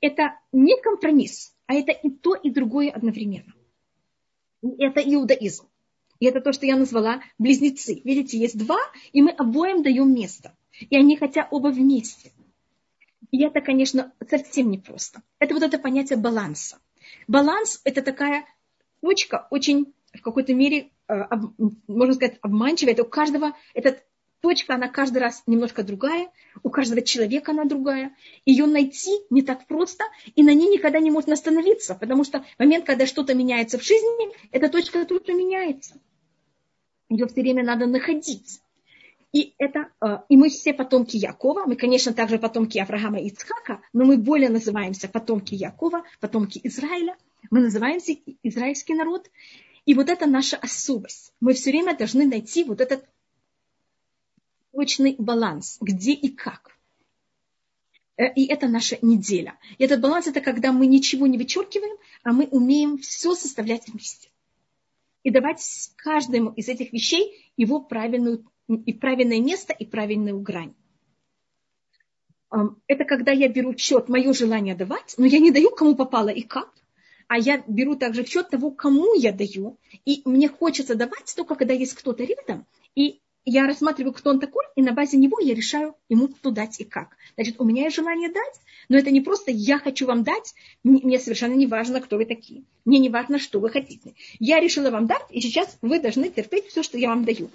Это 0.00 0.40
не 0.50 0.76
компромисс, 0.82 1.54
а 1.66 1.74
это 1.74 1.92
и 1.92 2.10
то, 2.10 2.34
и 2.34 2.50
другое 2.50 2.90
одновременно. 2.90 3.54
Это 4.78 5.00
иудаизм. 5.00 5.66
И 6.18 6.26
это 6.26 6.40
то, 6.40 6.52
что 6.52 6.66
я 6.66 6.74
назвала 6.76 7.22
близнецы. 7.38 8.00
Видите, 8.02 8.38
есть 8.38 8.58
два, 8.58 8.80
и 9.12 9.22
мы 9.22 9.30
обоим 9.30 9.84
даем 9.84 10.12
место. 10.12 10.52
И 10.80 10.96
они 10.96 11.16
хотя 11.16 11.46
оба 11.52 11.68
вместе. 11.68 12.32
И 13.30 13.42
это, 13.42 13.60
конечно, 13.60 14.12
совсем 14.28 14.70
непросто. 14.70 15.22
Это 15.38 15.54
вот 15.54 15.62
это 15.62 15.78
понятие 15.78 16.18
баланса. 16.18 16.78
Баланс– 17.26 17.80
это 17.84 18.02
такая 18.02 18.46
точка, 19.00 19.46
очень 19.50 19.92
в 20.12 20.22
какой-то 20.22 20.54
мере, 20.54 20.90
э, 21.08 21.24
можно 21.86 22.14
сказать, 22.14 22.38
обманчивая. 22.40 22.94
У 23.02 23.04
каждого, 23.04 23.54
эта 23.74 24.02
точка, 24.40 24.74
она 24.74 24.88
каждый 24.88 25.18
раз 25.18 25.42
немножко 25.46 25.82
другая, 25.82 26.30
у 26.62 26.70
каждого 26.70 27.02
человека 27.02 27.52
она 27.52 27.64
другая. 27.64 28.14
Ее 28.46 28.66
найти 28.66 29.10
не 29.30 29.42
так 29.42 29.66
просто, 29.66 30.04
и 30.34 30.42
на 30.42 30.54
ней 30.54 30.68
никогда 30.68 31.00
не 31.00 31.10
можно 31.10 31.34
остановиться, 31.34 31.94
потому 31.94 32.24
что 32.24 32.44
момент, 32.58 32.86
когда 32.86 33.06
что-то 33.06 33.34
меняется 33.34 33.78
в 33.78 33.82
жизни, 33.82 34.32
эта 34.52 34.68
точка 34.68 35.04
тут 35.04 35.28
меняется. 35.28 36.00
Ее 37.08 37.26
все 37.26 37.40
время 37.40 37.64
надо 37.64 37.86
находить. 37.86 38.60
И, 39.32 39.54
это, 39.58 39.90
э, 40.00 40.18
и 40.28 40.36
мы 40.36 40.48
все 40.48 40.72
потомки 40.72 41.16
Якова, 41.16 41.66
мы, 41.66 41.76
конечно, 41.76 42.14
также 42.14 42.38
потомки 42.38 42.78
Авраама 42.78 43.20
и 43.20 43.28
Ицхака, 43.28 43.82
но 43.92 44.04
мы 44.04 44.16
более 44.16 44.48
называемся 44.48 45.08
потомки 45.08 45.54
Якова, 45.54 46.04
потомки 46.20 46.60
Израиля, 46.64 47.16
мы 47.50 47.60
называемся 47.60 48.16
израильский 48.42 48.94
народ. 48.94 49.30
И 49.84 49.94
вот 49.94 50.08
это 50.08 50.26
наша 50.26 50.56
особость. 50.56 51.32
Мы 51.40 51.54
все 51.54 51.70
время 51.70 51.96
должны 51.96 52.26
найти 52.26 52.64
вот 52.64 52.80
этот 52.80 53.04
точный 54.72 55.14
баланс, 55.18 55.78
где 55.80 56.12
и 56.12 56.28
как. 56.28 56.78
Э, 58.16 58.32
и 58.32 58.46
это 58.46 58.66
наша 58.66 58.98
неделя. 59.02 59.58
И 59.78 59.84
этот 59.84 60.00
баланс 60.00 60.26
это 60.26 60.40
когда 60.40 60.72
мы 60.72 60.86
ничего 60.86 61.26
не 61.26 61.38
вычеркиваем, 61.38 61.96
а 62.22 62.32
мы 62.32 62.46
умеем 62.46 62.98
все 62.98 63.34
составлять 63.34 63.88
вместе. 63.88 64.28
И 65.22 65.30
давать 65.30 65.60
каждому 65.96 66.50
из 66.50 66.68
этих 66.68 66.92
вещей 66.92 67.52
его 67.56 67.80
правильную 67.80 68.44
и 68.68 68.92
правильное 68.92 69.40
место, 69.40 69.72
и 69.72 69.84
правильную 69.84 70.40
грань. 70.40 70.74
Это 72.86 73.04
когда 73.04 73.32
я 73.32 73.48
беру 73.48 73.76
счет 73.76 74.08
мое 74.08 74.32
желание 74.32 74.74
давать, 74.74 75.14
но 75.18 75.26
я 75.26 75.38
не 75.38 75.50
даю, 75.50 75.70
кому 75.70 75.94
попало 75.94 76.28
и 76.28 76.42
как, 76.42 76.72
а 77.26 77.38
я 77.38 77.62
беру 77.66 77.94
также 77.94 78.24
счет 78.24 78.48
того, 78.48 78.70
кому 78.70 79.14
я 79.14 79.32
даю. 79.32 79.78
И 80.06 80.22
мне 80.24 80.48
хочется 80.48 80.94
давать 80.94 81.34
только, 81.36 81.56
когда 81.56 81.74
есть 81.74 81.94
кто-то 81.94 82.24
рядом. 82.24 82.66
И 82.94 83.20
я 83.44 83.66
рассматриваю, 83.66 84.12
кто 84.14 84.30
он 84.30 84.40
такой, 84.40 84.64
и 84.76 84.82
на 84.82 84.92
базе 84.92 85.18
него 85.18 85.38
я 85.40 85.54
решаю 85.54 85.94
ему 86.08 86.28
что 86.28 86.50
дать 86.50 86.80
и 86.80 86.84
как. 86.84 87.16
Значит, 87.34 87.56
у 87.58 87.64
меня 87.64 87.84
есть 87.84 87.96
желание 87.96 88.30
дать, 88.30 88.60
но 88.88 88.96
это 88.96 89.10
не 89.10 89.20
просто 89.20 89.50
я 89.50 89.78
хочу 89.78 90.06
вам 90.06 90.22
дать, 90.22 90.54
мне 90.84 91.18
совершенно 91.18 91.54
не 91.54 91.66
важно, 91.66 92.00
кто 92.00 92.16
вы 92.16 92.24
такие. 92.24 92.64
Мне 92.84 92.98
не 92.98 93.08
важно, 93.08 93.38
что 93.38 93.60
вы 93.60 93.70
хотите. 93.70 94.14
Я 94.38 94.60
решила 94.60 94.90
вам 94.90 95.06
дать, 95.06 95.24
и 95.30 95.40
сейчас 95.40 95.78
вы 95.82 95.98
должны 96.00 96.30
терпеть 96.30 96.66
все, 96.66 96.82
что 96.82 96.98
я 96.98 97.08
вам 97.08 97.24
даю 97.24 97.50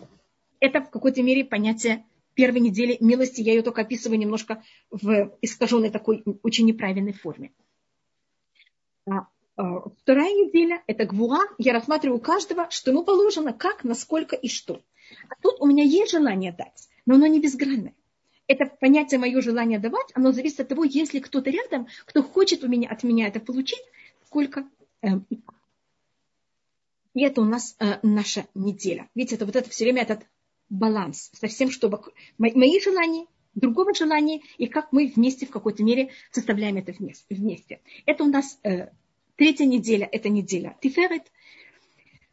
это 0.64 0.80
в 0.82 0.90
какой-то 0.90 1.22
мере 1.22 1.44
понятие 1.44 2.06
первой 2.36 2.62
недели 2.62 2.98
милости. 3.02 3.42
Я 3.42 3.54
ее 3.54 3.64
только 3.64 3.82
описываю 3.82 4.18
немножко 4.18 4.64
в 4.90 5.38
искаженной 5.42 5.90
такой 5.90 6.24
очень 6.42 6.66
неправильной 6.66 7.12
форме. 7.12 7.52
А, 9.06 9.28
а, 9.58 9.90
вторая 9.90 10.32
неделя– 10.32 10.82
это 10.88 11.06
гвуа. 11.06 11.42
Я 11.58 11.74
рассматриваю 11.74 12.22
каждого, 12.22 12.70
что 12.70 12.92
ему 12.92 13.04
положено, 13.04 13.52
как, 13.52 13.84
насколько 13.84 14.38
и 14.38 14.48
что. 14.48 14.82
А 15.28 15.36
тут 15.42 15.58
у 15.60 15.66
меня 15.66 15.84
есть 15.84 16.12
желание 16.12 16.54
дать, 16.54 16.88
но 17.06 17.16
оно 17.16 17.28
не 17.28 17.42
безгранное. 17.42 17.94
Это 18.48 18.66
понятие 18.66 19.20
мое 19.20 19.42
желание 19.42 19.80
давать, 19.80 20.12
оно 20.14 20.32
зависит 20.32 20.62
от 20.62 20.70
того, 20.70 20.86
есть 20.86 21.14
ли 21.14 21.20
кто-то 21.20 21.50
рядом, 21.50 21.88
кто 22.06 22.24
хочет 22.24 22.64
у 22.64 22.70
меня, 22.70 22.90
от 22.90 23.04
меня 23.04 23.28
это 23.28 23.42
получить, 23.42 23.84
сколько 24.26 24.66
э, 25.02 25.08
и 27.14 27.22
это 27.22 27.42
у 27.42 27.46
нас 27.46 27.76
э, 27.80 28.00
наша 28.02 28.48
неделя. 28.56 29.10
Видите, 29.14 29.36
это 29.36 29.46
вот 29.46 29.56
это 29.56 29.70
все 29.70 29.84
время 29.86 30.02
этот 30.02 30.26
баланс 30.74 31.32
со 31.34 31.48
всем, 31.48 31.72
чтобы 31.72 32.02
мои 32.38 32.80
желания, 32.80 33.28
другого 33.56 33.94
желания, 33.94 34.42
и 34.58 34.68
как 34.68 34.92
мы 34.92 35.08
вместе 35.08 35.46
в 35.46 35.52
какой-то 35.52 35.84
мере 35.84 36.10
составляем 36.32 36.78
это 36.78 36.94
вместе. 37.30 37.82
Это 38.06 38.24
у 38.24 38.28
нас 38.28 38.60
э, 38.64 38.90
третья 39.36 39.66
неделя, 39.66 40.10
это 40.12 40.30
неделя 40.30 40.76
Тиферет, 40.82 41.32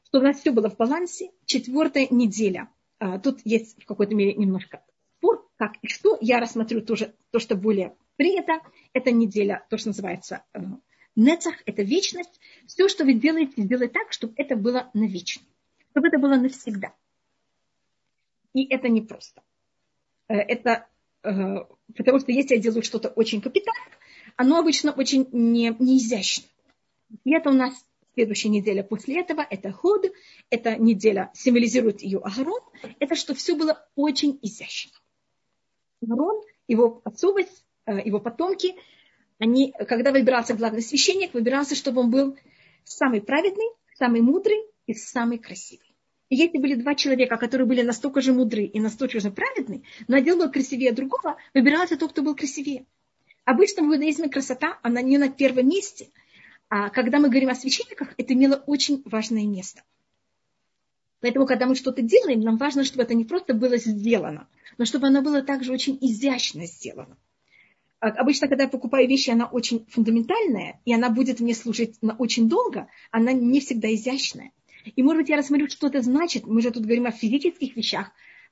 что 0.04 0.18
у 0.18 0.22
нас 0.22 0.40
все 0.40 0.50
было 0.50 0.70
в 0.70 0.76
балансе. 0.76 1.30
Четвертая 1.44 2.08
неделя, 2.10 2.68
э, 2.98 3.18
тут 3.22 3.40
есть 3.44 3.82
в 3.82 3.86
какой-то 3.86 4.14
мере 4.14 4.34
немножко 4.34 4.82
спор, 5.18 5.46
как 5.56 5.76
и 5.82 5.88
что. 5.88 6.16
Я 6.20 6.40
рассмотрю 6.40 6.80
тоже 6.80 7.14
то, 7.30 7.38
что 7.38 7.54
более 7.54 7.94
принято. 8.16 8.60
Это 8.92 9.12
неделя, 9.12 9.66
то, 9.68 9.76
что 9.76 9.88
называется 9.88 10.44
э, 10.54 10.60
Нецах, 11.16 11.56
это 11.66 11.82
вечность. 11.82 12.40
Все, 12.66 12.88
что 12.88 13.04
вы 13.04 13.12
делаете, 13.14 13.52
сделайте 13.58 13.92
так, 13.92 14.12
чтобы 14.12 14.32
это 14.36 14.56
было 14.56 14.90
навечно, 14.94 15.42
чтобы 15.90 16.08
это 16.08 16.18
было 16.18 16.36
навсегда. 16.36 16.94
И 18.54 18.66
это 18.66 18.88
непросто. 18.88 19.42
Э, 20.28 20.34
это 20.34 20.86
э, 21.22 21.64
потому 21.96 22.20
что 22.20 22.32
если 22.32 22.56
я 22.56 22.60
делаю 22.60 22.82
что-то 22.82 23.08
очень 23.08 23.40
капитальное, 23.40 23.98
оно 24.36 24.58
обычно 24.58 24.92
очень 24.92 25.28
не, 25.32 25.74
не. 25.78 25.98
И 27.24 27.34
это 27.34 27.50
у 27.50 27.52
нас 27.52 27.74
следующая 28.14 28.48
неделя 28.48 28.82
после 28.82 29.20
этого, 29.20 29.46
это 29.48 29.72
ход, 29.72 30.06
эта 30.50 30.76
неделя 30.76 31.30
символизирует 31.34 32.02
ее 32.02 32.18
Агарон, 32.18 32.60
это 32.98 33.14
что 33.14 33.34
все 33.34 33.54
было 33.54 33.86
очень 33.94 34.38
изящно. 34.42 34.92
Агарон, 36.02 36.42
его 36.68 37.00
особость, 37.04 37.64
э, 37.86 38.00
его 38.04 38.20
потомки, 38.20 38.74
они, 39.38 39.72
когда 39.88 40.12
выбирался 40.12 40.54
главный 40.54 40.82
священник, 40.82 41.32
выбирался, 41.34 41.74
чтобы 41.74 42.02
он 42.02 42.10
был 42.10 42.36
самый 42.84 43.22
праведный, 43.22 43.70
самый 43.96 44.20
мудрый 44.20 44.60
и 44.86 44.94
самый 44.94 45.38
красивый. 45.38 45.89
И 46.30 46.36
если 46.36 46.58
были 46.58 46.76
два 46.76 46.94
человека, 46.94 47.36
которые 47.36 47.66
были 47.66 47.82
настолько 47.82 48.20
же 48.20 48.32
мудры 48.32 48.62
и 48.62 48.78
настолько 48.78 49.18
же 49.18 49.32
праведны, 49.32 49.82
но 50.06 50.16
один 50.16 50.38
был 50.38 50.50
красивее 50.50 50.92
другого, 50.92 51.36
выбирался 51.54 51.96
тот, 51.96 52.12
кто 52.12 52.22
был 52.22 52.36
красивее. 52.36 52.86
Обычно 53.44 53.82
в 53.82 53.92
иудаизме 53.92 54.28
красота, 54.28 54.78
она 54.82 55.02
не 55.02 55.18
на 55.18 55.28
первом 55.28 55.68
месте, 55.68 56.08
А 56.68 56.88
когда 56.90 57.18
мы 57.18 57.30
говорим 57.30 57.48
о 57.48 57.56
священниках, 57.56 58.14
это 58.16 58.32
имело 58.32 58.62
очень 58.66 59.02
важное 59.04 59.44
место. 59.44 59.82
Поэтому, 61.20 61.46
когда 61.46 61.66
мы 61.66 61.74
что-то 61.74 62.00
делаем, 62.00 62.40
нам 62.40 62.58
важно, 62.58 62.84
чтобы 62.84 63.02
это 63.02 63.14
не 63.14 63.24
просто 63.24 63.52
было 63.52 63.76
сделано, 63.76 64.48
но 64.78 64.84
чтобы 64.84 65.08
оно 65.08 65.22
было 65.22 65.42
также 65.42 65.72
очень 65.72 65.98
изящно 66.00 66.64
сделано. 66.66 67.18
А 67.98 68.08
обычно, 68.10 68.46
когда 68.46 68.64
я 68.64 68.70
покупаю 68.70 69.08
вещи, 69.08 69.30
она 69.30 69.46
очень 69.46 69.84
фундаментальная, 69.88 70.80
и 70.84 70.94
она 70.94 71.10
будет 71.10 71.40
мне 71.40 71.54
служить 71.54 71.98
очень 72.18 72.48
долго, 72.48 72.86
она 73.10 73.32
не 73.32 73.58
всегда 73.58 73.92
изящная. 73.92 74.52
И, 74.84 75.02
может 75.02 75.22
быть, 75.22 75.28
я 75.28 75.36
рассмотрю, 75.36 75.68
что 75.68 75.88
это 75.88 76.02
значит. 76.02 76.46
Мы 76.46 76.62
же 76.62 76.70
тут 76.70 76.84
говорим 76.84 77.06
о 77.06 77.10
физических 77.10 77.76
вещах. 77.76 78.10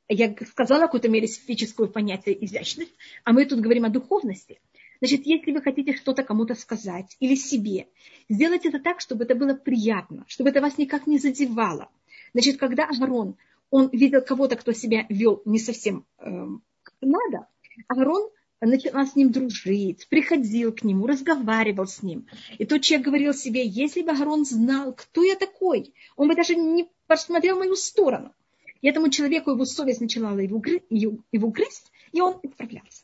Я 0.09 0.35
сказала 0.47 0.81
в 0.81 0.87
какой-то 0.87 1.09
мере 1.09 1.27
физическое 1.27 1.87
понятие 1.87 2.43
изящность, 2.45 2.95
а 3.25 3.33
мы 3.33 3.45
тут 3.45 3.61
говорим 3.61 3.85
о 3.85 3.91
духовности. 3.91 4.61
Значит, 5.01 5.27
если 5.27 5.53
вы 5.53 5.61
хотите 5.61 5.95
что-то 5.95 6.25
кому-то 6.25 6.55
сказать 6.55 7.17
или 7.21 7.35
себе, 7.35 7.89
сделайте 8.29 8.69
это 8.69 8.81
так, 8.81 9.01
чтобы 9.01 9.25
это 9.25 9.35
было 9.35 9.55
приятно, 9.55 10.25
чтобы 10.27 10.51
это 10.51 10.61
вас 10.61 10.79
никак 10.79 11.07
не 11.07 11.19
задевало. 11.19 11.89
Значит, 12.33 12.59
когда 12.59 12.85
Агарон, 12.85 13.37
он 13.71 13.91
видел 13.93 14.23
кого-то, 14.23 14.57
кто 14.57 14.73
себя 14.73 15.07
вел 15.09 15.43
не 15.45 15.59
совсем 15.59 16.05
э, 16.19 16.47
как 16.83 16.95
надо, 17.01 17.47
Агарон 17.87 18.31
начала 18.67 19.07
с 19.07 19.15
ним 19.15 19.31
дружить, 19.31 20.09
приходил 20.09 20.73
к 20.73 20.83
нему, 20.83 21.07
разговаривал 21.07 21.87
с 21.87 22.03
ним. 22.03 22.27
И 22.59 22.65
тот 22.65 22.83
человек 22.83 23.07
говорил 23.07 23.35
себе, 23.35 23.65
если 23.65 24.03
бы 24.03 24.11
Агарон 24.11 24.45
знал, 24.45 24.93
кто 24.93 25.23
я 25.23 25.37
такой, 25.37 25.95
он 26.17 26.29
бы 26.29 26.35
даже 26.35 26.57
не 26.57 26.89
посмотрел 27.07 27.57
в 27.57 27.61
мою 27.61 27.77
сторону. 27.77 28.35
И 28.81 28.89
этому 28.89 29.11
человеку 29.11 29.51
его 29.51 29.65
совесть 29.65 30.01
начинала 30.01 30.39
его, 30.39 30.63
его 30.91 31.49
грызть, 31.49 31.91
и 32.13 32.21
он 32.21 32.39
исправлялся. 32.43 33.03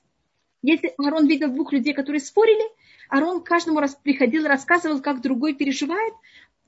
Если 0.62 0.94
Арон 0.98 1.26
видел 1.26 1.52
двух 1.52 1.72
людей, 1.72 1.92
которые 1.92 2.20
спорили, 2.20 2.64
Арон 3.08 3.42
каждому 3.42 3.80
раз 3.80 3.94
приходил 3.94 4.44
и 4.44 4.48
рассказывал, 4.48 5.02
как 5.02 5.20
другой 5.20 5.54
переживает 5.54 6.14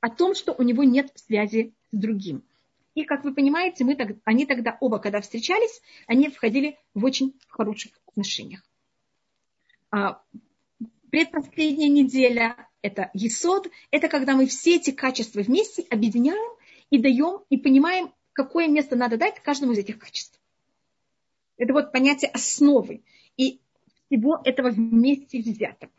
о 0.00 0.10
том, 0.10 0.34
что 0.34 0.52
у 0.52 0.62
него 0.62 0.84
нет 0.84 1.10
связи 1.14 1.72
с 1.92 1.96
другим. 1.96 2.42
И, 2.94 3.04
как 3.04 3.24
вы 3.24 3.34
понимаете, 3.34 3.84
мы 3.84 3.96
они 4.24 4.46
тогда 4.46 4.76
оба, 4.80 4.98
когда 4.98 5.20
встречались, 5.20 5.80
они 6.06 6.28
входили 6.28 6.78
в 6.94 7.04
очень 7.04 7.34
хороших 7.48 7.92
отношениях. 8.06 8.62
А, 9.96 10.20
предпоследняя 11.10 11.88
неделя– 11.88 12.68
это 12.82 13.10
есод, 13.14 13.70
это 13.90 14.08
когда 14.08 14.36
мы 14.36 14.46
все 14.46 14.76
эти 14.76 14.90
качества 14.90 15.40
вместе 15.40 15.86
объединяем 15.88 16.54
и 16.90 16.98
даем, 16.98 17.44
и 17.48 17.56
понимаем, 17.56 18.12
какое 18.34 18.68
место 18.68 18.94
надо 18.94 19.16
дать 19.16 19.40
каждому 19.40 19.72
из 19.72 19.78
этих 19.78 19.98
качеств. 19.98 20.38
Это 21.56 21.72
вот 21.72 21.92
понятие 21.92 22.30
основы 22.30 23.04
и 23.38 23.62
всего 24.06 24.38
этого 24.44 24.68
вместе 24.68 25.38
взятого. 25.38 25.90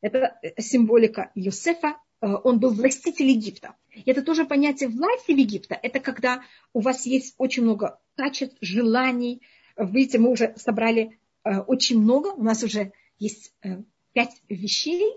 Это 0.00 0.38
символика 0.58 1.32
Юсефа, 1.34 1.96
э, 2.20 2.26
он 2.44 2.60
был 2.60 2.72
властитель 2.72 3.26
Египта. 3.26 3.74
Это 4.06 4.22
тоже 4.22 4.44
понятие 4.44 4.90
власти 4.90 5.32
в 5.32 5.38
Египта. 5.38 5.76
Это 5.82 5.98
когда 5.98 6.44
у 6.72 6.78
вас 6.78 7.04
есть 7.04 7.34
очень 7.38 7.64
много 7.64 7.98
качеств, 8.14 8.56
желаний. 8.60 9.42
Видите, 9.76 10.20
мы 10.20 10.30
уже 10.30 10.54
собрали 10.56 11.18
Э, 11.21 11.21
очень 11.44 12.00
много. 12.00 12.28
У 12.28 12.42
нас 12.42 12.62
уже 12.62 12.92
есть 13.18 13.54
э, 13.62 13.82
пять 14.12 14.42
вещей. 14.48 15.14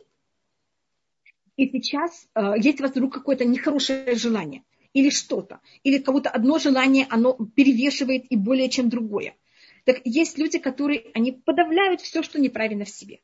И 1.57 1.69
сейчас, 1.69 2.27
э, 2.35 2.53
если 2.57 2.83
у 2.83 2.87
вас 2.87 2.91
вдруг 2.91 3.13
какое-то 3.13 3.45
нехорошее 3.45 4.15
желание 4.15 4.63
или 4.93 5.09
что-то, 5.09 5.59
или 5.83 5.97
кого-то 5.97 6.29
одно 6.29 6.59
желание, 6.59 7.07
оно 7.09 7.33
перевешивает 7.33 8.25
и 8.29 8.35
более 8.35 8.69
чем 8.69 8.89
другое. 8.89 9.35
Так 9.83 10.01
есть 10.03 10.37
люди, 10.37 10.57
которые, 10.57 11.11
они 11.13 11.31
подавляют 11.31 12.01
все, 12.01 12.23
что 12.23 12.39
неправильно 12.39 12.85
в 12.85 12.89
себе. 12.89 13.19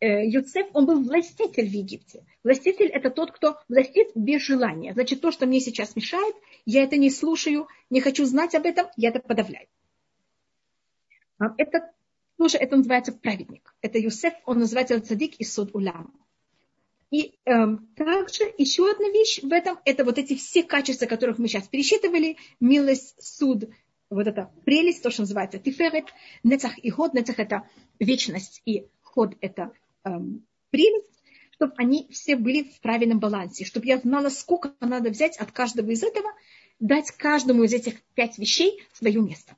Юцеф, 0.00 0.66
он 0.72 0.86
был 0.86 1.04
властитель 1.04 1.68
в 1.68 1.72
Египте. 1.72 2.24
Властитель– 2.42 2.86
это 2.92 3.10
тот, 3.10 3.30
кто 3.30 3.58
властит 3.68 4.08
без 4.16 4.42
желания. 4.42 4.92
Значит, 4.92 5.20
то, 5.20 5.30
что 5.30 5.46
мне 5.46 5.60
сейчас 5.60 5.94
мешает, 5.94 6.34
я 6.66 6.82
это 6.82 6.96
не 6.96 7.10
слушаю, 7.10 7.68
не 7.88 8.00
хочу 8.00 8.24
знать 8.24 8.56
об 8.56 8.66
этом, 8.66 8.88
я 8.96 9.10
это 9.10 9.20
подавляю. 9.20 9.68
Это 11.38 11.92
тоже 12.36 12.56
это 12.58 12.76
называется 12.76 13.12
праведник. 13.12 13.74
Это 13.82 13.98
Юсеф, 13.98 14.34
он 14.46 14.58
называется 14.58 15.00
цадик 15.00 15.34
и 15.36 15.44
суд 15.44 15.74
улям. 15.74 16.14
И 17.10 17.38
э, 17.44 17.76
также 17.96 18.44
еще 18.58 18.90
одна 18.90 19.08
вещь 19.08 19.40
в 19.42 19.50
этом, 19.50 19.78
это 19.84 20.04
вот 20.04 20.18
эти 20.18 20.36
все 20.36 20.62
качества, 20.62 21.06
которых 21.06 21.38
мы 21.38 21.48
сейчас 21.48 21.66
пересчитывали, 21.66 22.36
милость, 22.60 23.14
суд, 23.18 23.64
вот 24.10 24.26
это 24.26 24.50
прелесть, 24.64 25.02
то, 25.02 25.10
что 25.10 25.22
называется 25.22 25.58
тиферет, 25.58 26.06
нецах 26.42 26.78
и 26.78 26.90
ход, 26.90 27.14
нецах 27.14 27.38
это 27.38 27.68
вечность 27.98 28.62
и 28.66 28.86
ход 29.02 29.34
это 29.40 29.72
эм, 30.04 30.46
прелесть, 30.70 31.06
чтобы 31.52 31.72
они 31.78 32.08
все 32.10 32.36
были 32.36 32.64
в 32.64 32.80
правильном 32.80 33.20
балансе, 33.20 33.64
чтобы 33.64 33.86
я 33.86 33.98
знала, 33.98 34.28
сколько 34.28 34.74
надо 34.80 35.10
взять 35.10 35.38
от 35.38 35.50
каждого 35.50 35.90
из 35.90 36.02
этого, 36.02 36.30
дать 36.78 37.10
каждому 37.12 37.64
из 37.64 37.72
этих 37.72 38.02
пять 38.14 38.38
вещей 38.38 38.82
свое 38.92 39.20
место. 39.20 39.56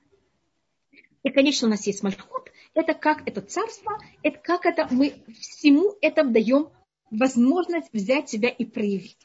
И, 1.23 1.31
конечно, 1.31 1.69
у 1.69 1.71
нас 1.71 1.87
есть 1.87 2.03
мальхут. 2.03 2.51
Это 2.75 2.95
как 2.95 3.27
это 3.27 3.41
царство, 3.41 3.99
это 4.23 4.39
как 4.39 4.65
это 4.65 4.89
мы 4.91 5.15
всему 5.39 5.95
этому 6.01 6.33
даем 6.33 6.69
возможность 7.11 7.93
взять 7.93 8.29
себя 8.29 8.49
и 8.49 8.65
проявить. 8.65 9.19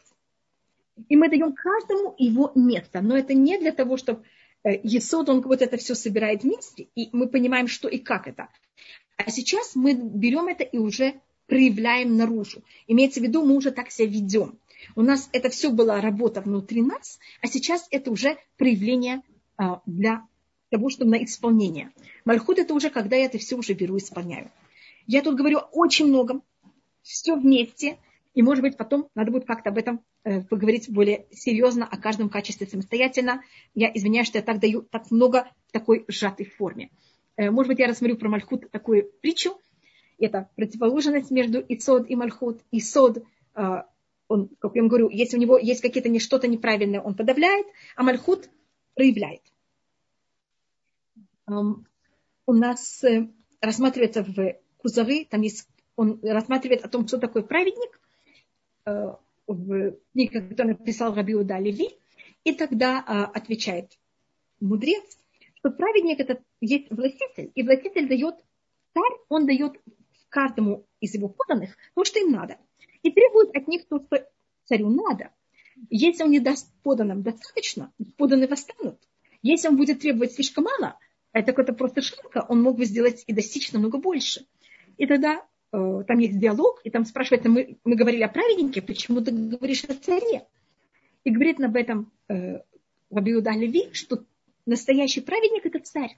И 1.09 1.15
мы 1.15 1.29
даем 1.29 1.53
каждому 1.53 2.15
его 2.17 2.51
место. 2.55 3.01
Но 3.01 3.17
это 3.17 3.33
не 3.33 3.57
для 3.57 3.71
того, 3.71 3.97
чтобы 3.97 4.23
э, 4.63 4.79
Есод, 4.83 5.29
он 5.29 5.41
вот 5.41 5.61
это 5.61 5.77
все 5.77 5.93
собирает 5.93 6.43
вместе, 6.43 6.87
и 6.95 7.09
мы 7.11 7.27
понимаем, 7.27 7.67
что 7.67 7.87
и 7.87 7.97
как 7.97 8.27
это. 8.27 8.49
А 9.17 9.29
сейчас 9.29 9.75
мы 9.75 9.93
берем 9.93 10.47
это 10.47 10.63
и 10.63 10.77
уже 10.77 11.21
проявляем 11.47 12.17
наружу. 12.17 12.63
Имеется 12.87 13.19
в 13.19 13.23
виду, 13.23 13.45
мы 13.45 13.55
уже 13.55 13.71
так 13.71 13.91
себя 13.91 14.07
ведем. 14.07 14.59
У 14.95 15.01
нас 15.01 15.29
это 15.31 15.49
все 15.49 15.69
была 15.69 16.01
работа 16.01 16.41
внутри 16.41 16.81
нас, 16.81 17.19
а 17.41 17.47
сейчас 17.47 17.87
это 17.91 18.11
уже 18.11 18.37
проявление 18.57 19.21
а, 19.57 19.81
для 19.85 20.27
того, 20.75 20.89
что 20.89 21.05
на 21.05 21.23
исполнение. 21.23 21.91
Мальхут 22.25 22.59
это 22.59 22.73
уже, 22.73 22.89
когда 22.89 23.15
я 23.15 23.25
это 23.25 23.37
все 23.37 23.55
уже 23.55 23.71
беру 23.71 23.95
и 23.95 23.99
исполняю. 23.99 24.51
Я 25.07 25.21
тут 25.21 25.37
говорю 25.37 25.59
очень 25.71 26.07
многом, 26.07 26.43
все 27.01 27.37
вместе, 27.37 27.97
и, 28.33 28.41
может 28.41 28.61
быть, 28.61 28.75
потом 28.75 29.07
надо 29.15 29.31
будет 29.31 29.45
как-то 29.45 29.69
об 29.69 29.77
этом 29.77 30.01
э, 30.25 30.41
поговорить 30.41 30.89
более 30.89 31.27
серьезно, 31.31 31.87
о 31.89 31.95
каждом 31.97 32.27
качестве 32.27 32.67
самостоятельно. 32.67 33.41
Я 33.73 33.89
извиняюсь, 33.93 34.27
что 34.27 34.37
я 34.37 34.43
так 34.43 34.59
даю 34.59 34.81
так 34.81 35.11
много 35.11 35.47
в 35.67 35.71
такой 35.71 36.03
сжатой 36.09 36.45
форме. 36.45 36.89
Э, 37.37 37.51
может 37.51 37.69
быть, 37.69 37.79
я 37.79 37.87
рассмотрю 37.87 38.17
про 38.17 38.27
Мальхут 38.27 38.69
такую 38.69 39.09
притчу. 39.21 39.57
Это 40.19 40.49
противоположность 40.57 41.31
между 41.31 41.63
Исод 41.69 42.09
и 42.09 42.17
Мальхут. 42.17 42.59
Исод, 42.71 43.23
э, 43.55 43.83
он, 44.27 44.49
как 44.59 44.75
я 44.75 44.81
вам 44.81 44.89
говорю, 44.89 45.07
если 45.07 45.37
у 45.37 45.39
него 45.39 45.57
есть 45.57 45.81
какие-то 45.81 46.19
что-то 46.19 46.49
неправильное, 46.49 46.99
он 46.99 47.15
подавляет, 47.15 47.65
а 47.95 48.03
Мальхут 48.03 48.49
проявляет 48.93 49.41
у 51.47 52.53
нас 52.53 53.03
э, 53.03 53.27
рассматривается 53.61 54.23
в 54.23 54.55
Кузовы, 54.77 55.25
там 55.29 55.41
есть, 55.41 55.67
он 55.95 56.19
рассматривает 56.23 56.83
о 56.83 56.89
том, 56.89 57.07
что 57.07 57.17
такое 57.17 57.43
праведник, 57.43 57.99
э, 58.85 59.15
в 59.47 59.95
книге, 60.11 60.41
которую 60.41 60.77
написал 60.77 61.13
Рабиуда 61.13 61.59
Леви, 61.59 61.89
и 62.43 62.53
тогда 62.53 63.03
а, 63.05 63.25
отвечает 63.25 63.97
мудрец, 64.59 65.03
что 65.55 65.71
праведник 65.71 66.19
это 66.19 66.41
есть 66.61 66.89
властитель, 66.89 67.51
и 67.53 67.63
властитель 67.63 68.07
дает, 68.07 68.35
царь, 68.93 69.19
он 69.29 69.45
дает 69.45 69.73
каждому 70.29 70.85
из 70.99 71.13
его 71.13 71.29
поданных 71.29 71.75
то, 71.95 72.03
что 72.03 72.19
им 72.19 72.31
надо, 72.31 72.57
и 73.03 73.11
требует 73.11 73.55
от 73.55 73.67
них 73.67 73.87
то, 73.87 73.99
что 73.99 74.27
царю 74.65 74.89
надо. 74.89 75.31
Если 75.89 76.23
он 76.23 76.31
не 76.31 76.39
даст 76.39 76.71
поданным 76.83 77.21
достаточно, 77.21 77.91
поданные 78.17 78.47
восстанут. 78.47 78.99
Если 79.41 79.67
он 79.67 79.77
будет 79.77 79.99
требовать 79.99 80.33
слишком 80.33 80.63
мало, 80.63 80.97
это 81.35 81.51
какая-то 81.51 81.73
просто 81.73 82.01
шутка, 82.01 82.45
он 82.47 82.61
мог 82.61 82.77
бы 82.77 82.85
сделать 82.85 83.25
и 83.27 83.33
достичь 83.33 83.73
намного 83.73 83.97
больше. 83.97 84.45
И 84.97 85.05
тогда 85.05 85.45
э, 85.73 86.03
там 86.07 86.17
есть 86.19 86.39
диалог, 86.39 86.79
и 86.85 86.89
там 86.89 87.03
спрашивается, 87.03 87.49
мы, 87.49 87.77
мы 87.83 87.97
говорили 87.97 88.23
о 88.23 88.29
праведнике, 88.29 88.81
почему 88.81 89.19
ты 89.19 89.31
говоришь 89.31 89.83
о 89.83 89.95
царе? 89.95 90.47
И 91.25 91.31
говорит 91.31 91.59
об 91.59 91.75
этом 91.75 92.09
э, 92.29 92.61
Рабиуда 93.09 93.51
Леви, 93.51 93.89
что 93.91 94.23
настоящий 94.65 95.19
праведник– 95.19 95.65
это 95.65 95.79
царь. 95.79 96.17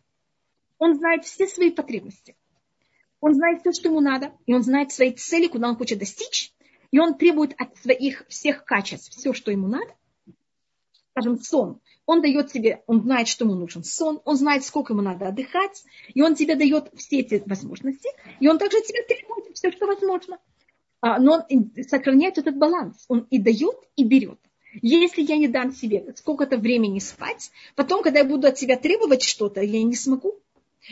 Он 0.77 0.95
знает 0.95 1.25
все 1.25 1.47
свои 1.47 1.71
потребности. 1.71 2.35
Он 3.19 3.33
знает 3.33 3.61
все, 3.61 3.71
что 3.71 3.89
ему 3.89 4.01
надо, 4.01 4.33
и 4.45 4.53
он 4.53 4.61
знает 4.61 4.91
свои 4.91 5.13
цели, 5.13 5.47
куда 5.47 5.69
он 5.69 5.77
хочет 5.77 5.97
достичь, 5.97 6.53
и 6.91 6.99
он 6.99 7.17
требует 7.17 7.55
от 7.57 7.75
своих 7.77 8.23
всех 8.27 8.65
качеств 8.65 9.17
все, 9.17 9.33
что 9.33 9.49
ему 9.49 9.67
надо. 9.67 9.95
Скажем, 11.17 11.39
сон 11.39 11.81
он 12.05 12.21
дает 12.21 12.51
тебе, 12.51 12.83
он 12.85 13.01
знает, 13.01 13.27
что 13.27 13.43
ему 13.43 13.55
нужен 13.55 13.83
сон, 13.83 14.21
он 14.23 14.37
знает, 14.37 14.63
сколько 14.63 14.93
ему 14.93 15.01
надо 15.01 15.27
отдыхать, 15.27 15.83
и 16.13 16.21
он 16.21 16.35
тебе 16.35 16.55
дает 16.55 16.89
все 16.95 17.19
эти 17.19 17.43
возможности, 17.45 18.09
и 18.39 18.47
он 18.47 18.59
также 18.59 18.81
тебе 18.81 19.01
требует 19.03 19.55
все, 19.55 19.71
что 19.71 19.87
возможно. 19.87 20.37
А, 21.01 21.19
но 21.19 21.45
он 21.49 21.71
сохраняет 21.87 22.37
этот 22.37 22.55
баланс, 22.55 23.03
он 23.07 23.27
и 23.31 23.39
дает, 23.39 23.75
и 23.95 24.03
берет. 24.03 24.39
Если 24.81 25.23
я 25.23 25.37
не 25.37 25.47
дам 25.47 25.73
себе 25.73 26.13
сколько-то 26.15 26.57
времени 26.57 26.99
спать, 26.99 27.51
потом, 27.75 28.03
когда 28.03 28.19
я 28.19 28.25
буду 28.25 28.47
от 28.47 28.59
себя 28.59 28.77
требовать 28.77 29.23
что-то, 29.23 29.61
я 29.61 29.83
не 29.83 29.95
смогу. 29.95 30.35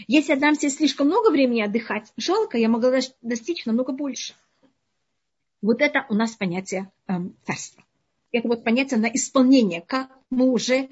Если 0.08 0.34
я 0.34 0.40
дам 0.40 0.56
себе 0.56 0.72
слишком 0.72 1.08
много 1.08 1.30
времени 1.30 1.62
отдыхать, 1.62 2.12
жалко, 2.18 2.58
я 2.58 2.68
могла 2.68 3.00
достичь 3.22 3.66
намного 3.66 3.94
больше. 3.94 4.34
Вот 5.62 5.82
это 5.82 6.06
у 6.10 6.16
нас 6.16 6.36
понятие 6.36 6.92
э, 7.08 7.14
царства. 7.46 7.84
Это 8.36 8.50
вот 8.50 8.66
понятие 8.66 9.00
на 9.00 9.06
исполнение, 9.06 9.80
как 9.80 10.10
мы 10.30 10.52
уже 10.52 10.90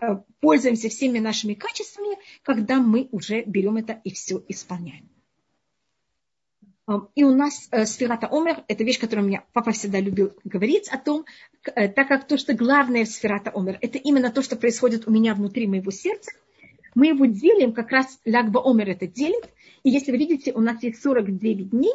э, 0.00 0.16
пользуемся 0.40 0.88
всеми 0.88 1.18
нашими 1.18 1.52
качествами, 1.52 2.16
когда 2.42 2.78
мы 2.78 3.10
уже 3.12 3.42
берем 3.42 3.76
это 3.76 4.00
и 4.04 4.10
все 4.10 4.42
исполняем. 4.48 5.06
И 7.14 7.24
у 7.24 7.34
нас 7.34 7.68
э, 7.72 7.84
сферата 7.84 8.26
Омер, 8.28 8.64
это 8.68 8.84
вещь, 8.84 8.98
которую 8.98 9.28
меня 9.28 9.44
папа 9.52 9.72
всегда 9.72 10.00
любил 10.00 10.32
говорить 10.44 10.88
о 10.88 10.96
том, 10.96 11.26
э, 11.74 11.88
так 11.88 12.08
как 12.08 12.26
то, 12.26 12.38
что 12.38 12.54
главное 12.54 13.04
в 13.04 13.08
сферата 13.08 13.50
Омер, 13.54 13.76
это 13.82 13.98
именно 13.98 14.30
то, 14.30 14.40
что 14.40 14.56
происходит 14.56 15.06
у 15.06 15.10
меня 15.10 15.34
внутри 15.34 15.66
моего 15.66 15.90
сердца, 15.90 16.32
мы 16.94 17.08
его 17.08 17.26
делим, 17.26 17.74
как 17.74 17.90
раз 17.90 18.18
Лягба 18.24 18.62
Омер 18.64 18.88
это 18.88 19.06
делит. 19.06 19.50
И 19.82 19.90
если 19.90 20.10
вы 20.10 20.16
видите, 20.16 20.54
у 20.54 20.60
нас 20.62 20.82
есть 20.82 21.02
49 21.02 21.68
дней, 21.68 21.92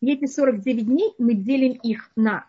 и 0.00 0.12
эти 0.12 0.26
49 0.26 0.86
дней 0.86 1.12
мы 1.18 1.34
делим 1.34 1.74
их 1.74 2.10
на 2.16 2.48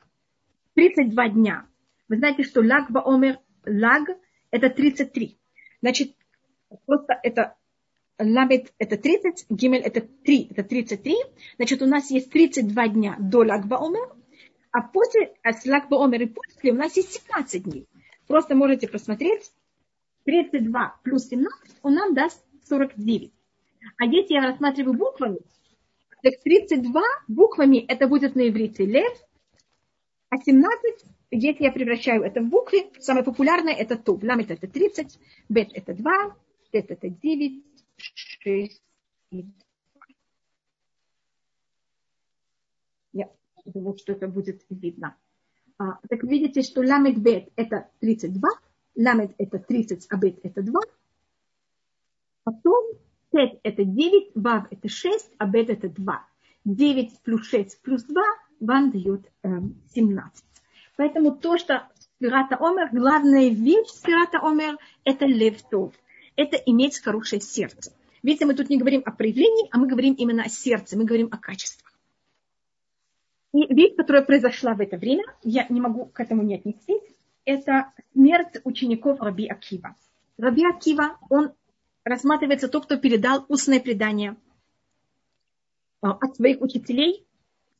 32 0.75 1.29
дня. 1.29 1.67
Вы 2.07 2.17
знаете, 2.17 2.43
что 2.43 2.61
Лягба 2.61 3.03
Омер, 3.05 3.39
Лаг 3.65 4.09
это 4.51 4.69
33. 4.69 5.37
Значит, 5.81 6.15
просто 6.85 7.19
это 7.23 7.55
Ламет 8.19 8.73
это 8.77 8.97
30, 8.97 9.45
Гимель 9.49 9.81
это 9.81 10.01
3, 10.01 10.47
это 10.51 10.63
33. 10.63 11.15
Значит, 11.55 11.81
у 11.81 11.85
нас 11.87 12.11
есть 12.11 12.29
32 12.31 12.87
дня 12.89 13.15
до 13.19 13.39
Лагба 13.39 13.85
Омер, 13.85 14.15
а 14.71 14.81
после, 14.81 15.33
а 15.43 15.53
с 15.53 15.65
Лагба 15.65 16.03
Омер 16.03 16.21
и 16.21 16.25
после 16.27 16.71
у 16.71 16.75
нас 16.75 16.95
есть 16.97 17.13
17 17.13 17.63
дней. 17.63 17.87
Просто 18.27 18.55
можете 18.55 18.87
посмотреть, 18.87 19.51
32 20.25 20.99
плюс 21.03 21.27
17 21.27 21.77
он 21.81 21.93
нам 21.95 22.13
даст 22.13 22.45
49. 22.69 23.33
А 23.97 24.05
если 24.05 24.33
я 24.33 24.41
рассматриваю 24.41 24.97
буквами, 24.97 25.39
так 26.21 26.33
32 26.43 27.01
буквами 27.27 27.77
это 27.77 28.07
будет 28.07 28.35
на 28.35 28.47
иврите 28.47 28.85
лев, 28.85 29.17
а 30.31 30.37
17, 30.37 31.05
если 31.31 31.63
я 31.65 31.73
превращаю 31.73 32.23
это 32.23 32.39
в 32.39 32.47
буквы, 32.47 32.89
самое 32.99 33.25
популярное 33.25 33.73
это 33.73 33.97
туб. 33.97 34.23
Ламет 34.23 34.49
это 34.49 34.65
30, 34.65 35.19
бет 35.49 35.71
это 35.73 35.93
2, 35.93 36.35
тет 36.71 36.89
это 36.89 37.09
9, 37.09 37.63
6 37.97 38.81
и 39.31 39.43
2. 39.43 39.51
Я 43.11 43.29
думаю, 43.65 43.97
что 43.97 44.13
это 44.13 44.29
будет 44.29 44.63
видно. 44.69 45.17
А, 45.77 45.99
так 46.07 46.23
видите, 46.23 46.61
что 46.61 46.79
ламет 46.79 47.21
бет 47.21 47.49
это 47.57 47.89
32, 47.99 48.49
ламет 48.95 49.35
это 49.37 49.59
30, 49.59 50.07
а 50.09 50.15
бет 50.15 50.39
это 50.43 50.61
2. 50.61 50.79
Потом 52.45 52.85
тет 53.33 53.59
это 53.63 53.83
9, 53.83 54.31
вав 54.35 54.67
это 54.71 54.87
6, 54.87 55.31
а 55.37 55.45
бет 55.45 55.69
это 55.69 55.89
2. 55.89 56.25
9 56.63 57.19
плюс 57.19 57.45
6 57.47 57.81
плюс 57.81 58.03
2 58.05 58.23
вам 58.61 58.91
дает 58.91 59.21
э, 59.43 59.49
17. 59.93 60.45
Поэтому 60.95 61.35
то, 61.35 61.57
что 61.57 61.87
Спирата 61.99 62.55
Омер, 62.55 62.89
главная 62.91 63.49
вещь 63.49 63.89
Спирата 63.89 64.39
Омер, 64.39 64.77
это 65.03 65.25
левтов 65.25 65.93
это 66.35 66.57
иметь 66.57 66.99
хорошее 66.99 67.41
сердце. 67.41 67.93
Видите, 68.23 68.45
мы 68.45 68.53
тут 68.53 68.69
не 68.69 68.77
говорим 68.77 69.01
о 69.05 69.11
проявлении, 69.11 69.67
а 69.71 69.77
мы 69.77 69.87
говорим 69.87 70.13
именно 70.13 70.43
о 70.43 70.49
сердце, 70.49 70.97
мы 70.97 71.05
говорим 71.05 71.29
о 71.31 71.37
качествах. 71.37 71.91
И 73.53 73.73
вещь, 73.73 73.95
которая 73.95 74.23
произошла 74.23 74.73
в 74.73 74.81
это 74.81 74.97
время, 74.97 75.23
я 75.43 75.65
не 75.69 75.81
могу 75.81 76.05
к 76.05 76.19
этому 76.19 76.43
не 76.43 76.55
отнестись, 76.55 77.01
это 77.43 77.91
смерть 78.13 78.61
учеников 78.63 79.19
Раби 79.19 79.47
Акива. 79.47 79.95
Раби 80.37 80.65
Акива, 80.65 81.17
он 81.29 81.51
рассматривается 82.03 82.67
тот, 82.69 82.85
кто 82.85 82.97
передал 82.97 83.45
устное 83.49 83.79
предание 83.79 84.37
а, 86.01 86.11
от 86.11 86.35
своих 86.35 86.61
учителей 86.61 87.25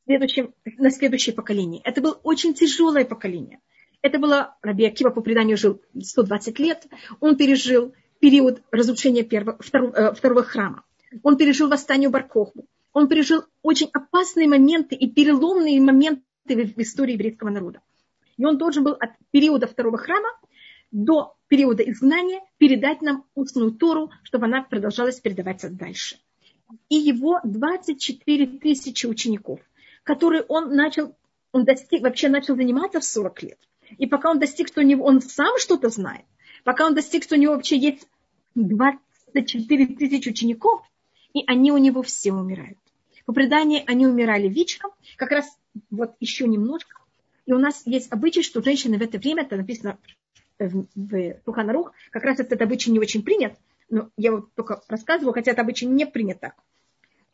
следующим, 0.06 0.54
на 0.78 0.92
следующее 0.92 1.36
поколение. 1.36 1.82
Это 1.84 2.02
было 2.02 2.14
очень 2.24 2.54
тяжелое 2.54 3.06
поколение. 3.06 3.60
Это 4.02 4.18
было, 4.18 4.56
Раби 4.62 4.86
Акива 4.86 5.10
по 5.10 5.22
преданию 5.22 5.58
жил 5.58 5.82
120 6.00 6.60
лет, 6.60 6.88
он 7.20 7.38
пережил 7.38 7.94
период 8.20 8.62
разрушения 8.72 9.24
первого, 9.24 9.58
второго, 9.60 9.94
э, 9.94 10.14
второго 10.14 10.44
храма. 10.44 10.84
Он 11.24 11.38
пережил 11.38 11.70
восстание 11.70 12.10
Баркоху. 12.10 12.66
Он 12.94 13.08
пережил 13.08 13.44
очень 13.62 13.90
опасные 13.94 14.48
моменты 14.48 14.96
и 14.96 15.10
переломные 15.10 15.80
моменты 15.82 16.22
в 16.48 16.78
истории 16.80 17.14
еврейского 17.14 17.50
народа. 17.50 17.82
И 18.38 18.46
он 18.46 18.58
должен 18.58 18.84
был 18.84 18.94
от 18.94 19.12
периода 19.32 19.68
второго 19.68 19.98
храма 19.98 20.30
до 20.92 21.36
периода 21.48 21.84
изгнания 21.84 22.42
передать 22.58 23.02
нам 23.02 23.26
устную 23.34 23.72
Тору, 23.72 24.12
чтобы 24.24 24.46
она 24.46 24.64
продолжалась 24.64 25.20
передаваться 25.20 25.70
дальше. 25.70 26.18
И 26.90 26.96
его 26.96 27.40
24 27.44 28.48
тысячи 28.60 29.06
учеников, 29.06 29.60
которые 30.04 30.44
он 30.44 30.76
начал, 30.76 31.16
он 31.52 31.66
достиг, 31.66 32.02
вообще 32.02 32.30
начал 32.30 32.56
заниматься 32.56 33.00
в 33.00 33.04
40 33.04 33.44
лет. 33.44 33.60
И 33.98 34.08
пока 34.08 34.32
он 34.32 34.40
достиг, 34.40 34.68
что 34.68 34.82
он 34.82 35.22
сам 35.22 35.58
что-то 35.58 35.90
знает, 35.90 36.26
пока 36.64 36.86
он 36.86 36.96
достиг, 36.96 37.24
что 37.24 37.36
у 37.36 37.38
него 37.38 37.54
вообще 37.54 37.78
есть 37.78 38.08
24 38.56 39.88
тысячи 39.96 40.30
учеников, 40.30 40.82
и 41.34 41.44
они 41.48 41.72
у 41.72 41.78
него 41.78 42.02
все 42.02 42.32
умирают. 42.34 42.78
По 43.26 43.34
преданию, 43.34 43.84
они 43.88 44.08
умирали 44.08 44.48
вечером, 44.48 44.92
как 45.16 45.32
раз 45.32 45.46
вот 45.90 46.16
еще 46.20 46.48
немножко. 46.48 46.98
И 47.46 47.54
у 47.54 47.60
нас 47.60 47.84
есть 47.86 48.12
обычай, 48.12 48.44
что 48.44 48.64
женщины 48.64 48.98
в 48.98 49.02
это 49.02 49.18
время, 49.18 49.44
это 49.44 49.56
написано 49.58 49.98
в, 50.60 50.86
Туханарух, 51.46 51.94
как 52.12 52.24
раз 52.24 52.40
этот 52.40 52.62
обычай 52.62 52.92
не 52.92 53.00
очень 53.00 53.24
принят, 53.24 53.54
но 53.90 54.10
я 54.18 54.32
вот 54.32 54.54
только 54.54 54.82
рассказываю, 54.88 55.34
хотя 55.34 55.52
это 55.52 55.62
обычай 55.62 55.86
не 55.86 56.06
принят 56.06 56.40
так. 56.40 56.56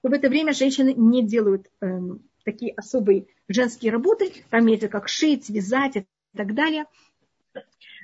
в 0.02 0.12
это 0.12 0.30
время 0.30 0.54
женщины 0.54 0.94
не 0.94 1.26
делают 1.26 1.68
эм, 1.82 2.22
такие 2.48 2.72
особые 2.78 3.28
женские 3.50 3.92
работы, 3.92 4.32
там 4.50 4.66
есть 4.68 4.88
как 4.88 5.10
шить, 5.10 5.50
вязать 5.50 5.98
и 5.98 6.06
так 6.34 6.54
далее. 6.54 6.86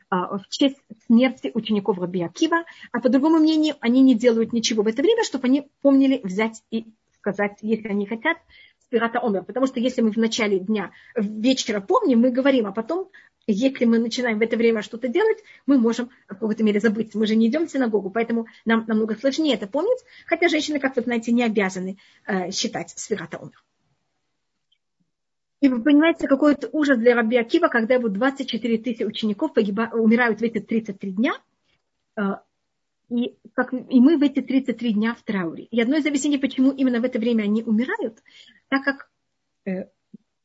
А, 0.10 0.38
в 0.38 0.50
честь 0.50 0.76
смерти 1.08 1.50
учеников 1.54 1.98
Раби 1.98 2.22
Акива, 2.22 2.66
а 2.92 3.00
по 3.00 3.08
другому 3.08 3.40
мнению, 3.40 3.76
они 3.80 4.02
не 4.02 4.16
делают 4.16 4.52
ничего 4.52 4.84
в 4.84 4.88
это 4.88 5.02
время, 5.02 5.24
чтобы 5.24 5.48
они 5.48 5.70
помнили 5.82 6.20
взять 6.24 6.62
и 6.72 6.88
сказать, 7.20 7.58
если 7.62 7.88
они 7.88 8.06
хотят, 8.06 8.38
спирата 8.82 9.20
омер. 9.20 9.44
Потому 9.46 9.66
что 9.66 9.80
если 9.80 10.02
мы 10.02 10.12
в 10.12 10.18
начале 10.18 10.60
дня, 10.60 10.92
вечера 11.16 11.80
помним, 11.80 12.20
мы 12.20 12.32
говорим, 12.32 12.68
а 12.68 12.74
потом, 12.74 13.10
если 13.48 13.86
мы 13.86 13.98
начинаем 13.98 14.40
в 14.40 14.42
это 14.42 14.58
время 14.58 14.82
что-то 14.82 15.08
делать, 15.08 15.38
мы 15.66 15.78
можем 15.78 16.10
в 16.28 16.36
какой-то 16.36 16.66
мере 16.66 16.82
забыть. 16.82 17.16
Мы 17.16 17.28
же 17.28 17.38
не 17.38 17.48
идем 17.48 17.66
в 17.66 17.72
синагогу, 17.72 18.10
поэтому 18.10 18.48
нам 18.66 18.84
намного 18.88 19.16
сложнее 19.16 19.54
это 19.54 19.68
помнить, 19.68 20.04
хотя 20.26 20.50
женщины, 20.50 20.80
как 20.80 20.98
вы 20.98 21.02
знаете, 21.02 21.32
не 21.32 21.44
обязаны 21.44 21.98
э, 22.28 22.52
считать 22.52 22.90
спирата 22.92 23.38
омер. 23.38 23.64
И 25.64 25.70
вы 25.70 25.82
понимаете, 25.82 26.28
какой 26.28 26.56
это 26.56 26.68
ужас 26.74 26.98
для 26.98 27.16
Раби 27.16 27.38
Акива, 27.38 27.70
когда 27.70 27.94
его 27.94 28.10
24 28.10 28.80
тысячи 28.80 29.04
учеников 29.04 29.54
погиба, 29.54 29.90
умирают 29.94 30.42
в 30.42 30.44
эти 30.44 30.60
33 30.60 31.12
дня. 31.12 31.36
А, 32.18 32.44
и, 33.08 33.38
как, 33.54 33.72
и 33.72 34.02
мы 34.02 34.18
в 34.18 34.24
эти 34.24 34.42
33 34.42 34.92
дня 34.92 35.16
в 35.16 35.24
трауре. 35.24 35.64
И 35.72 35.80
одно 35.80 35.96
из 35.96 36.06
объяснений, 36.06 36.38
почему 36.38 36.72
именно 36.72 37.00
в 37.00 37.06
это 37.06 37.18
время 37.18 37.44
они 37.44 37.64
умирают, 37.64 38.22
так 38.68 38.84
как 38.84 39.10
э, 39.66 39.86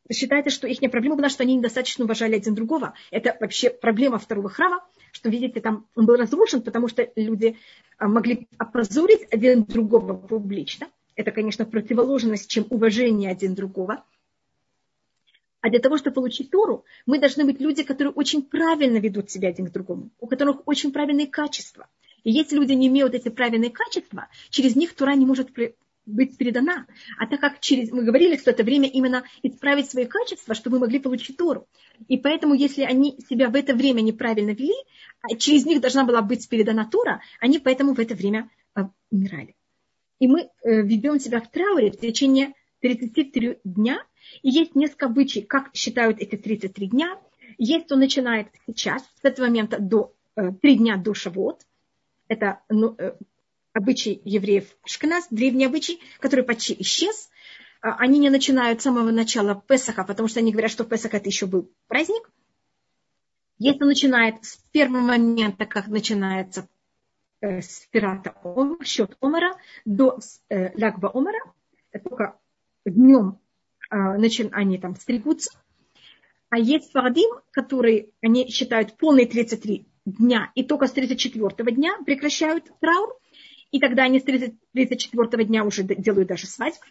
считается, 0.09 0.51
что 0.51 0.69
их 0.69 0.79
проблема 0.89 1.17
была, 1.17 1.31
что 1.31 1.43
они 1.43 1.57
недостаточно 1.57 2.05
уважали 2.05 2.37
один 2.37 2.55
другого. 2.55 2.95
Это 3.11 3.37
вообще 3.41 3.71
проблема 3.71 4.21
второго 4.21 4.49
храма, 4.49 4.87
что, 5.11 5.31
видите, 5.31 5.61
там 5.61 5.89
он 5.97 6.07
был 6.07 6.15
разрушен, 6.15 6.63
потому 6.63 6.87
что 6.87 7.11
люди 7.17 7.57
а, 7.97 8.07
могли 8.07 8.47
опозорить 8.57 9.27
один 9.33 9.65
другого 9.65 10.15
публично. 10.15 10.87
Это, 11.17 11.33
конечно, 11.33 11.65
противоположность, 11.65 12.49
чем 12.49 12.67
уважение 12.71 13.33
один 13.33 13.57
другого– 13.57 14.05
а 15.69 15.71
для 15.71 15.81
того, 15.81 15.99
чтобы 15.99 16.15
получить 16.15 16.51
Тору, 16.51 16.87
мы 17.05 17.19
должны 17.19 17.45
быть 17.45 17.61
люди, 17.61 17.83
которые 17.83 18.15
очень 18.15 18.41
правильно 18.43 18.97
ведут 18.97 19.31
себя 19.31 19.49
один 19.51 19.67
к 19.67 19.73
другому, 19.73 20.09
у 20.19 20.27
которых 20.27 20.67
очень 20.67 20.93
правильные 20.93 21.27
качества. 21.27 21.89
И 22.25 22.33
если 22.33 22.57
люди 22.57 22.73
не 22.73 22.87
имеют 22.87 23.13
эти 23.13 23.29
правильные 23.29 23.71
качества, 23.71 24.29
через 24.49 24.77
них 24.77 24.95
Тора 24.95 25.15
не 25.15 25.27
может 25.27 25.51
быть 26.07 26.39
передана. 26.39 26.87
А 27.19 27.27
так 27.27 27.41
как 27.41 27.61
через, 27.61 27.93
мы 27.93 28.03
говорили, 28.03 28.39
что 28.39 28.51
это 28.51 28.65
время 28.65 28.89
именно 28.89 29.25
исправить 29.43 29.91
свои 29.91 30.07
качества, 30.07 30.55
чтобы 30.55 30.77
мы 30.77 30.87
могли 30.87 31.01
получить 31.01 31.37
Тору. 31.37 31.69
И 32.09 32.17
поэтому, 32.17 32.55
если 32.55 32.85
они 32.85 33.19
себя 33.29 33.51
в 33.51 33.55
это 33.55 33.75
время 33.75 34.01
неправильно 34.01 34.53
вели, 34.53 34.73
а 35.21 35.37
через 35.37 35.67
них 35.67 35.83
должна 35.83 36.05
была 36.05 36.23
быть 36.23 36.49
передана 36.49 36.87
Тора, 36.87 37.21
они 37.41 37.59
поэтому 37.59 37.93
в 37.93 38.01
это 38.01 38.15
время 38.15 38.49
а, 38.75 38.89
умирали. 39.11 39.55
И 40.19 40.29
мы 40.29 40.49
э, 40.65 40.81
ведем 40.81 41.21
себя 41.21 41.43
в 41.43 41.51
трауре 41.51 41.91
в 41.91 42.01
течение 42.01 42.55
33 42.81 43.59
дня, 43.65 44.05
и 44.43 44.51
есть 44.51 44.75
несколько 44.75 45.07
обычаев, 45.07 45.47
как 45.47 45.75
считают 45.75 46.19
эти 46.21 46.37
33 46.37 46.89
дня. 46.89 47.19
Есть, 47.57 47.87
кто 47.87 47.97
начинает 47.97 48.49
сейчас, 48.67 49.03
с 49.03 49.25
этого 49.25 49.47
момента 49.47 49.79
до 49.79 50.15
э, 50.37 50.53
3 50.53 50.77
дня 50.77 50.97
до 50.97 51.15
Шавот. 51.15 51.63
Это 52.29 52.61
ну, 52.69 52.95
э, 52.99 53.15
обычай 53.73 54.21
евреев 54.25 54.65
Шканас, 54.85 55.29
древний 55.31 55.65
обычай, 55.65 56.01
который 56.21 56.45
почти 56.45 56.77
исчез. 56.81 57.31
Э, 57.83 57.89
они 57.99 58.19
не 58.19 58.31
начинают 58.31 58.81
с 58.81 58.85
самого 58.85 59.11
начала 59.11 59.55
Песаха, 59.55 60.05
потому 60.05 60.29
что 60.29 60.41
они 60.41 60.53
говорят, 60.53 60.71
что 60.71 60.85
Песах 60.85 61.15
это 61.15 61.29
еще 61.29 61.47
был 61.47 61.71
праздник. 61.87 62.31
Если 63.59 63.83
начинает 63.85 64.45
с 64.45 64.57
первого 64.73 65.01
момента, 65.01 65.67
как 65.67 65.89
начинается 65.89 66.69
э, 67.41 67.61
спирата 67.61 68.35
Омар, 68.45 68.85
счет 68.85 69.17
Омара, 69.21 69.57
до 69.85 70.19
э, 70.49 70.77
Лягба 70.79 71.11
Омара, 71.13 71.41
только 72.05 72.38
днем 72.91 73.39
начи- 73.91 74.51
они 74.53 74.79
там 74.79 74.97
стригутся. 74.97 75.51
А 76.51 76.59
есть 76.59 76.91
фарадим, 76.93 77.31
которые 77.51 78.09
они 78.23 78.49
считают 78.49 78.97
полные 78.97 79.27
33 79.27 79.87
дня, 80.07 80.51
и 80.55 80.65
только 80.65 80.87
с 80.87 80.93
34 80.93 81.73
дня 81.73 81.99
прекращают 82.05 82.65
траур, 82.81 83.15
и 83.71 83.81
тогда 83.81 84.05
они 84.05 84.19
с 84.21 84.25
34 84.25 85.45
дня 85.45 85.65
уже 85.65 85.83
делают 85.83 86.29
даже 86.29 86.47
свадьбу. 86.47 86.85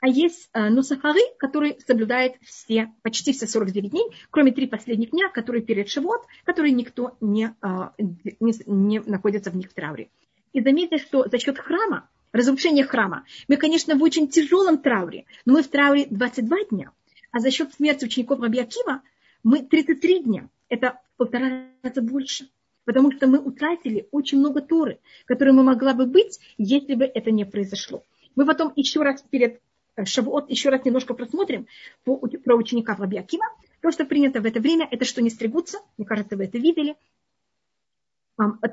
А 0.00 0.06
есть 0.06 0.50
э, 0.52 0.68
нусахары, 0.68 1.20
которые 1.38 1.78
соблюдают 1.86 2.34
все, 2.42 2.92
почти 3.02 3.32
все 3.32 3.46
49 3.46 3.90
дней, 3.90 4.04
кроме 4.30 4.52
три 4.52 4.66
последних 4.66 5.12
дня, 5.12 5.30
которые 5.30 5.62
перед 5.62 5.88
Шивот, 5.88 6.26
которые 6.44 6.72
никто 6.72 7.16
не, 7.22 7.54
э, 7.62 7.68
не, 7.98 8.54
не 8.66 9.00
находится 9.00 9.50
в 9.50 9.56
них 9.56 9.70
в 9.70 9.72
трауре. 9.72 10.10
И 10.52 10.60
заметьте, 10.60 10.98
что 10.98 11.26
за 11.26 11.38
счет 11.38 11.58
храма, 11.58 12.08
разрушения 12.34 12.84
храма, 12.84 13.24
мы, 13.48 13.56
конечно, 13.56 13.96
в 13.96 14.02
очень 14.02 14.28
тяжелом 14.28 14.78
трауре, 14.78 15.24
но 15.46 15.54
мы 15.54 15.62
в 15.62 15.68
трауре 15.68 16.06
22 16.10 16.64
дня. 16.70 16.90
А 17.30 17.38
за 17.38 17.50
счет 17.50 17.72
смерти 17.72 18.04
учеников 18.04 18.40
Раби 18.40 18.58
Акива 18.58 19.02
мы 19.42 19.62
33 19.62 20.24
дня. 20.24 20.48
Это 20.68 21.00
в 21.14 21.18
полтора 21.18 21.68
раза 21.82 22.02
больше. 22.02 22.48
Потому 22.84 23.12
что 23.12 23.26
мы 23.28 23.38
утратили 23.38 24.08
очень 24.10 24.38
много 24.38 24.60
Торы, 24.60 24.98
которые 25.26 25.54
мы 25.54 25.62
могла 25.62 25.94
бы 25.94 26.06
быть, 26.06 26.38
если 26.58 26.94
бы 26.94 27.04
это 27.04 27.30
не 27.30 27.46
произошло. 27.46 28.02
Мы 28.34 28.44
потом 28.44 28.72
еще 28.76 29.02
раз 29.02 29.22
перед 29.30 29.60
э, 29.96 30.04
Шавуот 30.04 30.50
еще 30.50 30.68
раз 30.68 30.84
немножко 30.84 31.14
просмотрим 31.14 31.66
про 32.04 32.56
учеников 32.56 32.98
Раби 32.98 33.16
Акива. 33.16 33.44
То, 33.80 33.90
что 33.90 34.04
принято 34.04 34.40
в 34.40 34.46
это 34.46 34.60
время, 34.60 34.88
это 34.90 35.04
что 35.04 35.22
не 35.22 35.30
стригутся. 35.30 35.78
Мне 35.96 36.06
кажется, 36.06 36.36
вы 36.36 36.44
это 36.44 36.58
видели. 36.58 36.96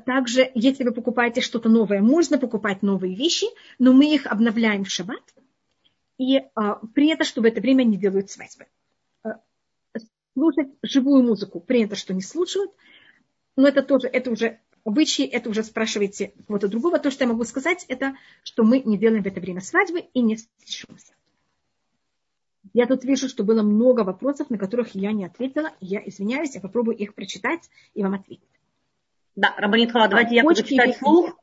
Также, 0.06 0.50
если 0.56 0.84
вы 0.84 0.92
покупаете 0.92 1.42
что-то 1.42 1.70
новое, 1.70 2.02
можно 2.02 2.40
покупать 2.40 2.82
новые 2.82 3.16
вещи, 3.16 3.46
но 3.78 3.94
мы 3.94 4.14
их 4.14 4.26
обновляем 4.26 4.84
в 4.84 4.90
шаббат. 4.90 5.22
И 6.18 6.40
а, 6.56 6.76
принято, 6.94 7.24
что 7.24 7.42
в 7.42 7.46
это 7.46 7.62
время 7.62 7.84
не 7.84 7.98
делают 7.98 8.32
свадьбы. 8.32 8.66
А, 9.24 9.40
слушать 10.34 10.70
живую 10.82 11.24
музыку 11.24 11.60
принято, 11.60 11.96
что 11.96 12.14
не 12.14 12.22
слушают. 12.22 12.72
Но 13.56 13.68
это 13.68 13.84
тоже, 13.84 14.08
это 14.08 14.32
уже 14.32 14.60
обычаи, 14.84 15.26
это 15.26 15.50
уже 15.50 15.64
спрашиваете 15.64 16.34
кого-то 16.48 16.68
другого. 16.68 16.98
То, 16.98 17.12
что 17.12 17.24
я 17.24 17.30
могу 17.30 17.44
сказать, 17.44 17.86
это, 17.88 18.16
что 18.44 18.64
мы 18.64 18.80
не 18.80 18.98
делаем 18.98 19.24
в 19.24 19.28
это 19.28 19.40
время 19.40 19.62
свадьбы 19.62 20.00
и 20.00 20.22
не 20.22 20.38
встречаемся. 20.38 21.14
Я 22.74 22.88
тут 22.88 23.04
вижу, 23.04 23.28
что 23.28 23.44
было 23.44 23.62
много 23.62 24.02
вопросов, 24.02 24.50
на 24.50 24.58
которых 24.58 24.96
я 24.96 25.12
не 25.12 25.26
ответила. 25.26 25.72
Я 25.80 26.02
извиняюсь, 26.08 26.56
я 26.56 26.62
попробую 26.62 26.98
их 26.98 27.14
прочитать 27.14 27.70
и 27.94 28.02
вам 28.02 28.14
ответить. 28.14 28.48
Да, 29.36 29.54
Рабанит 29.58 29.92
Хава, 29.92 30.08
давайте 30.08 30.36
я 30.36 30.44
буду 30.44 30.64
читать 30.64 30.96
вслух. 30.96 31.38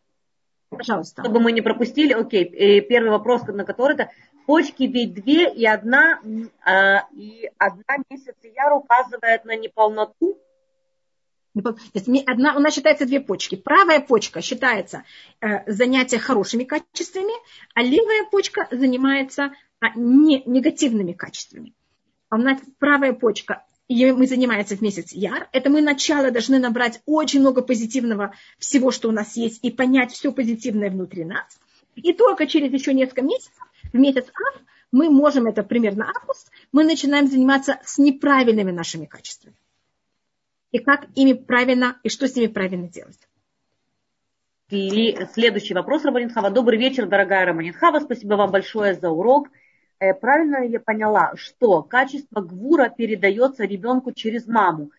Пожалуйста. 0.71 1.23
Чтобы 1.23 1.41
мы 1.41 1.53
не 1.53 1.63
пропустили. 1.63 2.13
Окей, 2.13 2.45
э, 2.45 2.81
первый 2.83 3.11
вопрос, 3.11 3.43
на 3.47 3.65
который 3.65 3.95
это 3.95 4.11
почки 4.47 4.83
ведь 4.85 5.15
две 5.15 5.51
и 5.53 5.65
одна, 5.67 6.21
а, 6.65 7.07
и 7.13 7.51
одна 7.57 7.97
месяц 8.11 8.35
яр 8.43 8.75
указывает 8.75 9.45
на 9.45 9.57
неполноту. 9.57 10.39
Одна, 12.27 12.57
у 12.57 12.61
нас 12.61 12.75
считается 12.75 13.07
две 13.07 13.21
почки. 13.21 13.57
Правая 13.57 14.01
почка 14.01 14.43
считается 14.43 15.05
э, 15.41 15.71
занятие 15.71 16.19
хорошими 16.19 16.65
качествами, 16.65 17.33
а 17.75 17.83
левая 17.83 18.29
почка 18.31 18.69
занимается 18.71 19.53
а, 19.81 19.91
не, 19.97 20.43
негативными 20.45 21.15
качествами. 21.15 21.75
А 22.29 22.37
у 22.37 22.39
нас 22.39 22.61
правая 22.79 23.15
почка 23.15 23.65
и 23.89 24.13
мы 24.13 24.27
занимаемся 24.27 24.77
в 24.77 24.83
месяц 24.83 25.13
Яр, 25.13 25.49
это 25.53 25.71
мы 25.71 25.81
начало 25.81 26.31
должны 26.31 26.59
набрать 26.59 27.01
очень 27.07 27.41
много 27.41 27.63
позитивного 27.63 28.35
всего, 28.59 28.91
что 28.91 29.09
у 29.09 29.13
нас 29.13 29.37
есть, 29.37 29.65
и 29.65 29.71
понять 29.71 30.13
все 30.13 30.31
позитивное 30.31 30.91
внутри 30.91 31.25
нас. 31.25 31.59
И 31.97 32.13
только 32.13 32.47
через 32.47 32.71
еще 32.73 32.93
несколько 32.93 33.23
месяцев, 33.23 33.55
в 33.93 33.97
месяц 33.97 34.27
Ав, 34.27 34.61
мы 34.93 35.11
можем, 35.11 35.47
это 35.47 35.63
примерно 35.63 36.13
август, 36.15 36.51
мы 36.71 36.85
начинаем 36.85 37.27
заниматься 37.27 37.81
с 37.85 37.99
неправильными 37.99 38.71
нашими 38.71 39.07
качествами. 39.07 39.57
И 40.71 40.79
как 40.79 41.07
ими 41.15 41.33
правильно, 41.33 41.99
и 42.03 42.11
что 42.11 42.29
с 42.29 42.37
ними 42.37 42.49
правильно 42.49 42.89
делать. 42.89 43.19
И 44.71 45.17
следующий 45.33 45.73
вопрос, 45.73 46.05
Раманинхава. 46.05 46.51
Добрый 46.51 46.79
вечер, 46.79 47.07
дорогая 47.07 47.47
Раманинхава. 47.47 48.01
Спасибо 48.01 48.35
вам 48.35 48.51
большое 48.51 48.95
за 48.95 49.09
урок. 49.09 49.49
Э, 50.01 50.15
правильно 50.15 50.65
я 50.65 50.81
поняла, 50.81 51.33
что 51.35 51.83
качество 51.83 52.41
гвура 52.41 52.89
передается 52.89 53.65
ребенку 53.65 54.13
через 54.13 54.47
маму. 54.47 54.93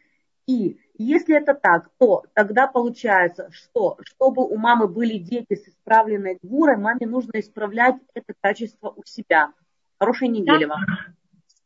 И 0.46 0.78
если 0.98 1.38
это 1.38 1.54
так, 1.54 1.90
то 1.98 2.26
тогда 2.34 2.68
получается, 2.68 3.50
что 3.52 3.98
чтобы 4.02 4.46
у 4.46 4.58
мамы 4.58 4.88
были 4.88 5.18
дети 5.18 5.56
с 5.56 5.68
исправленной 5.70 6.38
гвурой, 6.42 6.76
маме 6.78 7.08
нужно 7.08 7.40
исправлять 7.40 7.96
это 8.14 8.34
качество 8.42 8.94
у 8.96 9.04
себя. 9.06 9.54
Хорошей 10.00 10.28
недели 10.28 10.66
вам. 10.66 10.82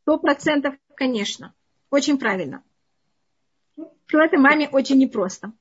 Сто 0.02 0.20
процентов, 0.20 0.76
конечно. 0.96 1.54
Очень 1.90 2.20
правильно. 2.20 2.62
Что 4.06 4.22
это 4.22 4.38
маме 4.38 4.70
очень 4.70 5.00
непросто. 5.00 5.54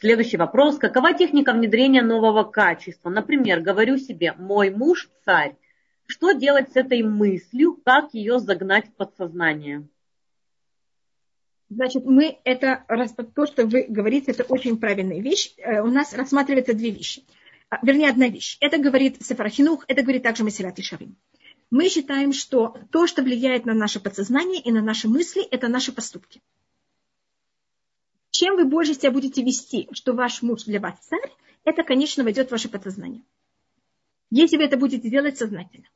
Следующий 0.00 0.36
вопрос. 0.36 0.78
Какова 0.78 1.14
техника 1.14 1.52
внедрения 1.52 2.02
нового 2.02 2.44
качества? 2.44 3.10
Например, 3.10 3.60
говорю 3.60 3.96
себе, 3.96 4.32
мой 4.32 4.70
муж 4.70 5.08
царь. 5.24 5.56
Что 6.12 6.32
делать 6.32 6.70
с 6.70 6.76
этой 6.76 7.02
мыслью, 7.02 7.80
как 7.86 8.12
ее 8.12 8.38
загнать 8.38 8.86
в 8.86 8.92
подсознание? 8.96 9.88
Значит, 11.70 12.04
мы 12.04 12.38
это, 12.44 12.84
то, 13.34 13.46
что 13.46 13.64
вы 13.64 13.86
говорите, 13.88 14.32
это 14.32 14.42
очень 14.42 14.76
правильная 14.76 15.22
вещь. 15.22 15.54
Э, 15.56 15.80
у 15.80 15.86
нас 15.86 16.12
рассматриваются 16.12 16.74
две 16.74 16.90
вещи. 16.90 17.24
А, 17.70 17.78
вернее, 17.82 18.10
одна 18.10 18.28
вещь. 18.28 18.58
Это 18.60 18.76
говорит 18.76 19.24
Сефарахинух, 19.24 19.86
это 19.88 20.02
говорит 20.02 20.22
также 20.22 20.44
Масилат 20.44 20.78
и. 20.78 21.16
Мы 21.70 21.88
считаем, 21.88 22.34
что 22.34 22.76
то, 22.90 23.06
что 23.06 23.22
влияет 23.22 23.64
на 23.64 23.72
наше 23.72 23.98
подсознание 23.98 24.60
и 24.60 24.70
на 24.70 24.82
наши 24.82 25.08
мысли, 25.08 25.42
это 25.42 25.68
наши 25.68 25.92
поступки. 25.92 26.42
Чем 28.30 28.56
вы 28.56 28.66
больше 28.66 28.92
себя 28.92 29.10
будете 29.10 29.42
вести, 29.42 29.88
что 29.92 30.12
ваш 30.12 30.42
муж 30.42 30.64
для 30.64 30.78
вас 30.78 30.98
царь, 31.00 31.32
это, 31.64 31.82
конечно, 31.84 32.22
войдет 32.22 32.48
в 32.48 32.52
ваше 32.52 32.68
подсознание. 32.68 33.22
Если 34.28 34.58
вы 34.58 34.64
это 34.64 34.76
будете 34.76 35.08
делать 35.08 35.38
сознательно. 35.38 35.86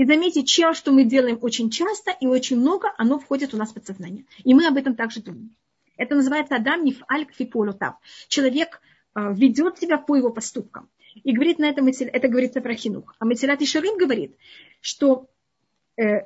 И 0.00 0.06
заметьте, 0.06 0.44
чем, 0.44 0.72
что 0.72 0.92
мы 0.92 1.04
делаем 1.04 1.38
очень 1.42 1.68
часто 1.68 2.10
и 2.10 2.26
очень 2.26 2.58
много, 2.58 2.90
оно 2.96 3.18
входит 3.18 3.52
у 3.52 3.58
нас 3.58 3.70
в 3.70 3.74
подсознание. 3.74 4.24
И 4.44 4.54
мы 4.54 4.66
об 4.66 4.78
этом 4.78 4.94
также 4.94 5.20
думаем. 5.20 5.54
Это 5.98 6.14
называется 6.14 6.56
Адам 6.56 6.86
Нифаль 6.86 7.26
Кфиполутав. 7.26 7.96
Человек 8.28 8.80
э, 9.14 9.34
ведет 9.34 9.78
себя 9.78 9.98
по 9.98 10.16
его 10.16 10.30
поступкам. 10.30 10.88
И 11.22 11.34
говорит 11.34 11.58
на 11.58 11.66
этом, 11.66 11.86
это 11.86 12.28
говорится 12.28 12.62
про 12.62 12.74
Хинух. 12.74 13.14
А 13.18 13.26
Мацелят 13.26 13.60
Ишарим 13.60 13.98
говорит, 13.98 14.36
что 14.80 15.26
э, 15.98 16.20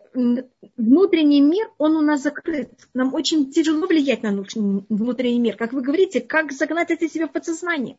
внутренний 0.77 1.41
мир, 1.41 1.69
он 1.77 1.97
у 1.97 2.01
нас 2.01 2.23
закрыт. 2.23 2.71
Нам 2.95 3.13
очень 3.13 3.51
тяжело 3.51 3.89
влиять 3.89 4.23
на 4.23 4.31
внутренний 4.31 5.41
мир. 5.41 5.57
Как 5.57 5.73
вы 5.73 5.83
говорите, 5.83 6.21
как 6.21 6.53
загнать 6.53 6.93
это 6.93 7.09
себе 7.09 7.27
в 7.27 7.33
подсознание. 7.33 7.99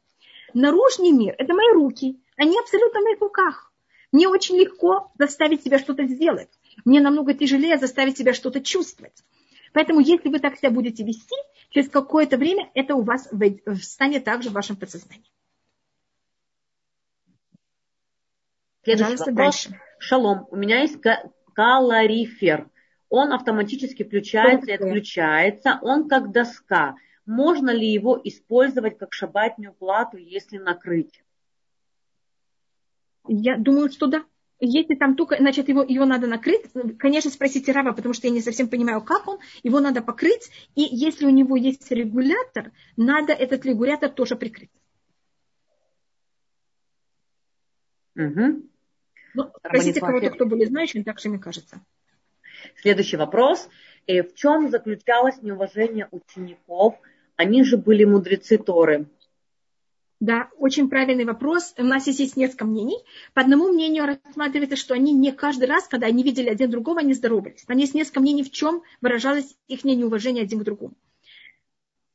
Наружный 0.53 1.11
мир– 1.11 1.35
это 1.37 1.53
мои 1.53 1.73
руки. 1.73 2.17
Они 2.37 2.57
абсолютно 2.57 3.01
в 3.01 3.03
моих 3.03 3.19
руках. 3.19 3.73
Мне 4.15 4.29
очень 4.29 4.55
легко 4.55 5.11
заставить 5.19 5.61
себя 5.61 5.77
что-то 5.77 6.05
сделать. 6.05 6.47
Мне 6.85 7.01
намного 7.01 7.33
тяжелее 7.33 7.77
заставить 7.77 8.17
себя 8.17 8.33
что-то 8.33 8.61
чувствовать. 8.61 9.25
Поэтому, 9.73 9.99
если 9.99 10.29
вы 10.29 10.39
так 10.39 10.55
себя 10.57 10.71
будете 10.71 11.03
вести, 11.03 11.35
через 11.71 11.89
какое-то 11.89 12.37
время 12.37 12.71
это 12.75 12.95
у 12.95 13.01
вас 13.01 13.27
встанет 13.81 14.23
также 14.23 14.51
в 14.51 14.53
вашем 14.53 14.77
подсознании. 14.77 15.29
Пожалуйста, 18.85 19.33
дальше. 19.33 19.77
Шалом. 19.99 20.47
У 20.49 20.55
меня 20.55 20.79
есть 20.79 20.95
калорифер. 21.53 22.69
Он 23.09 23.33
автоматически 23.33 24.03
включается 24.03 24.71
и 24.71 24.75
отключается. 24.75 25.77
Он 25.81 26.07
как 26.07 26.31
доска. 26.31 26.95
Можно 27.25 27.71
ли 27.71 27.85
его 27.85 28.17
использовать 28.23 28.97
как 28.97 29.11
шабатную 29.11 29.73
плату, 29.73 30.15
если 30.15 30.57
накрыть? 30.57 31.21
Я 33.27 33.57
думаю, 33.57 33.91
что 33.91 34.07
да. 34.07 34.23
Если 34.59 34.95
там 34.95 35.15
только, 35.15 35.35
значит, 35.37 35.67
его, 35.67 35.83
его 35.83 36.05
надо 36.05 36.27
накрыть, 36.27 36.61
конечно, 36.97 37.29
спросите 37.29 37.73
Рава, 37.73 37.91
потому 37.91 38.13
что 38.13 38.27
я 38.27 38.33
не 38.33 38.41
совсем 38.41 38.69
понимаю, 38.69 39.01
как 39.01 39.27
он, 39.27 39.39
его 39.63 39.81
надо 39.81 40.01
покрыть, 40.01 40.49
и 40.75 40.81
если 40.81 41.25
у 41.25 41.29
него 41.29 41.57
есть 41.57 41.91
регулятор, 41.91 42.71
надо 42.95 43.33
этот 43.33 43.65
регулятор 43.65 44.09
тоже 44.09 44.37
прикрыть. 44.37 44.71
Угу. 48.15 48.63
Ну, 49.33 49.51
спросите 49.57 49.99
кого-то, 49.99 50.29
кто 50.29 50.45
более 50.45 50.67
знающий, 50.67 51.03
так 51.03 51.19
же 51.19 51.27
мне 51.27 51.39
кажется. 51.39 51.81
Следующий 52.81 53.17
вопрос. 53.17 53.69
Э, 54.07 54.23
в 54.23 54.33
чем 54.35 54.69
заключалось 54.69 55.41
неуважение 55.41 56.07
учеников? 56.11 56.95
Они 57.35 57.63
же 57.63 57.77
были 57.77 58.05
мудрецы 58.05 58.57
Торы. 58.57 59.07
Да, 60.21 60.49
очень 60.57 60.89
правильный 60.89 61.25
вопрос. 61.25 61.73
У 61.77 61.83
нас 61.83 62.03
здесь 62.03 62.19
есть 62.19 62.37
несколько 62.37 62.65
мнений. 62.65 62.97
По 63.33 63.41
одному 63.41 63.67
мнению 63.67 64.05
рассматривается, 64.05 64.77
что 64.77 64.93
они 64.93 65.11
не 65.11 65.31
каждый 65.33 65.65
раз, 65.65 65.87
когда 65.87 66.07
они 66.07 66.23
видели 66.23 66.49
один 66.49 66.69
другого, 66.69 67.01
они 67.01 67.13
здоровались. 67.13 67.63
Там 67.65 67.77
есть 67.77 67.93
несколько 67.93 68.21
мнений, 68.21 68.43
в 68.43 68.51
чем 68.51 68.81
выражалось 69.01 69.55
их 69.67 69.83
неуважение 69.83 70.43
один 70.43 70.61
к 70.61 70.63
другому. 70.63 70.93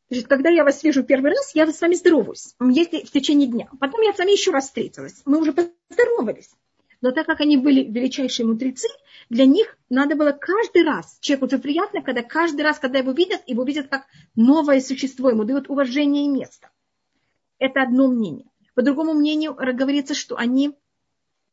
Значит, 0.08 0.28
когда 0.28 0.48
я 0.48 0.64
вас 0.64 0.82
вижу 0.82 1.04
первый 1.04 1.30
раз, 1.30 1.54
я 1.54 1.70
с 1.70 1.80
вами 1.80 1.94
здороваюсь, 1.94 2.56
если 2.60 3.04
в 3.04 3.10
течение 3.10 3.48
дня. 3.48 3.68
Потом 3.78 4.00
я 4.00 4.12
с 4.12 4.18
вами 4.18 4.32
еще 4.32 4.50
раз 4.50 4.64
встретилась. 4.64 5.22
Мы 5.24 5.38
уже 5.38 5.52
поздоровались. 5.52 6.50
Но 7.02 7.12
так 7.12 7.26
как 7.26 7.40
они 7.40 7.56
были 7.56 7.82
величайшие 7.82 8.46
мудрецы, 8.46 8.88
для 9.28 9.46
них 9.46 9.78
надо 9.88 10.16
было 10.16 10.32
каждый 10.32 10.84
раз, 10.84 11.18
человеку 11.20 11.46
уже 11.46 11.58
приятно, 11.58 12.02
когда 12.02 12.22
каждый 12.22 12.62
раз, 12.62 12.78
когда 12.78 12.98
его 12.98 13.12
видят, 13.12 13.42
его 13.46 13.62
видят 13.62 13.88
как 13.88 14.06
новое 14.34 14.80
существо, 14.80 15.30
ему 15.30 15.44
дают 15.44 15.70
уважение 15.70 16.24
и 16.24 16.28
место. 16.28 16.70
Это 17.60 17.82
одно 17.82 18.08
мнение. 18.08 18.46
По 18.74 18.82
другому 18.82 19.12
мнению 19.14 19.54
говорится, 19.54 20.14
что 20.14 20.36
они, 20.36 20.76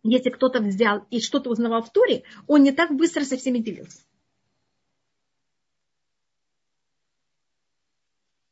если 0.04 0.30
кто-то 0.30 0.62
взял 0.62 1.06
и 1.12 1.20
что-то 1.20 1.52
узнавал 1.52 1.84
в 1.84 1.92
Торе, 1.92 2.24
он 2.48 2.64
не 2.64 2.72
так 2.72 2.96
быстро 2.96 3.24
со 3.26 3.38
всеми 3.38 3.60
делился. 3.60 4.00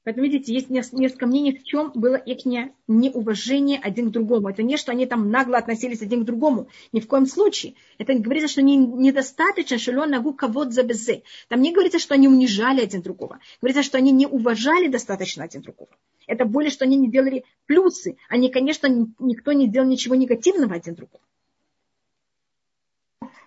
Поэтому, 0.06 0.28
видите, 0.28 0.54
есть 0.54 0.70
несколько 0.70 1.26
мнений, 1.26 1.58
в 1.58 1.64
чем 1.64 1.92
было 1.96 2.16
их 2.16 2.46
неуважение 2.88 3.80
один 3.80 4.10
к 4.10 4.12
другому. 4.12 4.50
Это 4.50 4.62
не, 4.62 4.78
что 4.78 4.92
они 4.92 5.08
там 5.08 5.32
нагло 5.32 5.58
относились 5.58 6.04
один 6.04 6.22
к 6.22 6.26
другому. 6.26 6.70
Ни 6.92 7.00
в 7.00 7.08
коем 7.08 7.26
случае. 7.26 7.74
Это 7.98 8.14
говорится, 8.14 8.48
что 8.48 8.62
они 8.62 8.78
недостаточно 8.78 9.80
шалон 9.80 10.12
нагу 10.12 10.34
кого 10.34 10.70
за 10.70 10.84
безе. 10.84 11.24
Там 11.50 11.60
не 11.62 11.74
говорится, 11.74 11.98
что 11.98 12.14
они 12.14 12.28
унижали 12.28 12.82
один 12.82 13.02
другого. 13.02 13.40
Говорится, 13.62 13.82
что 13.82 13.98
они 13.98 14.12
не 14.12 14.28
уважали 14.28 14.90
достаточно 14.90 15.44
один 15.44 15.64
другого. 15.64 15.90
Это 16.28 16.46
более, 16.46 16.70
что 16.70 16.86
они 16.86 16.98
не 16.98 17.10
делали 17.10 17.44
плюсы. 17.66 18.18
Они, 18.30 18.50
конечно, 18.52 18.88
никто 19.18 19.54
не 19.54 19.68
делал 19.68 19.88
ничего 19.88 20.14
негативного 20.14 20.76
один 20.76 20.94
другому. 20.94 21.24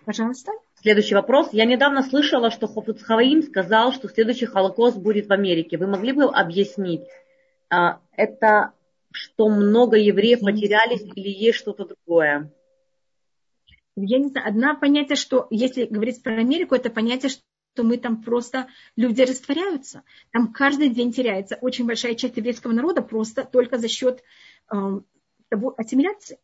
Пожалуйста. 0.03 0.51
Следующий 0.81 1.15
вопрос. 1.15 1.49
Я 1.51 1.65
недавно 1.65 2.03
слышала, 2.03 2.49
что 2.49 2.67
Хофуцхаваим 2.67 3.43
сказал, 3.43 3.91
что 3.91 4.07
следующий 4.07 4.45
Холокост 4.45 4.97
будет 4.97 5.27
в 5.27 5.33
Америке. 5.33 5.77
Вы 5.77 5.87
могли 5.87 6.13
бы 6.13 6.23
объяснить, 6.23 7.01
а, 7.69 7.99
это 8.15 8.71
что 9.11 9.49
много 9.49 9.97
евреев 9.97 10.39
потерялись 10.39 11.01
или 11.01 11.27
есть 11.27 11.57
что-то 11.57 11.85
другое? 11.85 12.53
Я 13.97 14.19
не 14.19 14.29
знаю. 14.29 14.47
Одно 14.47 14.79
понятие, 14.79 15.17
что 15.17 15.47
если 15.49 15.83
говорить 15.85 16.23
про 16.23 16.35
Америку, 16.35 16.75
это 16.75 16.89
понятие, 16.89 17.29
что 17.29 17.83
мы 17.83 17.97
там 17.97 18.23
просто, 18.23 18.67
люди 18.95 19.21
растворяются. 19.21 20.03
Там 20.31 20.53
каждый 20.53 20.89
день 20.89 21.11
теряется 21.11 21.57
очень 21.59 21.85
большая 21.85 22.15
часть 22.15 22.37
еврейского 22.37 22.71
народа 22.71 23.01
просто 23.01 23.43
только 23.43 23.77
за 23.77 23.89
счет 23.89 24.23
э, 24.71 24.75
того, 25.49 25.73
ассимиляции. 25.75 26.39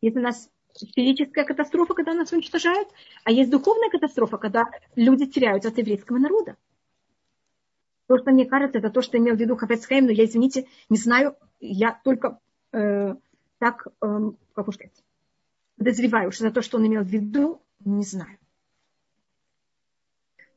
Это 0.00 0.20
нас 0.20 0.48
физическая 0.74 1.44
катастрофа, 1.44 1.94
когда 1.94 2.14
нас 2.14 2.32
уничтожают, 2.32 2.88
а 3.24 3.32
есть 3.32 3.50
духовная 3.50 3.90
катастрофа, 3.90 4.38
когда 4.38 4.64
люди 4.96 5.26
теряются 5.26 5.70
от 5.70 5.78
еврейского 5.78 6.18
народа. 6.18 6.56
То, 8.06 8.18
что 8.18 8.30
мне 8.30 8.46
кажется, 8.46 8.78
это 8.78 8.90
то, 8.90 9.02
что 9.02 9.18
имел 9.18 9.36
в 9.36 9.38
виду 9.38 9.56
Хафецхайм, 9.56 10.06
но 10.06 10.12
я, 10.12 10.24
извините, 10.24 10.66
не 10.88 10.96
знаю, 10.96 11.36
я 11.60 12.00
только 12.04 12.38
э, 12.72 13.14
так, 13.58 13.86
э, 14.02 14.30
как 14.54 14.72
сказать, 14.72 15.04
подозреваю, 15.76 16.32
что 16.32 16.44
за 16.44 16.50
то, 16.50 16.62
что 16.62 16.78
он 16.78 16.86
имел 16.86 17.02
в 17.02 17.08
виду, 17.08 17.60
не 17.84 18.04
знаю. 18.04 18.38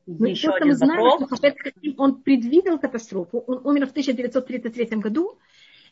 Но 0.06 0.26
Еще 0.26 0.48
то, 0.48 0.56
что 0.56 0.66
мы 0.66 0.74
знаем, 0.74 1.16
что 1.16 1.26
Хафецхайм, 1.26 1.94
он 1.98 2.22
предвидел 2.22 2.78
катастрофу, 2.78 3.38
он 3.38 3.66
умер 3.66 3.86
в 3.86 3.90
1933 3.90 4.98
году, 4.98 5.38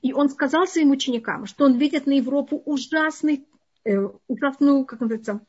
и 0.02 0.12
он 0.12 0.30
сказал 0.30 0.66
своим 0.66 0.90
ученикам, 0.90 1.46
что 1.46 1.66
он 1.66 1.76
видит 1.76 2.06
на 2.06 2.12
Европу 2.12 2.62
ужасный 2.64 3.46
э, 3.84 4.08
ужасную, 4.28 4.84
как 4.84 5.00
называется, 5.00 5.40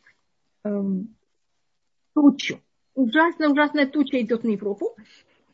э, 0.64 0.84
тучу. 2.14 2.62
Ужасная, 2.94 3.50
ужасная 3.50 3.88
туча 3.88 4.22
идет 4.22 4.44
на 4.44 4.50
Европу. 4.50 4.96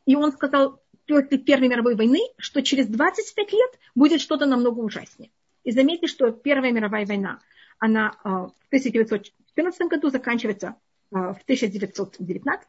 И 0.05 0.15
он 0.15 0.32
сказал 0.32 0.82
после 1.07 1.38
Первой 1.38 1.67
мировой 1.69 1.95
войны, 1.95 2.19
что 2.38 2.61
через 2.61 2.88
25 2.88 3.51
лет 3.53 3.80
будет 3.95 4.21
что-то 4.21 4.45
намного 4.45 4.80
ужаснее. 4.80 5.32
И 5.63 5.71
заметьте, 5.71 6.07
что 6.07 6.32
Первая 6.32 6.71
мировая 6.71 7.05
война, 7.05 7.39
она 7.80 8.17
э, 8.23 8.30
в 8.30 8.67
1914 8.67 9.88
году 9.88 10.09
заканчивается 10.09 10.75
э, 11.11 11.15
в 11.15 11.41
1919, 11.43 12.67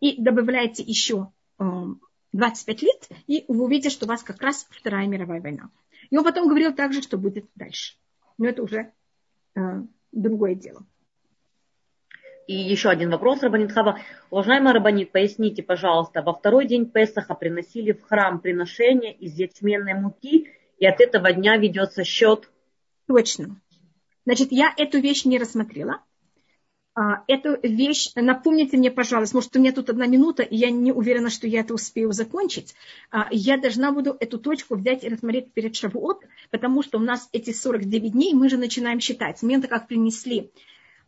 и 0.00 0.20
добавляете 0.20 0.82
еще 0.82 1.32
э, 1.58 1.64
25 2.32 2.82
лет, 2.82 3.08
и 3.26 3.44
вы 3.48 3.64
увидите, 3.64 3.90
что 3.90 4.06
у 4.06 4.08
вас 4.08 4.22
как 4.22 4.42
раз 4.42 4.66
Вторая 4.70 5.06
мировая 5.06 5.40
война. 5.40 5.70
И 6.10 6.16
он 6.16 6.24
потом 6.24 6.48
говорил 6.48 6.74
также, 6.74 7.02
что 7.02 7.16
будет 7.16 7.46
дальше. 7.54 7.94
Но 8.38 8.48
это 8.48 8.62
уже 8.62 8.92
другое 10.12 10.54
дело. 10.54 10.84
И 12.46 12.54
еще 12.54 12.90
один 12.90 13.10
вопрос, 13.10 13.42
Рабанит 13.42 13.72
Хава. 13.72 14.00
Уважаемый 14.30 14.72
Рабанит, 14.72 15.12
поясните, 15.12 15.62
пожалуйста, 15.62 16.22
во 16.22 16.34
второй 16.34 16.66
день 16.66 16.86
Песаха 16.86 17.34
приносили 17.34 17.92
в 17.92 18.02
храм 18.02 18.40
приношения 18.40 19.12
из 19.12 19.38
ячменной 19.38 19.94
муки, 19.94 20.48
и 20.78 20.86
от 20.86 21.00
этого 21.00 21.32
дня 21.32 21.56
ведется 21.56 22.02
счет? 22.02 22.50
Точно. 23.06 23.60
Значит, 24.24 24.48
я 24.50 24.72
эту 24.76 24.98
вещь 24.98 25.24
не 25.24 25.38
рассмотрела. 25.38 26.02
А, 26.94 27.24
эту 27.26 27.58
вещь, 27.62 28.10
напомните 28.14 28.76
мне, 28.76 28.90
пожалуйста, 28.90 29.36
может, 29.36 29.56
у 29.56 29.58
меня 29.58 29.72
тут 29.72 29.88
одна 29.88 30.06
минута, 30.06 30.42
и 30.42 30.56
я 30.56 30.70
не 30.70 30.92
уверена, 30.92 31.30
что 31.30 31.46
я 31.46 31.60
это 31.60 31.72
успею 31.72 32.12
закончить. 32.12 32.74
А, 33.10 33.28
я 33.30 33.56
должна 33.56 33.92
буду 33.92 34.14
эту 34.20 34.38
точку 34.38 34.76
взять 34.76 35.02
и 35.02 35.08
рассмотреть 35.08 35.52
перед 35.52 35.74
Шавуот, 35.74 36.22
потому 36.50 36.82
что 36.82 36.98
у 36.98 37.00
нас 37.00 37.30
эти 37.32 37.52
49 37.52 38.12
дней 38.12 38.34
мы 38.34 38.50
же 38.50 38.58
начинаем 38.58 39.00
считать. 39.00 39.38
С 39.38 39.42
момента, 39.42 39.68
как 39.68 39.88
принесли, 39.88 40.50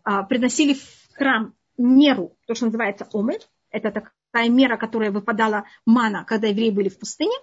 а, 0.05 0.23
приносили 0.23 0.75
в 0.75 1.17
храм 1.17 1.55
меру, 1.77 2.35
то, 2.47 2.55
что 2.55 2.67
называется 2.67 3.07
омер, 3.13 3.41
это 3.71 3.91
такая 3.91 4.49
мера, 4.49 4.79
которая 4.79 5.11
выпадала 5.11 5.65
мана, 5.85 6.25
когда 6.25 6.47
евреи 6.47 6.71
были 6.71 6.89
в 6.89 6.99
пустыне, 6.99 7.37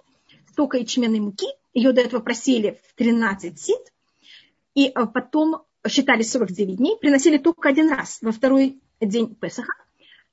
столько 0.50 0.78
ячменной 0.78 1.20
муки, 1.20 1.46
ее 1.74 1.92
до 1.92 2.00
этого 2.00 2.20
просили 2.20 2.80
в 2.88 2.94
13 2.94 3.58
сит, 3.58 3.92
и 4.74 4.92
потом 5.14 5.62
считали 5.88 6.22
49 6.22 6.76
дней, 6.76 6.96
приносили 6.96 7.38
только 7.38 7.68
один 7.68 7.90
раз, 7.90 8.18
во 8.22 8.32
второй 8.32 8.80
день 9.00 9.34
Песаха. 9.34 9.74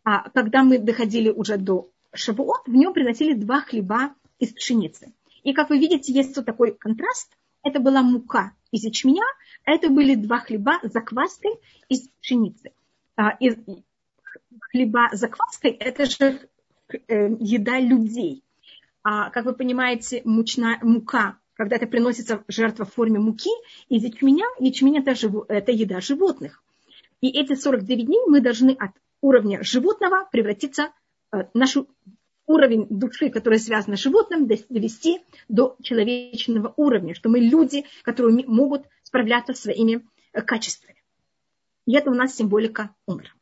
А 0.04 0.30
когда 0.30 0.64
мы 0.64 0.80
доходили 0.80 1.30
уже 1.30 1.58
до 1.58 1.90
Шавуот, 2.14 2.68
в 2.68 2.74
нем 2.74 2.94
приносили 2.94 3.34
два 3.34 3.62
хлеба 3.62 4.14
из 4.40 4.54
пшеницы. 4.54 5.14
И 5.44 5.54
как 5.54 5.70
вы 5.70 5.80
видите, 5.80 6.12
есть 6.14 6.36
вот 6.36 6.46
такой 6.46 6.74
контраст. 6.76 7.32
Это 7.64 7.80
была 7.80 8.02
мука 8.02 8.54
из 8.72 8.84
ячменя, 8.84 9.24
а 9.66 9.72
это 9.72 9.90
были 9.90 10.16
два 10.16 10.40
хлеба 10.40 10.80
с 10.84 10.92
закваской 10.92 11.52
из 11.90 12.08
пшеницы. 12.22 12.72
А, 13.16 13.32
из 13.32 13.56
хлеба 14.72 15.10
с 15.12 15.20
закваской– 15.20 15.72
это 15.80 16.06
же 16.06 16.50
э, 17.08 17.36
еда 17.40 17.80
людей. 17.80 18.44
А, 19.04 19.30
как 19.30 19.46
вы 19.46 19.54
понимаете, 19.54 20.22
мучная, 20.24 20.80
мука 20.82 21.38
когда 21.60 21.76
это 21.76 21.88
приносится 21.88 22.46
жертва 22.48 22.86
в 22.86 22.94
форме 22.94 23.20
муки 23.20 23.50
из 23.90 24.02
ячменя, 24.02 24.46
ячмень 24.60 25.00
это, 25.00 25.14
живо, 25.14 25.44
это 25.50 25.74
еда 25.74 26.00
животных. 26.00 26.64
И 27.20 27.28
эти 27.38 27.54
49 27.54 28.06
дней 28.06 28.22
мы 28.28 28.40
должны 28.40 28.72
от 28.80 28.92
уровня 29.20 29.62
животного 29.62 30.26
превратиться, 30.32 30.94
э, 31.34 31.48
наш 31.54 31.76
уровень 32.46 32.88
души, 32.90 33.30
который 33.30 33.60
связан 33.60 33.98
с 33.98 34.00
животным, 34.00 34.48
довести 34.48 35.20
до 35.50 35.76
человечного 35.84 36.74
уровня, 36.78 37.14
что 37.14 37.28
мы 37.28 37.40
люди, 37.40 37.84
которые 38.04 38.46
могут 38.48 38.86
справляться 39.04 39.54
своими 39.54 40.08
э, 40.32 40.42
качествами. 40.42 41.04
И 41.86 41.94
это 41.94 42.10
у 42.10 42.14
нас 42.14 42.38
символика 42.38 42.96
умра. 43.06 43.34